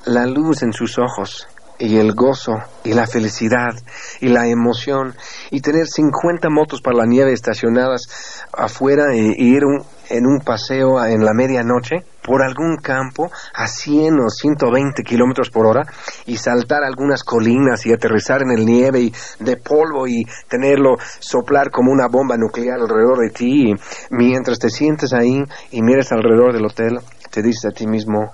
la 0.05 0.27
luz 0.27 0.61
en 0.61 0.71
sus 0.71 0.99
ojos, 0.99 1.47
y 1.79 1.97
el 1.97 2.13
gozo 2.13 2.53
y 2.83 2.93
la 2.93 3.07
felicidad 3.07 3.73
y 4.21 4.29
la 4.29 4.47
emoción 4.47 5.15
y 5.51 5.61
tener 5.61 5.87
50 5.87 6.49
motos 6.49 6.81
para 6.81 6.97
la 6.97 7.05
nieve 7.05 7.33
estacionadas 7.33 8.43
afuera 8.53 9.13
e, 9.13 9.33
ir 9.37 9.63
en 10.09 10.25
un 10.25 10.39
paseo 10.39 11.03
en 11.03 11.25
la 11.25 11.33
medianoche 11.33 12.03
por 12.23 12.43
algún 12.43 12.77
campo 12.77 13.31
a 13.53 13.67
100 13.67 14.19
o 14.19 14.29
120 14.29 15.03
kilómetros 15.03 15.49
por 15.49 15.65
hora 15.67 15.83
y 16.25 16.37
saltar 16.37 16.83
algunas 16.83 17.23
colinas 17.23 17.85
y 17.85 17.93
aterrizar 17.93 18.41
en 18.41 18.51
el 18.51 18.65
nieve 18.65 19.01
y 19.01 19.13
de 19.39 19.57
polvo 19.57 20.07
y 20.07 20.25
tenerlo 20.47 20.97
soplar 21.19 21.69
como 21.71 21.91
una 21.91 22.07
bomba 22.07 22.37
nuclear 22.37 22.79
alrededor 22.79 23.19
de 23.19 23.29
ti 23.29 23.71
y 23.71 23.75
mientras 24.09 24.59
te 24.59 24.69
sientes 24.69 25.13
ahí 25.13 25.43
y 25.71 25.81
miras 25.81 26.11
alrededor 26.11 26.53
del 26.53 26.65
hotel 26.65 26.99
te 27.31 27.41
dices 27.41 27.65
a 27.65 27.71
ti 27.71 27.85
mismo 27.87 28.31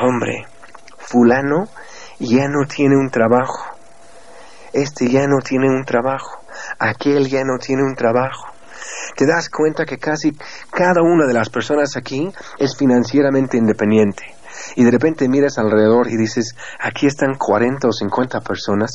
hombre 0.00 0.46
fulano 0.98 1.68
ya 2.18 2.48
no 2.48 2.66
tiene 2.66 2.96
un 2.96 3.10
trabajo. 3.10 3.76
Este 4.72 5.08
ya 5.08 5.26
no 5.26 5.38
tiene 5.38 5.68
un 5.68 5.84
trabajo 5.84 6.43
aquel 6.78 7.28
ya 7.28 7.44
no 7.44 7.58
tiene 7.58 7.82
un 7.82 7.94
trabajo 7.94 8.54
te 9.16 9.26
das 9.26 9.48
cuenta 9.48 9.84
que 9.84 9.98
casi 9.98 10.32
cada 10.70 11.02
una 11.02 11.26
de 11.26 11.34
las 11.34 11.48
personas 11.48 11.96
aquí 11.96 12.30
es 12.58 12.76
financieramente 12.76 13.56
independiente. 13.56 14.34
Y 14.76 14.84
de 14.84 14.90
repente 14.90 15.28
miras 15.28 15.58
alrededor 15.58 16.08
y 16.08 16.16
dices, 16.16 16.54
aquí 16.80 17.06
están 17.06 17.34
40 17.34 17.88
o 17.88 17.92
50 17.92 18.40
personas, 18.40 18.90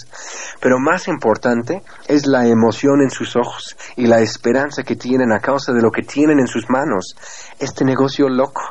pero 0.59 0.79
más 0.79 1.07
importante 1.07 1.83
es 2.07 2.25
la 2.25 2.47
emoción 2.47 3.01
en 3.01 3.09
sus 3.09 3.35
ojos 3.35 3.77
y 3.95 4.07
la 4.07 4.19
esperanza 4.19 4.83
que 4.83 4.95
tienen 4.95 5.31
a 5.31 5.39
causa 5.39 5.73
de 5.73 5.81
lo 5.81 5.91
que 5.91 6.03
tienen 6.03 6.39
en 6.39 6.47
sus 6.47 6.69
manos. 6.69 7.15
Este 7.59 7.83
negocio 7.83 8.29
loco. 8.29 8.61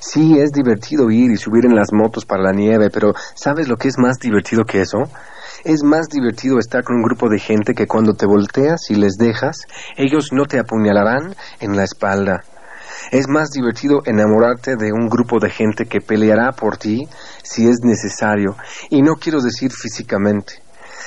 Sí, 0.00 0.38
es 0.38 0.52
divertido 0.52 1.10
ir 1.10 1.30
y 1.30 1.36
subir 1.36 1.66
en 1.66 1.74
las 1.74 1.92
motos 1.92 2.24
para 2.24 2.42
la 2.42 2.52
nieve, 2.52 2.90
pero 2.90 3.12
¿sabes 3.34 3.68
lo 3.68 3.76
que 3.76 3.88
es 3.88 3.98
más 3.98 4.18
divertido 4.18 4.64
que 4.64 4.80
eso? 4.82 5.08
Es 5.64 5.82
más 5.82 6.08
divertido 6.10 6.58
estar 6.58 6.84
con 6.84 6.96
un 6.96 7.02
grupo 7.02 7.30
de 7.30 7.38
gente 7.38 7.72
que 7.72 7.86
cuando 7.86 8.12
te 8.12 8.26
volteas 8.26 8.90
y 8.90 8.96
les 8.96 9.14
dejas, 9.16 9.62
ellos 9.96 10.28
no 10.30 10.44
te 10.44 10.58
apuñalarán 10.58 11.34
en 11.58 11.74
la 11.74 11.84
espalda. 11.84 12.44
Es 13.10 13.28
más 13.28 13.48
divertido 13.48 14.02
enamorarte 14.04 14.76
de 14.76 14.92
un 14.92 15.08
grupo 15.08 15.38
de 15.40 15.48
gente 15.48 15.86
que 15.86 16.02
peleará 16.02 16.52
por 16.52 16.76
ti 16.76 17.08
si 17.42 17.66
es 17.66 17.78
necesario. 17.82 18.56
Y 18.90 19.00
no 19.00 19.14
quiero 19.14 19.40
decir 19.40 19.72
físicamente. 19.72 20.62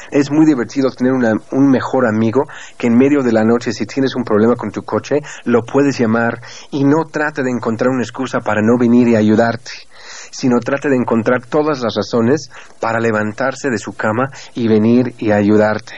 Es 0.10 0.32
muy 0.32 0.48
divertido 0.48 0.90
tener 0.90 1.14
un 1.52 1.70
mejor 1.70 2.08
amigo 2.08 2.42
que 2.80 2.88
en 2.88 2.98
medio 2.98 3.22
de 3.22 3.34
la 3.34 3.44
noche, 3.44 3.74
si 3.74 3.86
tienes 3.86 4.16
un 4.16 4.24
problema 4.24 4.56
con 4.56 4.72
tu 4.72 4.82
coche, 4.82 5.18
lo 5.46 5.62
puedes 5.62 6.00
llamar 6.00 6.42
y 6.72 6.84
no 6.84 7.06
trate 7.06 7.44
de 7.44 7.52
encontrar 7.52 7.92
una 7.92 8.02
excusa 8.02 8.40
para 8.40 8.64
no 8.64 8.76
venir 8.80 9.08
y 9.08 9.16
ayudarte 9.16 9.87
sino 10.32 10.60
trate 10.60 10.90
de 10.90 10.96
encontrar 10.96 11.46
todas 11.46 11.82
las 11.82 11.96
razones 11.96 12.50
para 12.80 13.00
levantarse 13.00 13.70
de 13.70 13.78
su 13.78 13.94
cama 13.96 14.30
y 14.54 14.68
venir 14.68 15.14
y 15.18 15.32
ayudarte. 15.32 15.96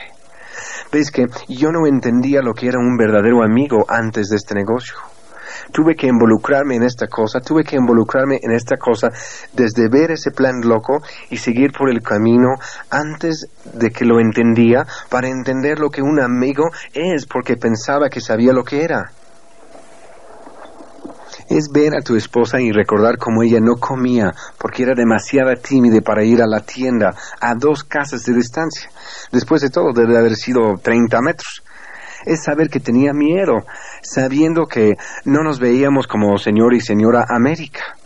Ves 0.92 1.10
que 1.10 1.26
yo 1.48 1.70
no 1.70 1.86
entendía 1.86 2.42
lo 2.42 2.54
que 2.54 2.66
era 2.66 2.78
un 2.78 2.96
verdadero 2.96 3.42
amigo 3.42 3.84
antes 3.88 4.28
de 4.28 4.36
este 4.36 4.54
negocio. 4.54 4.96
Tuve 5.72 5.94
que 5.94 6.08
involucrarme 6.08 6.76
en 6.76 6.82
esta 6.82 7.06
cosa, 7.06 7.40
tuve 7.40 7.62
que 7.62 7.76
involucrarme 7.76 8.40
en 8.42 8.52
esta 8.52 8.76
cosa 8.76 9.08
desde 9.52 9.88
ver 9.88 10.10
ese 10.10 10.30
plan 10.32 10.60
loco 10.62 11.00
y 11.28 11.36
seguir 11.36 11.72
por 11.72 11.90
el 11.90 12.02
camino 12.02 12.54
antes 12.90 13.48
de 13.74 13.90
que 13.90 14.04
lo 14.04 14.20
entendía 14.20 14.84
para 15.08 15.28
entender 15.28 15.78
lo 15.78 15.90
que 15.90 16.02
un 16.02 16.20
amigo 16.20 16.70
es 16.92 17.26
porque 17.26 17.56
pensaba 17.56 18.08
que 18.08 18.20
sabía 18.20 18.52
lo 18.52 18.64
que 18.64 18.82
era 18.82 19.12
es 21.50 21.68
ver 21.70 21.94
a 21.94 22.00
tu 22.00 22.14
esposa 22.16 22.60
y 22.60 22.70
recordar 22.70 23.18
cómo 23.18 23.42
ella 23.42 23.58
no 23.60 23.76
comía 23.76 24.32
porque 24.56 24.84
era 24.84 24.94
demasiado 24.94 25.54
tímida 25.56 26.00
para 26.00 26.24
ir 26.24 26.40
a 26.40 26.46
la 26.46 26.60
tienda 26.60 27.14
a 27.40 27.54
dos 27.56 27.82
casas 27.82 28.22
de 28.22 28.34
distancia. 28.34 28.88
Después 29.32 29.60
de 29.60 29.70
todo, 29.70 29.92
debe 29.92 30.16
haber 30.16 30.36
sido 30.36 30.76
30 30.80 31.20
metros. 31.20 31.62
Es 32.24 32.44
saber 32.44 32.68
que 32.68 32.80
tenía 32.80 33.12
miedo, 33.12 33.64
sabiendo 34.02 34.66
que 34.66 34.96
no 35.24 35.42
nos 35.42 35.58
veíamos 35.58 36.06
como 36.06 36.38
señor 36.38 36.74
y 36.74 36.80
señora 36.80 37.24
América 37.28 37.96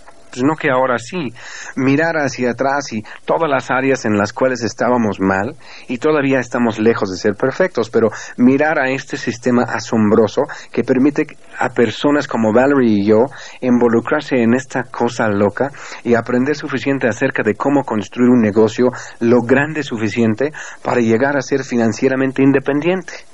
no 0.42 0.56
que 0.56 0.70
ahora 0.70 0.98
sí, 0.98 1.32
mirar 1.76 2.16
hacia 2.16 2.50
atrás 2.50 2.92
y 2.92 3.02
todas 3.24 3.48
las 3.48 3.70
áreas 3.70 4.04
en 4.04 4.16
las 4.16 4.32
cuales 4.32 4.62
estábamos 4.62 5.20
mal 5.20 5.54
y 5.88 5.98
todavía 5.98 6.40
estamos 6.40 6.78
lejos 6.78 7.10
de 7.10 7.16
ser 7.16 7.34
perfectos, 7.34 7.90
pero 7.90 8.10
mirar 8.36 8.78
a 8.78 8.90
este 8.90 9.16
sistema 9.16 9.64
asombroso 9.64 10.42
que 10.72 10.84
permite 10.84 11.26
a 11.58 11.68
personas 11.70 12.26
como 12.26 12.52
Valerie 12.52 13.00
y 13.00 13.06
yo 13.06 13.26
involucrarse 13.60 14.42
en 14.42 14.54
esta 14.54 14.84
cosa 14.84 15.28
loca 15.28 15.70
y 16.02 16.14
aprender 16.14 16.56
suficiente 16.56 17.08
acerca 17.08 17.42
de 17.42 17.54
cómo 17.54 17.84
construir 17.84 18.30
un 18.30 18.40
negocio 18.40 18.90
lo 19.20 19.40
grande 19.42 19.82
suficiente 19.82 20.52
para 20.82 21.00
llegar 21.00 21.36
a 21.36 21.42
ser 21.42 21.64
financieramente 21.64 22.42
independiente 22.42 23.33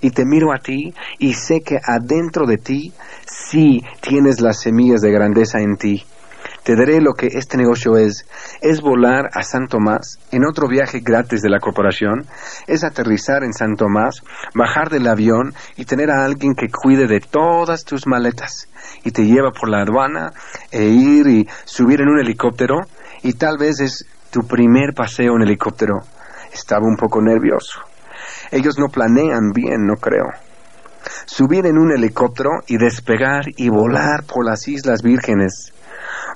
y 0.00 0.10
te 0.10 0.24
miro 0.24 0.52
a 0.52 0.58
ti 0.58 0.94
y 1.18 1.34
sé 1.34 1.60
que 1.60 1.78
adentro 1.82 2.46
de 2.46 2.58
ti 2.58 2.92
sí 3.26 3.82
tienes 4.00 4.40
las 4.40 4.60
semillas 4.60 5.00
de 5.00 5.10
grandeza 5.10 5.60
en 5.60 5.76
ti. 5.76 6.04
Te 6.68 6.76
daré 6.76 7.00
lo 7.00 7.14
que 7.14 7.28
este 7.28 7.56
negocio 7.56 7.96
es. 7.96 8.26
Es 8.60 8.82
volar 8.82 9.30
a 9.32 9.42
San 9.42 9.68
Tomás 9.68 10.18
en 10.30 10.44
otro 10.44 10.68
viaje 10.68 11.00
gratis 11.00 11.40
de 11.40 11.48
la 11.48 11.60
corporación. 11.60 12.26
Es 12.66 12.84
aterrizar 12.84 13.42
en 13.42 13.54
San 13.54 13.76
Tomás, 13.76 14.22
bajar 14.54 14.90
del 14.90 15.06
avión 15.06 15.54
y 15.76 15.86
tener 15.86 16.10
a 16.10 16.26
alguien 16.26 16.54
que 16.54 16.68
cuide 16.68 17.06
de 17.06 17.20
todas 17.20 17.84
tus 17.84 18.06
maletas. 18.06 18.68
Y 19.02 19.12
te 19.12 19.24
lleva 19.24 19.50
por 19.50 19.70
la 19.70 19.80
aduana 19.80 20.32
e 20.70 20.84
ir 20.84 21.26
y 21.28 21.48
subir 21.64 22.02
en 22.02 22.08
un 22.08 22.20
helicóptero. 22.20 22.80
Y 23.22 23.32
tal 23.32 23.56
vez 23.56 23.80
es 23.80 24.04
tu 24.30 24.46
primer 24.46 24.92
paseo 24.94 25.36
en 25.36 25.42
helicóptero. 25.42 26.00
Estaba 26.52 26.86
un 26.86 26.96
poco 26.96 27.22
nervioso. 27.22 27.87
Ellos 28.50 28.78
no 28.78 28.88
planean 28.88 29.52
bien, 29.52 29.86
no 29.86 29.96
creo. 29.96 30.26
Subir 31.26 31.66
en 31.66 31.78
un 31.78 31.92
helicóptero 31.92 32.50
y 32.66 32.76
despegar 32.76 33.44
y 33.56 33.68
volar 33.68 34.24
por 34.24 34.44
las 34.44 34.66
Islas 34.68 35.02
Vírgenes. 35.02 35.72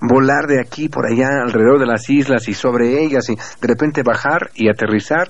Volar 0.00 0.46
de 0.46 0.60
aquí 0.60 0.88
por 0.88 1.06
allá 1.06 1.42
alrededor 1.42 1.78
de 1.78 1.86
las 1.86 2.08
islas 2.10 2.48
y 2.48 2.54
sobre 2.54 3.02
ellas 3.02 3.28
y 3.30 3.36
de 3.36 3.68
repente 3.68 4.02
bajar 4.02 4.50
y 4.54 4.68
aterrizar 4.68 5.28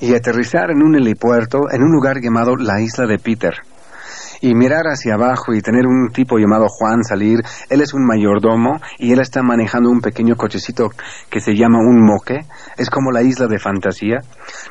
y 0.00 0.14
aterrizar 0.14 0.70
en 0.70 0.82
un 0.82 0.94
helipuerto 0.94 1.70
en 1.70 1.82
un 1.82 1.90
lugar 1.90 2.20
llamado 2.20 2.56
la 2.56 2.80
isla 2.80 3.06
de 3.06 3.18
Peter 3.18 3.54
y 4.44 4.54
mirar 4.54 4.88
hacia 4.88 5.14
abajo 5.14 5.54
y 5.54 5.62
tener 5.62 5.86
un 5.86 6.10
tipo 6.12 6.36
llamado 6.36 6.66
Juan 6.68 7.02
salir. 7.02 7.40
Él 7.70 7.80
es 7.80 7.94
un 7.94 8.04
mayordomo 8.04 8.78
y 8.98 9.12
él 9.12 9.20
está 9.20 9.42
manejando 9.42 9.88
un 9.88 10.02
pequeño 10.02 10.36
cochecito 10.36 10.90
que 11.30 11.40
se 11.40 11.56
llama 11.56 11.78
un 11.78 12.04
moque. 12.04 12.44
Es 12.76 12.90
como 12.90 13.10
la 13.10 13.22
isla 13.22 13.46
de 13.46 13.58
fantasía. 13.58 14.18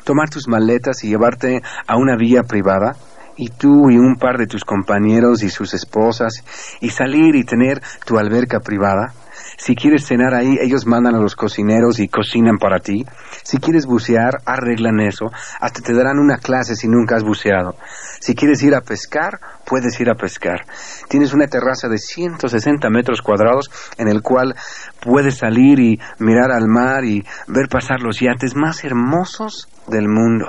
Tomar 0.04 0.30
tus 0.30 0.46
maletas 0.46 1.02
y 1.02 1.08
llevarte 1.08 1.60
a 1.88 1.96
una 1.96 2.16
vía 2.16 2.44
privada 2.44 2.94
y 3.36 3.48
tú 3.48 3.90
y 3.90 3.98
un 3.98 4.14
par 4.14 4.38
de 4.38 4.46
tus 4.46 4.64
compañeros 4.64 5.42
y 5.42 5.50
sus 5.50 5.74
esposas 5.74 6.44
y 6.80 6.90
salir 6.90 7.34
y 7.34 7.42
tener 7.42 7.82
tu 8.06 8.16
alberca 8.16 8.60
privada 8.60 9.12
si 9.56 9.74
quieres 9.74 10.06
cenar 10.06 10.34
ahí, 10.34 10.58
ellos 10.60 10.86
mandan 10.86 11.14
a 11.14 11.20
los 11.20 11.36
cocineros 11.36 11.98
y 12.00 12.08
cocinan 12.08 12.58
para 12.58 12.80
ti. 12.80 13.04
Si 13.42 13.58
quieres 13.58 13.86
bucear, 13.86 14.38
arreglan 14.44 15.00
eso. 15.00 15.26
Hasta 15.60 15.80
te 15.80 15.94
darán 15.94 16.18
una 16.18 16.38
clase 16.38 16.74
si 16.74 16.88
nunca 16.88 17.16
has 17.16 17.22
buceado. 17.22 17.76
Si 18.20 18.34
quieres 18.34 18.62
ir 18.62 18.74
a 18.74 18.80
pescar, 18.80 19.40
puedes 19.64 19.98
ir 20.00 20.10
a 20.10 20.14
pescar. 20.14 20.66
Tienes 21.08 21.32
una 21.32 21.46
terraza 21.46 21.88
de 21.88 21.98
160 21.98 22.88
metros 22.90 23.22
cuadrados 23.22 23.70
en 23.98 24.08
el 24.08 24.22
cual 24.22 24.54
puedes 25.00 25.36
salir 25.38 25.78
y 25.78 26.00
mirar 26.18 26.50
al 26.50 26.68
mar 26.68 27.04
y 27.04 27.24
ver 27.46 27.68
pasar 27.68 28.00
los 28.00 28.20
yates 28.20 28.56
más 28.56 28.84
hermosos 28.84 29.68
del 29.86 30.08
mundo. 30.08 30.46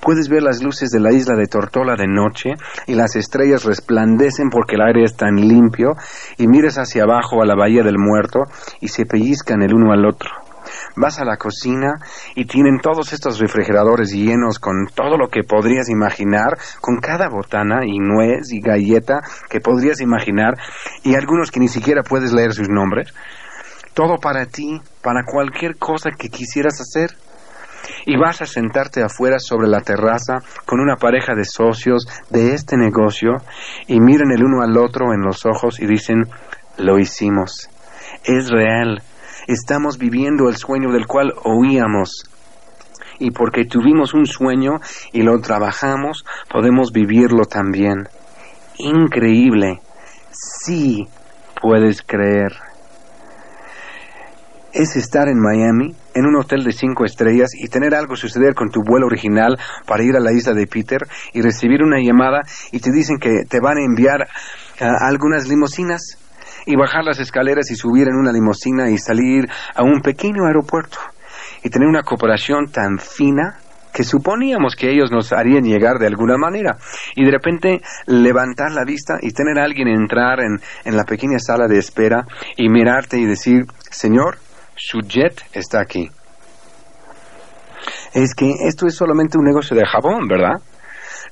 Puedes 0.00 0.28
ver 0.28 0.42
las 0.42 0.62
luces 0.62 0.90
de 0.90 1.00
la 1.00 1.12
isla 1.12 1.36
de 1.36 1.46
Tortola 1.46 1.96
de 1.96 2.06
noche 2.06 2.50
y 2.86 2.94
las 2.94 3.16
estrellas 3.16 3.64
resplandecen 3.64 4.50
porque 4.50 4.76
el 4.76 4.82
aire 4.82 5.04
es 5.04 5.16
tan 5.16 5.36
limpio 5.36 5.94
y 6.36 6.46
miras 6.46 6.76
hacia 6.76 7.04
abajo 7.04 7.42
a 7.42 7.46
la 7.46 7.56
bahía 7.56 7.82
del 7.82 7.98
muerto 7.98 8.44
y 8.80 8.88
se 8.88 9.06
pellizcan 9.06 9.62
el 9.62 9.74
uno 9.74 9.92
al 9.92 10.06
otro. 10.06 10.30
Vas 10.96 11.20
a 11.20 11.24
la 11.24 11.36
cocina 11.36 11.94
y 12.34 12.46
tienen 12.46 12.80
todos 12.80 13.12
estos 13.12 13.38
refrigeradores 13.38 14.10
llenos 14.10 14.58
con 14.58 14.86
todo 14.94 15.16
lo 15.16 15.28
que 15.28 15.44
podrías 15.44 15.88
imaginar, 15.88 16.58
con 16.80 16.98
cada 16.98 17.28
botana 17.28 17.84
y 17.84 17.98
nuez 17.98 18.52
y 18.52 18.60
galleta 18.60 19.20
que 19.48 19.60
podrías 19.60 20.00
imaginar 20.00 20.54
y 21.04 21.14
algunos 21.14 21.50
que 21.50 21.60
ni 21.60 21.68
siquiera 21.68 22.02
puedes 22.02 22.32
leer 22.32 22.52
sus 22.52 22.68
nombres. 22.68 23.12
Todo 23.94 24.16
para 24.18 24.46
ti, 24.46 24.80
para 25.02 25.24
cualquier 25.24 25.76
cosa 25.78 26.10
que 26.10 26.28
quisieras 26.28 26.80
hacer 26.80 27.16
y 28.04 28.16
vas 28.16 28.42
a 28.42 28.46
sentarte 28.46 29.02
afuera 29.02 29.38
sobre 29.38 29.68
la 29.68 29.80
terraza 29.80 30.38
con 30.64 30.80
una 30.80 30.96
pareja 30.96 31.34
de 31.34 31.44
socios 31.44 32.06
de 32.30 32.54
este 32.54 32.76
negocio 32.76 33.36
y 33.86 34.00
miran 34.00 34.30
el 34.32 34.44
uno 34.44 34.62
al 34.62 34.76
otro 34.76 35.12
en 35.12 35.22
los 35.22 35.44
ojos 35.46 35.80
y 35.80 35.86
dicen, 35.86 36.24
lo 36.78 36.98
hicimos, 36.98 37.68
es 38.24 38.50
real, 38.50 39.02
estamos 39.46 39.98
viviendo 39.98 40.48
el 40.48 40.56
sueño 40.56 40.92
del 40.92 41.06
cual 41.06 41.32
oíamos. 41.44 42.24
Y 43.18 43.30
porque 43.30 43.64
tuvimos 43.64 44.12
un 44.12 44.26
sueño 44.26 44.78
y 45.12 45.22
lo 45.22 45.40
trabajamos, 45.40 46.26
podemos 46.50 46.92
vivirlo 46.92 47.46
también. 47.46 48.08
Increíble. 48.76 49.80
Sí 50.30 51.08
puedes 51.62 52.02
creer 52.02 52.52
es 54.76 54.94
estar 54.94 55.28
en 55.28 55.40
Miami, 55.40 55.94
en 56.14 56.26
un 56.26 56.36
hotel 56.36 56.62
de 56.62 56.72
cinco 56.72 57.06
estrellas 57.06 57.50
y 57.58 57.68
tener 57.68 57.94
algo 57.94 58.14
suceder 58.14 58.54
con 58.54 58.68
tu 58.68 58.82
vuelo 58.82 59.06
original 59.06 59.56
para 59.86 60.04
ir 60.04 60.14
a 60.16 60.20
la 60.20 60.32
isla 60.32 60.52
de 60.52 60.66
Peter 60.66 61.00
y 61.32 61.40
recibir 61.40 61.82
una 61.82 61.98
llamada 61.98 62.42
y 62.72 62.80
te 62.80 62.92
dicen 62.92 63.18
que 63.18 63.44
te 63.48 63.58
van 63.58 63.78
a 63.78 63.84
enviar 63.84 64.28
ah, 64.80 65.08
algunas 65.08 65.48
limusinas 65.48 66.18
y 66.66 66.76
bajar 66.76 67.04
las 67.04 67.18
escaleras 67.18 67.70
y 67.70 67.76
subir 67.76 68.06
en 68.08 68.16
una 68.16 68.32
limusina 68.32 68.90
y 68.90 68.98
salir 68.98 69.48
a 69.74 69.82
un 69.82 70.02
pequeño 70.02 70.44
aeropuerto 70.44 70.98
y 71.62 71.70
tener 71.70 71.88
una 71.88 72.02
cooperación 72.02 72.66
tan 72.66 72.98
fina 72.98 73.58
que 73.94 74.04
suponíamos 74.04 74.76
que 74.76 74.90
ellos 74.90 75.10
nos 75.10 75.32
harían 75.32 75.64
llegar 75.64 75.98
de 75.98 76.06
alguna 76.06 76.36
manera. 76.36 76.76
Y 77.14 77.24
de 77.24 77.30
repente 77.30 77.80
levantar 78.04 78.72
la 78.72 78.84
vista 78.84 79.16
y 79.22 79.30
tener 79.30 79.58
a 79.58 79.64
alguien 79.64 79.88
entrar 79.88 80.40
en, 80.40 80.60
en 80.84 80.96
la 80.98 81.04
pequeña 81.04 81.38
sala 81.38 81.66
de 81.66 81.78
espera 81.78 82.26
y 82.58 82.68
mirarte 82.68 83.18
y 83.18 83.24
decir, 83.24 83.64
Señor, 83.90 84.36
su 84.76 85.00
jet 85.00 85.42
está 85.52 85.80
aquí. 85.80 86.10
Es 88.12 88.34
que 88.34 88.52
esto 88.66 88.86
es 88.86 88.94
solamente 88.94 89.38
un 89.38 89.44
negocio 89.44 89.76
de 89.76 89.86
jabón, 89.86 90.28
¿verdad? 90.28 90.60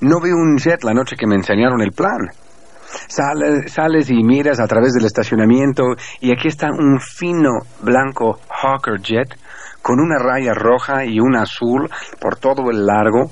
No 0.01 0.21
vi 0.21 0.31
un 0.31 0.57
jet 0.59 0.83
la 0.83 0.93
noche 0.93 1.17
que 1.17 1.27
me 1.27 1.37
enseñaron 1.37 1.81
el 1.81 1.93
plan. 1.93 2.31
Sales 3.09 4.11
y 4.11 4.23
miras 4.23 4.61
a 4.61 4.67
través 4.67 4.93
del 4.93 5.05
estacionamiento 5.05 5.83
y 6.21 6.33
aquí 6.33 6.49
está 6.49 6.69
un 6.71 7.01
fino 7.01 7.61
blanco 7.81 8.39
Hawker 8.49 9.01
Jet 9.01 9.37
con 9.83 10.01
una 10.01 10.19
raya 10.19 10.55
roja 10.55 11.05
y 11.05 11.21
una 11.21 11.43
azul 11.43 11.91
por 12.21 12.37
todo 12.37 12.71
el 12.71 12.87
largo 12.87 13.31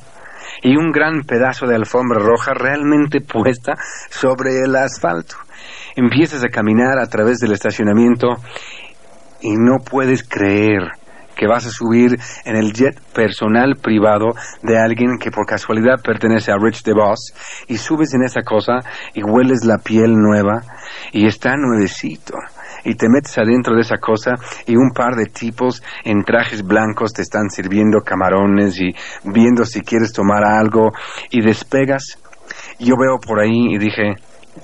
y 0.62 0.76
un 0.76 0.90
gran 0.90 1.22
pedazo 1.22 1.66
de 1.66 1.76
alfombra 1.76 2.18
roja 2.18 2.52
realmente 2.54 3.20
puesta 3.20 3.74
sobre 4.10 4.60
el 4.64 4.74
asfalto. 4.76 5.36
Empiezas 5.94 6.42
a 6.44 6.48
caminar 6.48 6.98
a 6.98 7.06
través 7.06 7.38
del 7.38 7.52
estacionamiento 7.52 8.36
y 9.42 9.56
no 9.56 9.78
puedes 9.78 10.22
creer 10.26 10.92
que 11.36 11.46
vas 11.46 11.66
a 11.66 11.70
subir 11.70 12.18
en 12.44 12.56
el 12.56 12.72
jet 12.72 13.00
personal 13.12 13.76
privado 13.76 14.34
de 14.62 14.78
alguien 14.78 15.18
que 15.18 15.30
por 15.30 15.46
casualidad 15.46 16.02
pertenece 16.02 16.52
a 16.52 16.56
Rich 16.56 16.82
DeVos 16.84 17.32
y 17.68 17.78
subes 17.78 18.14
en 18.14 18.22
esa 18.22 18.42
cosa 18.42 18.78
y 19.14 19.22
hueles 19.22 19.64
la 19.64 19.78
piel 19.78 20.14
nueva 20.14 20.62
y 21.12 21.26
está 21.26 21.56
nuevecito 21.56 22.34
y 22.84 22.94
te 22.94 23.08
metes 23.08 23.36
adentro 23.38 23.74
de 23.74 23.82
esa 23.82 23.98
cosa 23.98 24.34
y 24.66 24.76
un 24.76 24.90
par 24.90 25.14
de 25.14 25.26
tipos 25.26 25.82
en 26.04 26.22
trajes 26.24 26.62
blancos 26.62 27.12
te 27.12 27.22
están 27.22 27.48
sirviendo 27.50 28.00
camarones 28.02 28.78
y 28.80 28.94
viendo 29.24 29.64
si 29.64 29.80
quieres 29.80 30.12
tomar 30.12 30.44
algo 30.44 30.92
y 31.30 31.42
despegas. 31.42 32.18
Yo 32.78 32.94
veo 32.98 33.18
por 33.18 33.40
ahí 33.40 33.74
y 33.74 33.78
dije, 33.78 34.14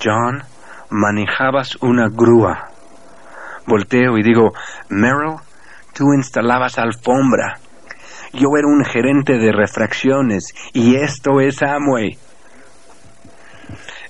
John, 0.03 0.43
manejabas 0.89 1.77
una 1.81 2.07
grúa 2.09 2.68
Volteo 3.65 4.17
y 4.17 4.23
digo, 4.23 4.51
Merrill, 4.89 5.37
tú 5.93 6.13
instalabas 6.13 6.77
alfombra. 6.77 7.59
Yo 8.33 8.49
era 8.57 8.67
un 8.67 8.83
gerente 8.85 9.37
de 9.37 9.51
refracciones 9.51 10.53
y 10.73 10.95
esto 10.95 11.41
es 11.41 11.61
Amway. 11.61 12.17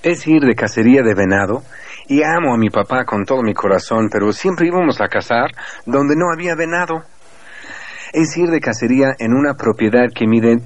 Es 0.04 0.28
ir 0.28 0.42
de 0.42 0.56
cacería 0.56 1.02
de 1.04 1.14
venado 1.14 1.64
y 2.08 2.24
amo 2.24 2.54
a 2.54 2.58
mi 2.58 2.70
papá 2.70 3.06
con 3.06 3.24
todo 3.24 3.42
mi 3.44 3.54
corazón, 3.54 4.10
pero 4.12 4.32
siempre 4.34 4.68
íbamos 4.68 5.00
a 5.00 5.08
cazar 5.08 5.52
donde 5.86 6.16
no 6.16 6.32
había 6.34 6.56
venado. 6.56 7.04
Es 8.12 8.36
ir 8.38 8.50
de 8.50 8.60
cacería 8.60 9.14
en 9.20 9.34
una 9.34 9.54
propiedad 9.54 10.08
que 10.14 10.26
mide 10.26 10.60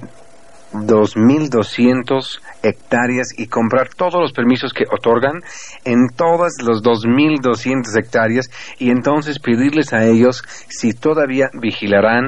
2.200 0.74 2.40
hectáreas 2.62 3.28
y 3.36 3.46
comprar 3.46 3.88
todos 3.88 4.20
los 4.20 4.32
permisos 4.32 4.72
que 4.72 4.84
otorgan 4.90 5.40
en 5.84 6.08
todas 6.14 6.52
las 6.62 6.82
2.200 6.82 7.96
hectáreas 7.98 8.50
y 8.78 8.90
entonces 8.90 9.38
pedirles 9.38 9.92
a 9.92 10.04
ellos 10.04 10.42
si 10.68 10.92
todavía 10.92 11.48
vigilarán 11.54 12.26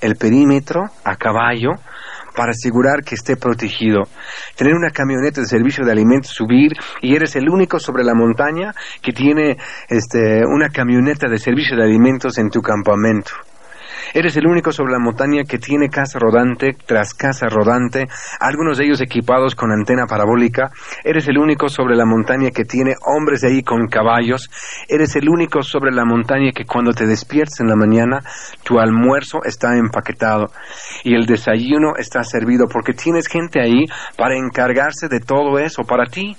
el 0.00 0.16
perímetro 0.16 0.90
a 1.04 1.16
caballo 1.16 1.70
para 2.34 2.50
asegurar 2.50 3.04
que 3.04 3.14
esté 3.14 3.36
protegido. 3.36 4.02
Tener 4.56 4.74
una 4.74 4.90
camioneta 4.90 5.40
de 5.40 5.46
servicio 5.46 5.84
de 5.84 5.92
alimentos, 5.92 6.32
subir 6.32 6.72
y 7.00 7.14
eres 7.14 7.36
el 7.36 7.48
único 7.48 7.78
sobre 7.78 8.02
la 8.02 8.14
montaña 8.14 8.74
que 9.00 9.12
tiene 9.12 9.56
este, 9.88 10.44
una 10.44 10.68
camioneta 10.68 11.28
de 11.28 11.38
servicio 11.38 11.76
de 11.76 11.84
alimentos 11.84 12.36
en 12.38 12.50
tu 12.50 12.60
campamento. 12.60 13.32
Eres 14.12 14.36
el 14.36 14.46
único 14.46 14.72
sobre 14.72 14.92
la 14.92 14.98
montaña 14.98 15.44
que 15.44 15.58
tiene 15.58 15.88
casa 15.88 16.18
rodante 16.18 16.76
tras 16.86 17.14
casa 17.14 17.48
rodante, 17.48 18.06
algunos 18.40 18.78
de 18.78 18.84
ellos 18.84 19.00
equipados 19.00 19.54
con 19.54 19.72
antena 19.72 20.06
parabólica. 20.06 20.70
Eres 21.02 21.28
el 21.28 21.38
único 21.38 21.68
sobre 21.68 21.96
la 21.96 22.04
montaña 22.04 22.50
que 22.50 22.64
tiene 22.64 22.94
hombres 23.06 23.40
de 23.40 23.48
ahí 23.48 23.62
con 23.62 23.86
caballos. 23.88 24.50
Eres 24.88 25.16
el 25.16 25.28
único 25.28 25.62
sobre 25.62 25.92
la 25.92 26.04
montaña 26.04 26.52
que 26.52 26.64
cuando 26.64 26.92
te 26.92 27.06
despiertes 27.06 27.60
en 27.60 27.68
la 27.68 27.76
mañana, 27.76 28.20
tu 28.62 28.78
almuerzo 28.78 29.40
está 29.44 29.76
empaquetado 29.76 30.50
y 31.02 31.14
el 31.14 31.26
desayuno 31.26 31.94
está 31.96 32.22
servido 32.24 32.66
porque 32.66 32.92
tienes 32.92 33.26
gente 33.26 33.60
ahí 33.60 33.84
para 34.16 34.36
encargarse 34.36 35.08
de 35.08 35.20
todo 35.20 35.58
eso 35.58 35.84
para 35.84 36.06
ti. 36.06 36.36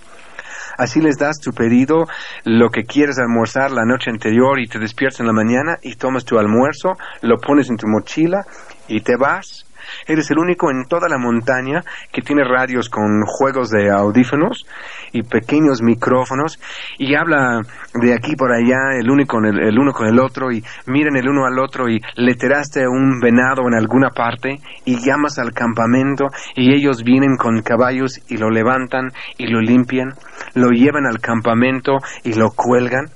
Así 0.78 1.02
les 1.02 1.18
das 1.18 1.40
tu 1.40 1.52
pedido, 1.52 2.08
lo 2.44 2.70
que 2.70 2.84
quieres 2.84 3.18
almorzar 3.20 3.72
la 3.72 3.86
noche 3.86 4.10
anterior 4.10 4.60
y 4.60 4.68
te 4.68 4.80
despiertas 4.80 5.20
en 5.20 5.28
la 5.28 5.34
mañana 5.34 5.78
y 5.82 5.96
tomas 5.96 6.26
tu 6.26 6.38
almuerzo, 6.38 6.98
lo 7.22 7.38
pones 7.38 7.70
en 7.70 7.78
tu 7.78 7.88
mochila 7.88 8.46
y 8.88 9.02
te 9.02 9.16
vas 9.18 9.65
Eres 10.08 10.30
el 10.32 10.40
único 10.40 10.72
en 10.72 10.86
toda 10.86 11.08
la 11.10 11.18
montaña 11.18 11.84
que 12.12 12.22
tiene 12.22 12.44
radios 12.44 12.90
con 12.90 13.22
juegos 13.26 13.70
de 13.70 13.90
audífonos 13.92 14.66
y 15.12 15.24
pequeños 15.24 15.82
micrófonos. 15.82 16.60
Y 16.98 17.16
habla 17.16 17.62
de 17.94 18.14
aquí 18.14 18.36
por 18.36 18.52
allá 18.52 18.98
el, 19.00 19.10
único 19.10 19.38
el, 19.40 19.80
uno 19.80 19.92
con 19.94 20.08
el 20.08 20.20
otro 20.20 20.52
y 20.52 20.64
miren 20.88 21.16
el 21.16 21.28
uno 21.28 21.46
al 21.46 21.60
otro 21.60 21.90
y 21.90 22.02
leteraste 22.16 22.88
un 22.88 23.20
venado 23.20 23.68
en 23.68 23.76
alguna 23.76 24.10
parte 24.10 24.60
y 24.86 24.98
llamas 25.00 25.40
al 25.40 25.54
campamento 25.54 26.28
y 26.56 26.74
ellos 26.74 27.04
vienen 27.04 27.38
con 27.38 27.62
caballos 27.62 28.20
y 28.30 28.38
lo 28.38 28.50
levantan 28.50 29.12
y 29.38 29.48
lo 29.48 29.62
limpian, 29.62 30.14
lo 30.54 30.70
llevan 30.70 31.06
al 31.06 31.20
campamento 31.20 31.98
y 32.24 32.34
lo 32.34 32.52
cuelgan 32.52 33.10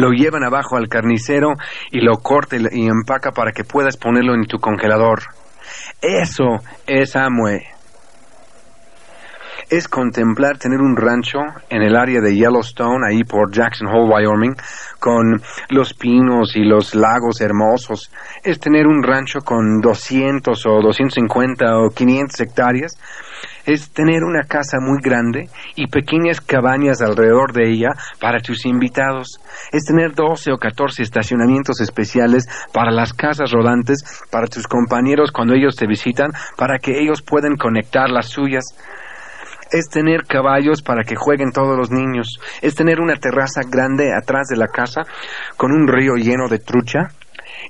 lo 0.00 0.10
llevan 0.10 0.44
abajo 0.44 0.76
al 0.76 0.88
carnicero 0.88 1.54
y 1.90 2.00
lo 2.00 2.16
corta 2.18 2.56
y 2.56 2.86
empaca 2.86 3.32
para 3.32 3.52
que 3.52 3.64
puedas 3.64 3.96
ponerlo 3.96 4.34
en 4.34 4.46
tu 4.46 4.58
congelador. 4.58 5.20
Eso 6.00 6.60
es 6.86 7.14
Amway 7.14 7.79
es 9.70 9.86
contemplar 9.86 10.58
tener 10.58 10.80
un 10.80 10.96
rancho 10.96 11.38
en 11.68 11.82
el 11.82 11.96
área 11.96 12.20
de 12.20 12.34
Yellowstone, 12.34 13.06
ahí 13.08 13.22
por 13.22 13.52
Jackson 13.52 13.86
Hole, 13.86 14.12
Wyoming, 14.12 14.56
con 14.98 15.40
los 15.68 15.94
pinos 15.94 16.56
y 16.56 16.64
los 16.64 16.94
lagos 16.96 17.40
hermosos. 17.40 18.10
Es 18.42 18.58
tener 18.58 18.88
un 18.88 19.02
rancho 19.02 19.40
con 19.40 19.80
200 19.80 20.66
o 20.66 20.82
250 20.82 21.78
o 21.78 21.90
500 21.90 22.40
hectáreas. 22.40 22.98
Es 23.64 23.90
tener 23.92 24.24
una 24.24 24.42
casa 24.42 24.78
muy 24.80 24.98
grande 25.00 25.48
y 25.76 25.86
pequeñas 25.86 26.40
cabañas 26.40 27.00
alrededor 27.00 27.52
de 27.52 27.70
ella 27.70 27.90
para 28.20 28.40
tus 28.40 28.66
invitados. 28.66 29.40
Es 29.70 29.84
tener 29.84 30.14
12 30.14 30.50
o 30.52 30.58
14 30.58 31.02
estacionamientos 31.02 31.80
especiales 31.80 32.48
para 32.72 32.90
las 32.90 33.12
casas 33.12 33.52
rodantes, 33.52 34.24
para 34.32 34.48
tus 34.48 34.66
compañeros 34.66 35.30
cuando 35.30 35.54
ellos 35.54 35.76
te 35.76 35.86
visitan, 35.86 36.32
para 36.56 36.78
que 36.78 37.00
ellos 37.00 37.22
puedan 37.22 37.56
conectar 37.56 38.10
las 38.10 38.28
suyas 38.28 38.64
es 39.72 39.88
tener 39.88 40.24
caballos 40.26 40.82
para 40.82 41.04
que 41.04 41.16
jueguen 41.16 41.52
todos 41.52 41.76
los 41.76 41.90
niños, 41.90 42.38
es 42.62 42.74
tener 42.74 43.00
una 43.00 43.16
terraza 43.16 43.62
grande 43.68 44.12
atrás 44.14 44.48
de 44.48 44.56
la 44.56 44.68
casa 44.68 45.02
con 45.56 45.72
un 45.72 45.88
río 45.88 46.14
lleno 46.14 46.48
de 46.48 46.58
trucha 46.58 47.08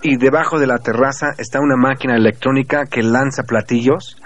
y 0.03 0.17
debajo 0.17 0.59
de 0.59 0.67
la 0.67 0.79
terraza 0.79 1.29
está 1.39 1.61
una 1.61 1.77
máquina 1.77 2.17
electrónica 2.17 2.85
que 2.87 3.03
lanza 3.03 3.43
platillos 3.43 4.20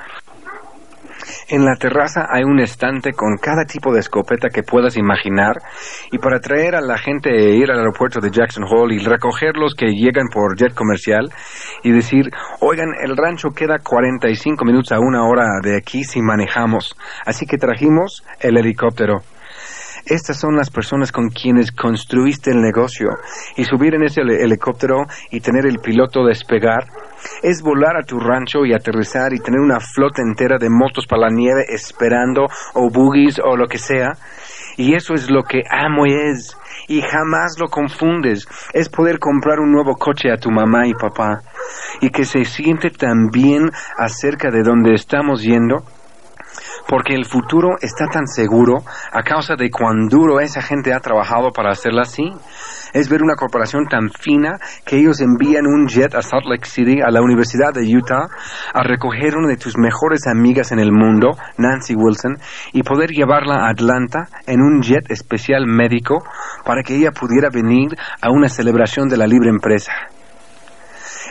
en 1.48 1.64
la 1.64 1.76
terraza 1.76 2.26
hay 2.30 2.44
un 2.44 2.60
estante 2.60 3.12
con 3.12 3.36
cada 3.36 3.64
tipo 3.64 3.92
de 3.92 4.00
escopeta 4.00 4.48
que 4.48 4.62
puedas 4.62 4.96
imaginar 4.96 5.56
y 6.10 6.18
para 6.18 6.40
traer 6.40 6.74
a 6.74 6.80
la 6.80 6.98
gente 6.98 7.30
a 7.30 7.54
ir 7.54 7.70
al 7.70 7.78
aeropuerto 7.78 8.20
de 8.20 8.30
Jackson 8.30 8.64
Hole 8.64 8.96
y 8.96 8.98
recoger 8.98 9.56
los 9.56 9.74
que 9.74 9.92
llegan 9.94 10.28
por 10.32 10.56
jet 10.56 10.74
comercial 10.74 11.30
y 11.82 11.92
decir, 11.92 12.30
oigan, 12.60 12.92
el 13.02 13.16
rancho 13.16 13.50
queda 13.50 13.78
45 13.78 14.64
minutos 14.64 14.92
a 14.92 15.00
una 15.00 15.26
hora 15.26 15.44
de 15.62 15.76
aquí 15.76 16.04
si 16.04 16.20
manejamos, 16.20 16.96
así 17.26 17.46
que 17.46 17.58
trajimos 17.58 18.24
el 18.40 18.56
helicóptero. 18.56 19.22
Estas 20.06 20.38
son 20.38 20.54
las 20.56 20.68
personas 20.68 21.10
con 21.12 21.30
quienes 21.30 21.72
construiste 21.72 22.50
el 22.50 22.60
negocio 22.60 23.08
y 23.56 23.64
subir 23.64 23.94
en 23.94 24.02
ese 24.02 24.20
helicóptero 24.20 25.06
y 25.30 25.40
tener 25.40 25.64
el 25.66 25.78
piloto 25.78 26.24
despegar 26.24 26.84
es 27.42 27.62
volar 27.62 27.96
a 27.96 28.04
tu 28.04 28.18
rancho 28.18 28.66
y 28.66 28.74
aterrizar 28.74 29.32
y 29.32 29.40
tener 29.40 29.60
una 29.60 29.80
flota 29.80 30.20
entera 30.20 30.58
de 30.58 30.68
motos 30.68 31.06
para 31.06 31.22
la 31.22 31.30
nieve 31.30 31.64
esperando 31.68 32.46
o 32.74 32.90
buggies 32.90 33.38
o 33.42 33.56
lo 33.56 33.66
que 33.66 33.78
sea. 33.78 34.12
Y 34.76 34.94
eso 34.94 35.14
es 35.14 35.30
lo 35.30 35.42
que 35.42 35.62
amo 35.70 36.06
y 36.06 36.12
es. 36.12 36.56
Y 36.88 37.00
jamás 37.00 37.56
lo 37.58 37.68
confundes. 37.68 38.46
Es 38.72 38.90
poder 38.90 39.18
comprar 39.18 39.60
un 39.60 39.72
nuevo 39.72 39.94
coche 39.94 40.30
a 40.30 40.36
tu 40.36 40.50
mamá 40.50 40.86
y 40.86 40.92
papá. 40.92 41.40
Y 42.00 42.10
que 42.10 42.24
se 42.24 42.44
siente 42.44 42.90
tan 42.90 43.28
bien 43.30 43.70
acerca 43.96 44.50
de 44.50 44.62
donde 44.62 44.92
estamos 44.94 45.42
yendo 45.42 45.84
porque 46.88 47.14
el 47.14 47.24
futuro 47.24 47.76
está 47.80 48.06
tan 48.06 48.26
seguro 48.26 48.82
a 49.12 49.22
causa 49.22 49.56
de 49.56 49.70
cuán 49.70 50.08
duro 50.08 50.40
esa 50.40 50.62
gente 50.62 50.92
ha 50.92 51.00
trabajado 51.00 51.50
para 51.50 51.70
hacerla 51.70 52.02
así. 52.02 52.30
Es 52.92 53.08
ver 53.08 53.22
una 53.22 53.34
corporación 53.34 53.86
tan 53.86 54.10
fina 54.10 54.58
que 54.84 54.98
ellos 54.98 55.20
envían 55.20 55.66
un 55.66 55.88
jet 55.88 56.14
a 56.14 56.22
Salt 56.22 56.46
Lake 56.46 56.66
City, 56.66 57.00
a 57.00 57.10
la 57.10 57.22
Universidad 57.22 57.72
de 57.72 57.84
Utah, 57.96 58.28
a 58.72 58.82
recoger 58.84 59.36
una 59.36 59.48
de 59.48 59.56
tus 59.56 59.76
mejores 59.76 60.26
amigas 60.26 60.70
en 60.70 60.78
el 60.78 60.92
mundo, 60.92 61.36
Nancy 61.58 61.94
Wilson, 61.96 62.36
y 62.72 62.82
poder 62.82 63.10
llevarla 63.10 63.66
a 63.66 63.70
Atlanta 63.70 64.28
en 64.46 64.60
un 64.60 64.82
jet 64.82 65.10
especial 65.10 65.66
médico 65.66 66.22
para 66.64 66.82
que 66.82 66.96
ella 66.96 67.10
pudiera 67.10 67.48
venir 67.50 67.96
a 68.20 68.30
una 68.30 68.48
celebración 68.48 69.08
de 69.08 69.16
la 69.16 69.26
libre 69.26 69.50
empresa 69.50 69.92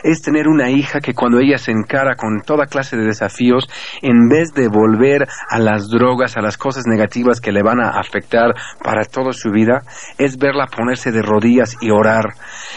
es 0.04 0.20
tener 0.20 0.46
una 0.46 0.70
hija 0.70 1.00
que 1.00 1.14
cuando 1.14 1.40
ella 1.40 1.56
se 1.56 1.72
encara 1.72 2.14
con 2.14 2.42
toda 2.42 2.66
clase 2.66 2.96
de 2.96 3.04
desafíos, 3.04 3.68
en 4.02 4.28
vez 4.28 4.52
de 4.52 4.68
volver 4.68 5.26
a 5.48 5.58
las 5.58 5.88
drogas, 5.88 6.36
a 6.36 6.42
las 6.42 6.58
cosas 6.58 6.84
negativas 6.86 7.40
que 7.40 7.52
le 7.52 7.62
van 7.62 7.80
a 7.80 7.98
afectar 7.98 8.54
para 8.82 9.04
toda 9.04 9.32
su 9.32 9.50
vida, 9.50 9.82
es 10.18 10.36
verla 10.36 10.66
ponerse 10.66 11.10
de 11.10 11.22
rodillas 11.22 11.76
y 11.80 11.90
orar. 11.90 12.34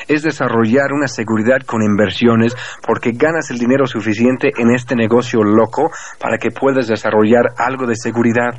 Es 0.08 0.24
desarrollar 0.24 0.94
una 0.94 1.08
seguridad 1.08 1.62
con 1.66 1.84
inversiones 1.84 2.56
porque 2.86 3.12
ganas 3.12 3.52
el 3.52 3.60
dinero 3.60 3.86
suficiente 3.86 4.54
en 4.58 4.74
este 4.74 4.96
negocio 4.96 5.44
loco 5.44 5.92
para 6.20 6.38
que 6.38 6.52
puedas 6.52 6.88
desarrollar 6.88 7.54
algo 7.58 7.86
de 7.86 7.96
seguridad. 7.96 8.56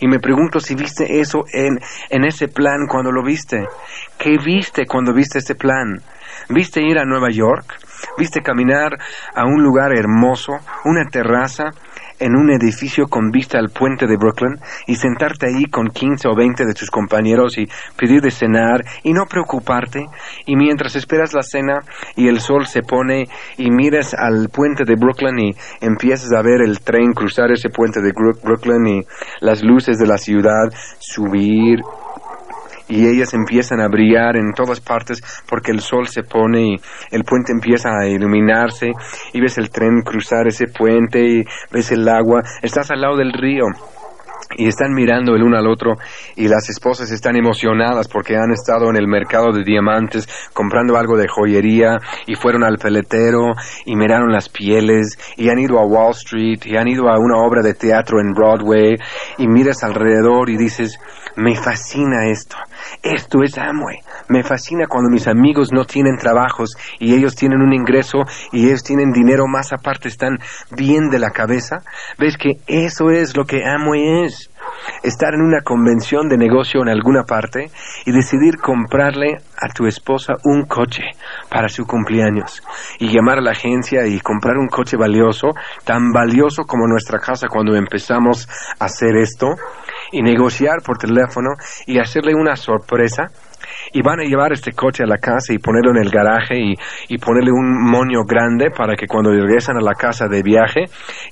Y 0.00 0.08
me 0.08 0.18
pregunto 0.18 0.58
si 0.58 0.74
viste 0.74 1.20
eso 1.20 1.44
en, 1.52 1.78
en 2.10 2.24
ese 2.24 2.48
plan 2.48 2.86
cuando 2.88 3.12
lo 3.12 3.22
viste. 3.22 3.64
¿Qué 4.18 4.38
viste 4.44 4.86
cuando 4.86 5.14
viste 5.14 5.38
ese 5.38 5.54
plan? 5.54 6.02
¿Viste 6.48 6.82
ir 6.82 6.98
a 6.98 7.04
Nueva 7.04 7.30
York? 7.30 7.78
Viste 8.18 8.42
caminar 8.42 8.98
a 9.34 9.44
un 9.44 9.62
lugar 9.62 9.92
hermoso, 9.92 10.52
una 10.84 11.08
terraza, 11.10 11.70
en 12.22 12.36
un 12.36 12.50
edificio 12.50 13.06
con 13.08 13.30
vista 13.30 13.58
al 13.58 13.70
puente 13.70 14.06
de 14.06 14.16
Brooklyn 14.16 14.54
y 14.86 14.94
sentarte 14.94 15.46
ahí 15.46 15.64
con 15.64 15.88
15 15.88 16.28
o 16.28 16.36
20 16.36 16.64
de 16.64 16.74
tus 16.74 16.88
compañeros 16.88 17.58
y 17.58 17.66
pedir 17.96 18.20
de 18.20 18.30
cenar 18.30 18.84
y 19.02 19.12
no 19.12 19.26
preocuparte. 19.26 20.06
Y 20.46 20.54
mientras 20.54 20.94
esperas 20.94 21.34
la 21.34 21.42
cena 21.42 21.80
y 22.14 22.28
el 22.28 22.40
sol 22.40 22.66
se 22.66 22.82
pone 22.82 23.26
y 23.56 23.70
miras 23.70 24.14
al 24.14 24.48
puente 24.50 24.84
de 24.84 24.94
Brooklyn 24.94 25.38
y 25.38 25.56
empiezas 25.80 26.32
a 26.32 26.42
ver 26.42 26.62
el 26.62 26.80
tren 26.80 27.12
cruzar 27.12 27.50
ese 27.50 27.70
puente 27.70 28.00
de 28.00 28.12
Brooklyn 28.12 28.86
y 28.86 29.06
las 29.40 29.62
luces 29.62 29.98
de 29.98 30.06
la 30.06 30.18
ciudad 30.18 30.72
subir 31.00 31.80
y 32.92 33.06
ellas 33.06 33.32
empiezan 33.32 33.80
a 33.80 33.88
brillar 33.88 34.36
en 34.36 34.52
todas 34.52 34.80
partes 34.80 35.22
porque 35.48 35.72
el 35.72 35.80
sol 35.80 36.08
se 36.08 36.22
pone 36.22 36.74
y 36.74 36.80
el 37.10 37.24
puente 37.24 37.50
empieza 37.50 37.88
a 37.98 38.06
iluminarse 38.06 38.90
y 39.32 39.40
ves 39.40 39.56
el 39.56 39.70
tren 39.70 40.02
cruzar 40.02 40.46
ese 40.46 40.66
puente 40.66 41.20
y 41.24 41.44
ves 41.70 41.90
el 41.92 42.06
agua, 42.06 42.42
estás 42.60 42.90
al 42.90 43.00
lado 43.00 43.16
del 43.16 43.32
río 43.32 43.64
y 44.58 44.66
están 44.68 44.92
mirando 44.92 45.34
el 45.34 45.42
uno 45.42 45.56
al 45.56 45.66
otro 45.66 45.96
y 46.36 46.48
las 46.48 46.68
esposas 46.68 47.10
están 47.10 47.36
emocionadas 47.36 48.08
porque 48.08 48.36
han 48.36 48.52
estado 48.52 48.90
en 48.90 48.96
el 48.96 49.06
mercado 49.06 49.52
de 49.52 49.64
diamantes 49.64 50.28
comprando 50.52 50.96
algo 50.96 51.16
de 51.16 51.28
joyería 51.28 51.98
y 52.26 52.34
fueron 52.34 52.64
al 52.64 52.78
peletero 52.78 53.52
y 53.86 53.96
miraron 53.96 54.32
las 54.32 54.48
pieles 54.48 55.18
y 55.36 55.48
han 55.48 55.58
ido 55.58 55.78
a 55.78 55.86
Wall 55.86 56.12
Street 56.12 56.60
y 56.64 56.76
han 56.76 56.88
ido 56.88 57.08
a 57.08 57.18
una 57.18 57.38
obra 57.38 57.62
de 57.62 57.74
teatro 57.74 58.20
en 58.20 58.32
Broadway 58.32 58.96
y 59.38 59.46
miras 59.46 59.82
alrededor 59.82 60.50
y 60.50 60.56
dices 60.56 60.98
me 61.36 61.56
fascina 61.56 62.28
esto 62.28 62.56
esto 63.02 63.42
es 63.42 63.58
Amway. 63.58 63.98
Me 64.28 64.42
fascina 64.42 64.86
cuando 64.86 65.10
mis 65.10 65.26
amigos 65.26 65.72
no 65.72 65.84
tienen 65.84 66.16
trabajos 66.16 66.70
y 66.98 67.14
ellos 67.14 67.34
tienen 67.34 67.60
un 67.60 67.72
ingreso 67.72 68.18
y 68.52 68.66
ellos 68.66 68.82
tienen 68.82 69.12
dinero 69.12 69.46
más 69.46 69.72
aparte, 69.72 70.08
están 70.08 70.38
bien 70.70 71.10
de 71.10 71.18
la 71.18 71.30
cabeza. 71.30 71.78
¿Ves 72.18 72.36
que 72.36 72.58
eso 72.66 73.10
es 73.10 73.36
lo 73.36 73.44
que 73.44 73.64
Amway 73.64 74.24
es? 74.24 74.50
Estar 75.02 75.34
en 75.34 75.42
una 75.42 75.62
convención 75.62 76.28
de 76.28 76.38
negocio 76.38 76.82
en 76.82 76.88
alguna 76.88 77.24
parte 77.24 77.70
y 78.06 78.12
decidir 78.12 78.58
comprarle 78.58 79.38
a 79.60 79.68
tu 79.68 79.86
esposa 79.86 80.34
un 80.44 80.64
coche 80.66 81.02
para 81.50 81.68
su 81.68 81.84
cumpleaños 81.84 82.62
y 82.98 83.08
llamar 83.12 83.38
a 83.38 83.42
la 83.42 83.50
agencia 83.50 84.06
y 84.06 84.20
comprar 84.20 84.56
un 84.58 84.68
coche 84.68 84.96
valioso, 84.96 85.48
tan 85.84 86.12
valioso 86.12 86.64
como 86.64 86.86
nuestra 86.86 87.18
casa 87.18 87.48
cuando 87.48 87.74
empezamos 87.74 88.48
a 88.78 88.84
hacer 88.84 89.16
esto 89.16 89.56
y 90.12 90.22
negociar 90.22 90.82
por 90.84 90.98
teléfono 90.98 91.50
y 91.86 91.98
hacerle 91.98 92.34
una 92.34 92.56
sorpresa 92.56 93.30
y 93.92 94.02
van 94.02 94.20
a 94.20 94.24
llevar 94.24 94.52
este 94.52 94.72
coche 94.72 95.02
a 95.02 95.06
la 95.06 95.18
casa 95.18 95.52
y 95.52 95.58
ponerlo 95.58 95.90
en 95.90 95.98
el 95.98 96.10
garaje 96.10 96.58
y, 96.58 96.74
y, 97.08 97.18
ponerle 97.18 97.50
un 97.52 97.90
moño 97.90 98.24
grande 98.24 98.70
para 98.70 98.94
que 98.94 99.06
cuando 99.06 99.30
regresan 99.30 99.76
a 99.76 99.80
la 99.80 99.94
casa 99.94 100.28
de 100.28 100.42
viaje 100.42 100.84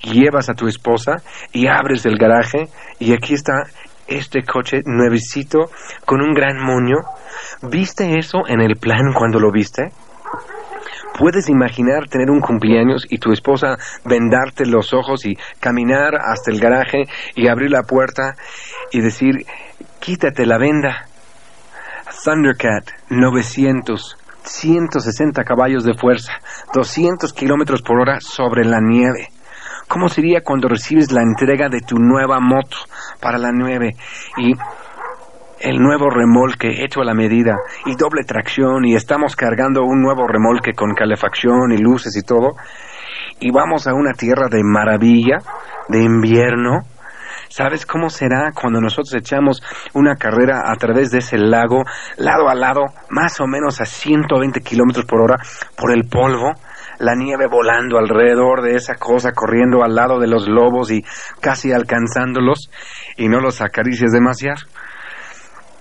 llevas 0.02 0.48
a 0.48 0.54
tu 0.54 0.66
esposa 0.66 1.16
y 1.52 1.66
abres 1.66 2.06
el 2.06 2.16
garaje 2.16 2.68
y 2.98 3.12
aquí 3.12 3.34
está 3.34 3.64
este 4.10 4.42
coche 4.42 4.82
nuevecito 4.84 5.70
con 6.04 6.20
un 6.20 6.34
gran 6.34 6.58
moño. 6.58 6.96
¿Viste 7.62 8.18
eso 8.18 8.46
en 8.48 8.60
el 8.60 8.76
plan 8.76 9.12
cuando 9.14 9.38
lo 9.38 9.50
viste? 9.52 9.90
¿Puedes 11.18 11.48
imaginar 11.48 12.08
tener 12.08 12.30
un 12.30 12.40
cumpleaños 12.40 13.06
y 13.10 13.18
tu 13.18 13.32
esposa 13.32 13.76
vendarte 14.04 14.64
los 14.66 14.94
ojos 14.94 15.26
y 15.26 15.36
caminar 15.60 16.14
hasta 16.16 16.50
el 16.50 16.60
garaje 16.60 17.04
y 17.34 17.48
abrir 17.48 17.70
la 17.70 17.82
puerta 17.82 18.36
y 18.90 19.00
decir, 19.00 19.46
quítate 20.00 20.46
la 20.46 20.58
venda? 20.58 21.06
Thundercat 22.24 22.90
900, 23.10 24.16
160 24.44 25.44
caballos 25.44 25.84
de 25.84 25.94
fuerza, 25.94 26.32
200 26.74 27.32
kilómetros 27.32 27.82
por 27.82 28.00
hora 28.00 28.18
sobre 28.20 28.64
la 28.64 28.80
nieve. 28.80 29.28
¿Cómo 29.88 30.08
sería 30.08 30.42
cuando 30.42 30.68
recibes 30.68 31.10
la 31.10 31.22
entrega 31.22 31.68
de 31.68 31.80
tu 31.80 31.96
nueva 31.98 32.38
moto 32.40 32.76
para 33.20 33.38
la 33.38 33.50
nieve 33.52 33.96
y 34.36 34.54
el 35.60 35.78
nuevo 35.78 36.08
remolque 36.08 36.84
hecho 36.84 37.02
a 37.02 37.04
la 37.04 37.14
medida 37.14 37.56
y 37.84 37.94
doble 37.94 38.24
tracción 38.24 38.84
y 38.86 38.94
estamos 38.94 39.36
cargando 39.36 39.82
un 39.84 40.00
nuevo 40.00 40.26
remolque 40.26 40.72
con 40.72 40.94
calefacción 40.94 41.72
y 41.72 41.78
luces 41.78 42.16
y 42.16 42.22
todo 42.22 42.54
y 43.40 43.50
vamos 43.50 43.86
a 43.86 43.94
una 43.94 44.12
tierra 44.12 44.48
de 44.50 44.62
maravilla, 44.62 45.38
de 45.88 46.02
invierno. 46.02 46.80
¿Sabes 47.48 47.84
cómo 47.84 48.10
será 48.10 48.52
cuando 48.52 48.80
nosotros 48.80 49.12
echamos 49.14 49.62
una 49.92 50.14
carrera 50.16 50.70
a 50.70 50.76
través 50.76 51.10
de 51.10 51.18
ese 51.18 51.36
lago, 51.36 51.82
lado 52.16 52.48
a 52.48 52.54
lado, 52.54 52.86
más 53.08 53.40
o 53.40 53.46
menos 53.46 53.80
a 53.80 53.86
120 53.86 54.60
kilómetros 54.60 55.04
por 55.04 55.20
hora, 55.20 55.36
por 55.76 55.92
el 55.92 56.08
polvo? 56.08 56.52
la 57.00 57.14
nieve 57.14 57.46
volando 57.46 57.96
alrededor 57.96 58.60
de 58.60 58.76
esa 58.76 58.94
cosa, 58.96 59.32
corriendo 59.32 59.82
al 59.82 59.94
lado 59.94 60.18
de 60.18 60.26
los 60.26 60.46
lobos 60.46 60.90
y 60.90 61.02
casi 61.40 61.72
alcanzándolos, 61.72 62.70
y 63.16 63.26
no 63.28 63.40
los 63.40 63.62
acaricias 63.62 64.12
demasiado. 64.12 64.60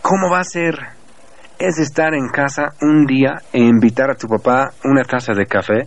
¿Cómo 0.01 0.29
va 0.31 0.39
a 0.39 0.43
ser? 0.43 0.75
Es 1.59 1.77
estar 1.77 2.13
en 2.13 2.29
casa 2.29 2.69
un 2.81 3.05
día 3.05 3.41
e 3.51 3.59
invitar 3.59 4.09
a 4.09 4.15
tu 4.15 4.27
papá 4.27 4.69
una 4.85 5.03
taza 5.03 5.33
de 5.33 5.45
café. 5.45 5.83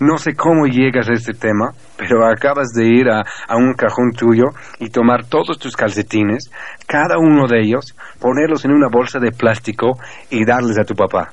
No 0.00 0.18
sé 0.18 0.34
cómo 0.34 0.66
llegas 0.66 1.08
a 1.08 1.14
este 1.14 1.32
tema, 1.32 1.70
pero 1.96 2.26
acabas 2.26 2.68
de 2.74 2.84
ir 2.86 3.08
a, 3.08 3.22
a, 3.48 3.56
un 3.56 3.72
cajón 3.72 4.12
tuyo 4.12 4.44
y 4.78 4.90
tomar 4.90 5.24
todos 5.24 5.58
tus 5.58 5.74
calcetines, 5.74 6.50
cada 6.86 7.18
uno 7.18 7.46
de 7.48 7.62
ellos, 7.62 7.96
ponerlos 8.20 8.66
en 8.66 8.72
una 8.72 8.88
bolsa 8.88 9.18
de 9.18 9.32
plástico 9.32 9.98
y 10.28 10.44
darles 10.44 10.78
a 10.78 10.84
tu 10.84 10.94
papá. 10.94 11.30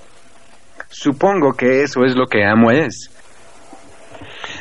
Supongo 0.88 1.52
que 1.52 1.84
eso 1.84 2.06
es 2.06 2.16
lo 2.16 2.28
que 2.28 2.46
amo 2.46 2.72
es. 2.72 3.12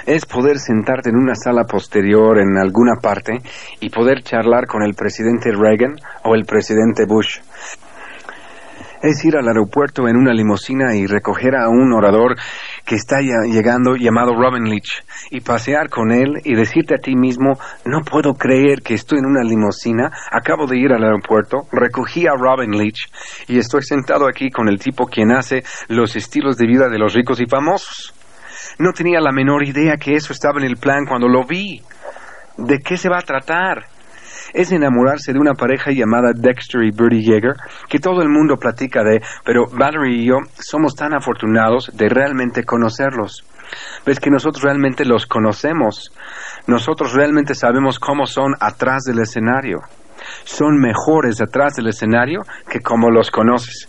Es 0.06 0.26
poder 0.26 0.58
sentarte 0.58 1.08
en 1.08 1.16
una 1.16 1.34
sala 1.34 1.64
posterior 1.64 2.38
en 2.38 2.58
alguna 2.58 2.96
parte 3.00 3.38
y 3.80 3.88
poder 3.88 4.22
charlar 4.22 4.66
con 4.66 4.82
el 4.82 4.92
presidente 4.92 5.50
Reagan 5.50 5.96
o 6.24 6.34
el 6.34 6.44
presidente 6.44 7.06
Bush. 7.06 7.38
Es 9.00 9.24
ir 9.24 9.36
al 9.38 9.48
aeropuerto 9.48 10.06
en 10.06 10.16
una 10.16 10.34
limusina 10.34 10.94
y 10.94 11.06
recoger 11.06 11.56
a 11.56 11.70
un 11.70 11.94
orador 11.94 12.36
que 12.84 12.96
está 12.96 13.20
llegando 13.20 13.96
llamado 13.96 14.34
Robin 14.34 14.64
Leach 14.64 15.04
y 15.30 15.40
pasear 15.40 15.88
con 15.88 16.12
él 16.12 16.34
y 16.44 16.54
decirte 16.54 16.96
a 16.96 16.98
ti 16.98 17.16
mismo, 17.16 17.58
no 17.86 18.00
puedo 18.02 18.34
creer 18.34 18.82
que 18.82 18.92
estoy 18.92 19.20
en 19.20 19.26
una 19.26 19.42
limusina, 19.42 20.10
acabo 20.30 20.66
de 20.66 20.78
ir 20.78 20.92
al 20.92 21.02
aeropuerto, 21.02 21.62
recogí 21.72 22.26
a 22.26 22.34
Robin 22.34 22.72
Leach 22.72 23.10
y 23.48 23.56
estoy 23.56 23.82
sentado 23.82 24.26
aquí 24.26 24.50
con 24.50 24.68
el 24.68 24.78
tipo 24.78 25.06
quien 25.06 25.32
hace 25.32 25.64
los 25.88 26.14
estilos 26.14 26.58
de 26.58 26.66
vida 26.66 26.90
de 26.90 26.98
los 26.98 27.14
ricos 27.14 27.40
y 27.40 27.46
famosos. 27.46 28.14
No 28.78 28.92
tenía 28.92 29.20
la 29.20 29.32
menor 29.32 29.64
idea 29.64 29.96
que 29.96 30.14
eso 30.14 30.32
estaba 30.32 30.58
en 30.58 30.66
el 30.66 30.76
plan 30.76 31.06
cuando 31.06 31.28
lo 31.28 31.44
vi. 31.44 31.82
¿De 32.56 32.78
qué 32.78 32.96
se 32.96 33.08
va 33.08 33.18
a 33.18 33.22
tratar? 33.22 33.86
es 34.52 34.70
enamorarse 34.70 35.32
de 35.32 35.38
una 35.38 35.54
pareja 35.54 35.90
llamada 35.90 36.32
Dexter 36.32 36.82
y 36.84 36.90
Bertie 36.90 37.22
Yeager, 37.22 37.56
que 37.88 37.98
todo 37.98 38.22
el 38.22 38.28
mundo 38.28 38.56
platica 38.56 39.02
de, 39.02 39.20
pero 39.44 39.66
Valerie 39.66 40.22
y 40.22 40.26
yo 40.26 40.36
somos 40.54 40.94
tan 40.94 41.12
afortunados 41.12 41.90
de 41.92 42.08
realmente 42.08 42.64
conocerlos. 42.64 43.44
Ves 44.06 44.20
que 44.20 44.30
nosotros 44.30 44.62
realmente 44.62 45.04
los 45.04 45.26
conocemos. 45.26 46.12
Nosotros 46.66 47.12
realmente 47.14 47.54
sabemos 47.54 47.98
cómo 47.98 48.26
son 48.26 48.54
atrás 48.60 49.02
del 49.04 49.20
escenario. 49.20 49.80
Son 50.44 50.78
mejores 50.78 51.40
atrás 51.40 51.74
del 51.74 51.88
escenario 51.88 52.42
que 52.68 52.80
como 52.80 53.10
los 53.10 53.30
conoces. 53.30 53.88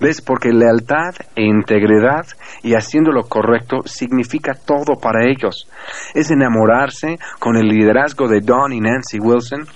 ¿Ves? 0.00 0.20
Porque 0.20 0.50
lealtad 0.50 1.14
e 1.34 1.42
integridad 1.42 2.26
y 2.62 2.74
haciendo 2.74 3.12
lo 3.12 3.24
correcto 3.24 3.82
significa 3.84 4.52
todo 4.54 4.96
para 5.00 5.28
ellos. 5.28 5.68
Es 6.14 6.30
enamorarse 6.30 7.18
con 7.38 7.56
el 7.56 7.68
liderazgo 7.68 8.28
de 8.28 8.40
Don 8.40 8.72
y 8.72 8.80
Nancy 8.80 9.18
Wilson 9.18 9.66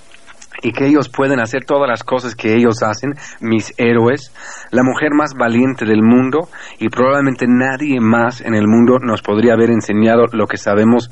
y 0.61 0.71
que 0.71 0.87
ellos 0.87 1.09
pueden 1.09 1.39
hacer 1.39 1.65
todas 1.65 1.89
las 1.89 2.03
cosas 2.03 2.35
que 2.35 2.55
ellos 2.55 2.83
hacen, 2.83 3.13
mis 3.39 3.73
héroes, 3.77 4.33
la 4.71 4.83
mujer 4.83 5.11
más 5.13 5.33
valiente 5.33 5.85
del 5.85 6.01
mundo 6.01 6.49
y 6.79 6.89
probablemente 6.89 7.45
nadie 7.47 7.99
más 7.99 8.41
en 8.41 8.55
el 8.55 8.67
mundo 8.67 8.99
nos 8.99 9.21
podría 9.21 9.53
haber 9.53 9.71
enseñado 9.71 10.25
lo 10.31 10.47
que 10.47 10.57
sabemos 10.57 11.09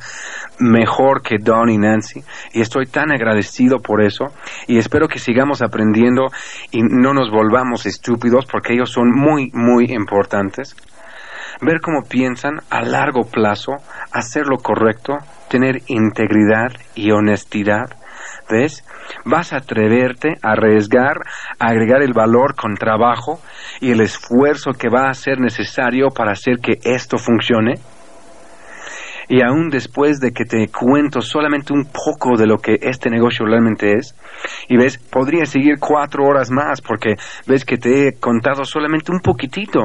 mejor 0.60 1.22
que 1.22 1.38
Don 1.40 1.70
y 1.70 1.78
Nancy 1.78 2.24
y 2.54 2.62
estoy 2.62 2.86
tan 2.86 3.12
agradecido 3.12 3.80
por 3.80 4.02
eso 4.02 4.26
y 4.68 4.78
espero 4.78 5.08
que 5.08 5.20
sigamos 5.20 5.62
aprendiendo 5.62 6.28
y 6.72 6.82
no 6.82 7.14
nos 7.14 7.32
volvamos 7.32 7.86
estúpidos 7.86 8.46
porque 8.46 8.74
ellos 8.74 8.92
son 8.92 9.12
muy 9.12 9.52
muy 9.54 9.86
importantes. 9.92 10.76
Ver 11.60 11.82
cómo 11.82 12.04
piensan 12.04 12.60
a 12.70 12.82
largo 12.82 13.24
plazo, 13.24 13.78
hacer 14.12 14.46
lo 14.46 14.58
correcto, 14.58 15.18
tener 15.50 15.82
integridad 15.88 16.72
y 16.94 17.12
honestidad 17.12 17.98
¿Ves? 18.50 18.84
Vas 19.26 19.52
a 19.52 19.58
atreverte 19.58 20.36
a 20.42 20.52
arriesgar, 20.52 21.18
a 21.60 21.68
agregar 21.68 22.02
el 22.02 22.14
valor 22.14 22.56
con 22.56 22.76
trabajo 22.76 23.42
y 23.82 23.92
el 23.92 24.02
esfuerzo 24.02 24.72
que 24.72 24.90
va 24.90 25.10
a 25.10 25.14
ser 25.14 25.40
necesario 25.40 26.10
para 26.10 26.32
hacer 26.32 26.60
que 26.60 26.80
esto 26.84 27.18
funcione. 27.18 27.76
Y 29.30 29.42
aún 29.42 29.70
después 29.70 30.22
de 30.22 30.32
que 30.32 30.46
te 30.46 30.70
cuento 30.70 31.20
solamente 31.20 31.74
un 31.74 31.86
poco 31.86 32.38
de 32.38 32.48
lo 32.48 32.60
que 32.60 32.78
este 32.82 33.10
negocio 33.10 33.46
realmente 33.46 33.98
es, 33.98 34.16
y 34.70 34.78
ves, 34.78 34.98
podría 34.98 35.46
seguir 35.46 35.80
cuatro 35.80 36.24
horas 36.26 36.50
más 36.50 36.80
porque 36.80 37.16
ves 37.46 37.66
que 37.66 37.78
te 37.78 38.08
he 38.08 38.14
contado 38.14 38.64
solamente 38.64 39.12
un 39.12 39.20
poquitito. 39.20 39.82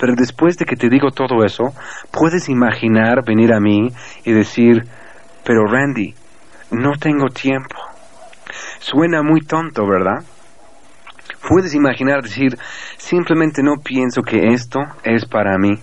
Pero 0.00 0.14
después 0.16 0.56
de 0.58 0.64
que 0.64 0.74
te 0.74 0.88
digo 0.88 1.10
todo 1.12 1.44
eso, 1.44 1.72
puedes 2.10 2.48
imaginar 2.48 3.24
venir 3.24 3.52
a 3.52 3.60
mí 3.60 3.92
y 4.24 4.32
decir, 4.32 4.82
pero 5.44 5.64
Randy, 5.64 6.14
no 6.72 6.92
tengo 6.98 7.28
tiempo. 7.28 7.91
Suena 8.78 9.22
muy 9.22 9.40
tonto, 9.40 9.86
¿verdad? 9.86 10.24
Puedes 11.48 11.74
imaginar 11.74 12.22
decir, 12.22 12.58
simplemente 12.96 13.62
no 13.62 13.76
pienso 13.82 14.22
que 14.22 14.52
esto 14.52 14.80
es 15.02 15.26
para 15.26 15.58
mí. 15.58 15.78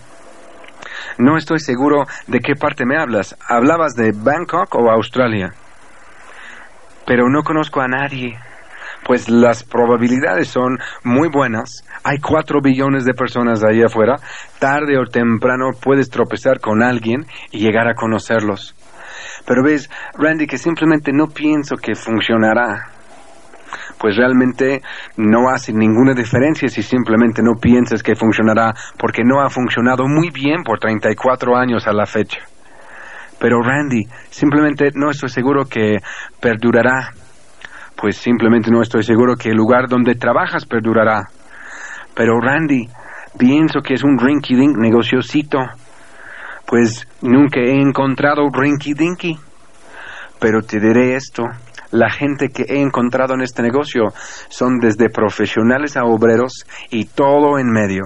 No 1.18 1.36
estoy 1.36 1.58
seguro 1.58 2.06
de 2.26 2.40
qué 2.40 2.54
parte 2.54 2.86
me 2.86 2.98
hablas. 2.98 3.36
¿Hablabas 3.46 3.94
de 3.94 4.12
Bangkok 4.12 4.74
o 4.74 4.90
Australia? 4.90 5.52
Pero 7.06 7.28
no 7.28 7.42
conozco 7.42 7.80
a 7.80 7.88
nadie. 7.88 8.38
Pues 9.04 9.28
las 9.28 9.64
probabilidades 9.64 10.48
son 10.48 10.78
muy 11.04 11.28
buenas. 11.28 11.84
Hay 12.04 12.18
cuatro 12.18 12.60
billones 12.60 13.04
de 13.04 13.14
personas 13.14 13.64
ahí 13.64 13.82
afuera. 13.82 14.16
Tarde 14.58 14.98
o 14.98 15.06
temprano 15.06 15.70
puedes 15.80 16.10
tropezar 16.10 16.60
con 16.60 16.82
alguien 16.82 17.26
y 17.50 17.60
llegar 17.60 17.88
a 17.88 17.94
conocerlos. 17.94 18.74
Pero 19.46 19.62
ves, 19.62 19.90
Randy, 20.14 20.46
que 20.46 20.58
simplemente 20.58 21.12
no 21.12 21.26
pienso 21.28 21.76
que 21.76 21.94
funcionará. 21.94 22.90
Pues 23.98 24.16
realmente 24.16 24.82
no 25.16 25.48
hace 25.50 25.72
ninguna 25.72 26.14
diferencia 26.14 26.68
si 26.68 26.82
simplemente 26.82 27.42
no 27.42 27.54
piensas 27.60 28.02
que 28.02 28.16
funcionará, 28.16 28.74
porque 28.98 29.22
no 29.24 29.40
ha 29.40 29.50
funcionado 29.50 30.06
muy 30.08 30.30
bien 30.30 30.62
por 30.64 30.78
34 30.78 31.56
años 31.56 31.86
a 31.86 31.92
la 31.92 32.06
fecha. 32.06 32.40
Pero 33.38 33.62
Randy, 33.62 34.06
simplemente 34.28 34.90
no 34.94 35.10
estoy 35.10 35.30
seguro 35.30 35.64
que 35.64 35.96
perdurará. 36.40 37.12
Pues 37.96 38.16
simplemente 38.16 38.70
no 38.70 38.82
estoy 38.82 39.02
seguro 39.02 39.36
que 39.36 39.50
el 39.50 39.56
lugar 39.56 39.88
donde 39.88 40.14
trabajas 40.14 40.66
perdurará. 40.66 41.28
Pero 42.14 42.38
Randy, 42.40 42.88
pienso 43.38 43.80
que 43.80 43.94
es 43.94 44.04
un 44.04 44.18
rinky-dink 44.18 44.76
negociocito 44.76 45.58
pues 46.70 47.04
nunca 47.20 47.58
he 47.58 47.80
encontrado 47.80 48.48
Rinky 48.48 48.94
Dinky. 48.94 49.36
Pero 50.38 50.62
te 50.62 50.78
diré 50.78 51.16
esto, 51.16 51.42
la 51.90 52.08
gente 52.10 52.50
que 52.50 52.62
he 52.62 52.80
encontrado 52.80 53.34
en 53.34 53.42
este 53.42 53.60
negocio 53.60 54.14
son 54.48 54.78
desde 54.78 55.10
profesionales 55.10 55.96
a 55.96 56.04
obreros 56.04 56.64
y 56.90 57.06
todo 57.06 57.58
en 57.58 57.72
medio. 57.72 58.04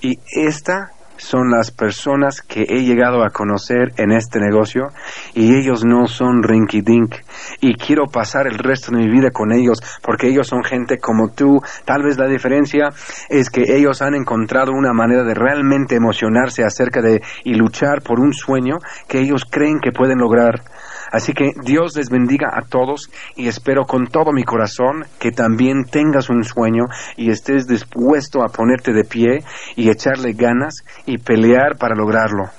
Y 0.00 0.16
esta 0.30 0.92
son 1.18 1.50
las 1.50 1.70
personas 1.70 2.40
que 2.40 2.62
he 2.62 2.84
llegado 2.84 3.22
a 3.22 3.30
conocer 3.30 3.92
en 3.96 4.12
este 4.12 4.40
negocio 4.40 4.88
y 5.34 5.54
ellos 5.54 5.84
no 5.84 6.06
son 6.06 6.42
rinky 6.42 6.80
dink 6.80 7.16
y 7.60 7.74
quiero 7.74 8.06
pasar 8.06 8.46
el 8.46 8.58
resto 8.58 8.92
de 8.92 8.98
mi 8.98 9.10
vida 9.10 9.30
con 9.30 9.52
ellos 9.52 9.78
porque 10.02 10.28
ellos 10.28 10.46
son 10.46 10.64
gente 10.64 10.98
como 10.98 11.30
tú. 11.30 11.60
Tal 11.84 12.02
vez 12.02 12.18
la 12.18 12.26
diferencia 12.26 12.88
es 13.28 13.50
que 13.50 13.64
ellos 13.76 14.00
han 14.00 14.14
encontrado 14.14 14.72
una 14.72 14.92
manera 14.92 15.24
de 15.24 15.34
realmente 15.34 15.96
emocionarse 15.96 16.64
acerca 16.64 17.02
de 17.02 17.20
y 17.44 17.54
luchar 17.54 18.02
por 18.02 18.20
un 18.20 18.32
sueño 18.32 18.76
que 19.08 19.18
ellos 19.20 19.44
creen 19.50 19.80
que 19.80 19.92
pueden 19.92 20.18
lograr. 20.18 20.62
Así 21.10 21.32
que 21.32 21.52
Dios 21.64 21.96
les 21.96 22.10
bendiga 22.10 22.50
a 22.52 22.62
todos 22.62 23.10
y 23.36 23.48
espero 23.48 23.84
con 23.84 24.06
todo 24.08 24.32
mi 24.32 24.44
corazón 24.44 25.04
que 25.18 25.30
también 25.30 25.84
tengas 25.84 26.28
un 26.28 26.44
sueño 26.44 26.84
y 27.16 27.30
estés 27.30 27.66
dispuesto 27.66 28.42
a 28.42 28.48
ponerte 28.48 28.92
de 28.92 29.04
pie 29.04 29.38
y 29.76 29.90
echarle 29.90 30.32
ganas 30.32 30.84
y 31.06 31.18
pelear 31.18 31.76
para 31.78 31.94
lograrlo. 31.94 32.50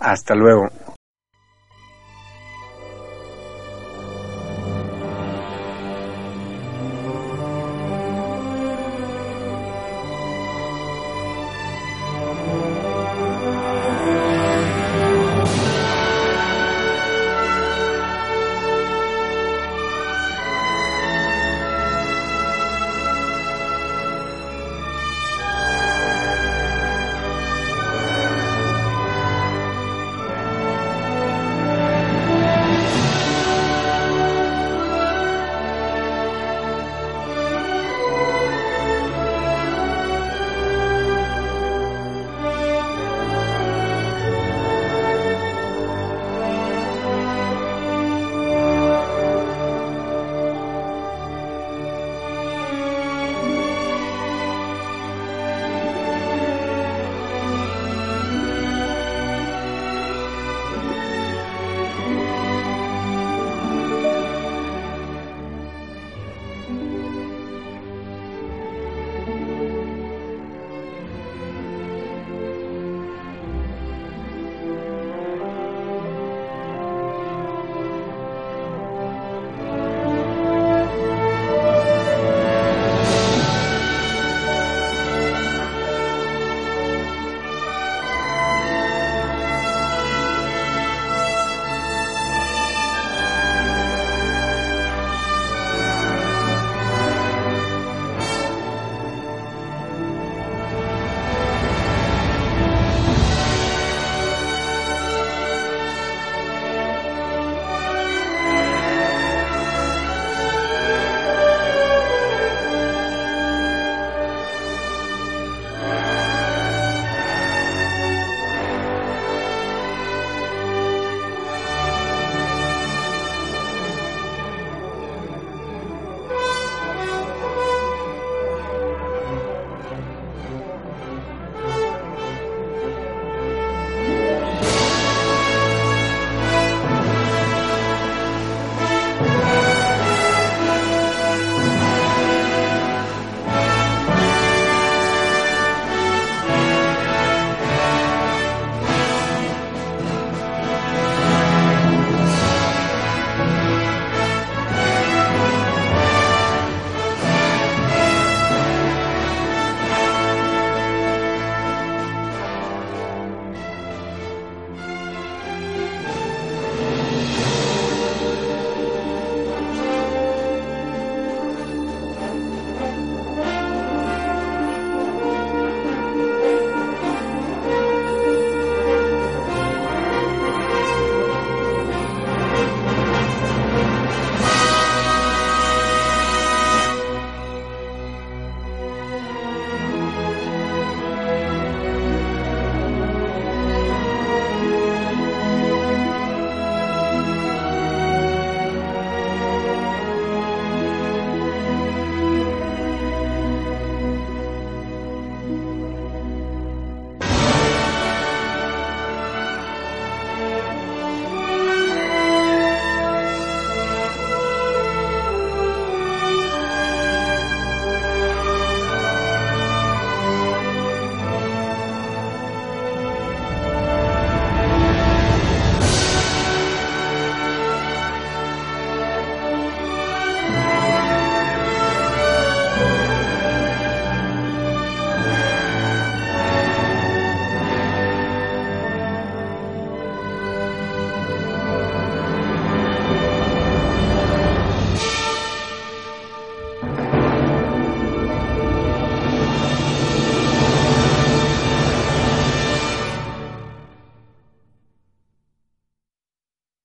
Hasta 0.00 0.34
luego. 0.34 0.87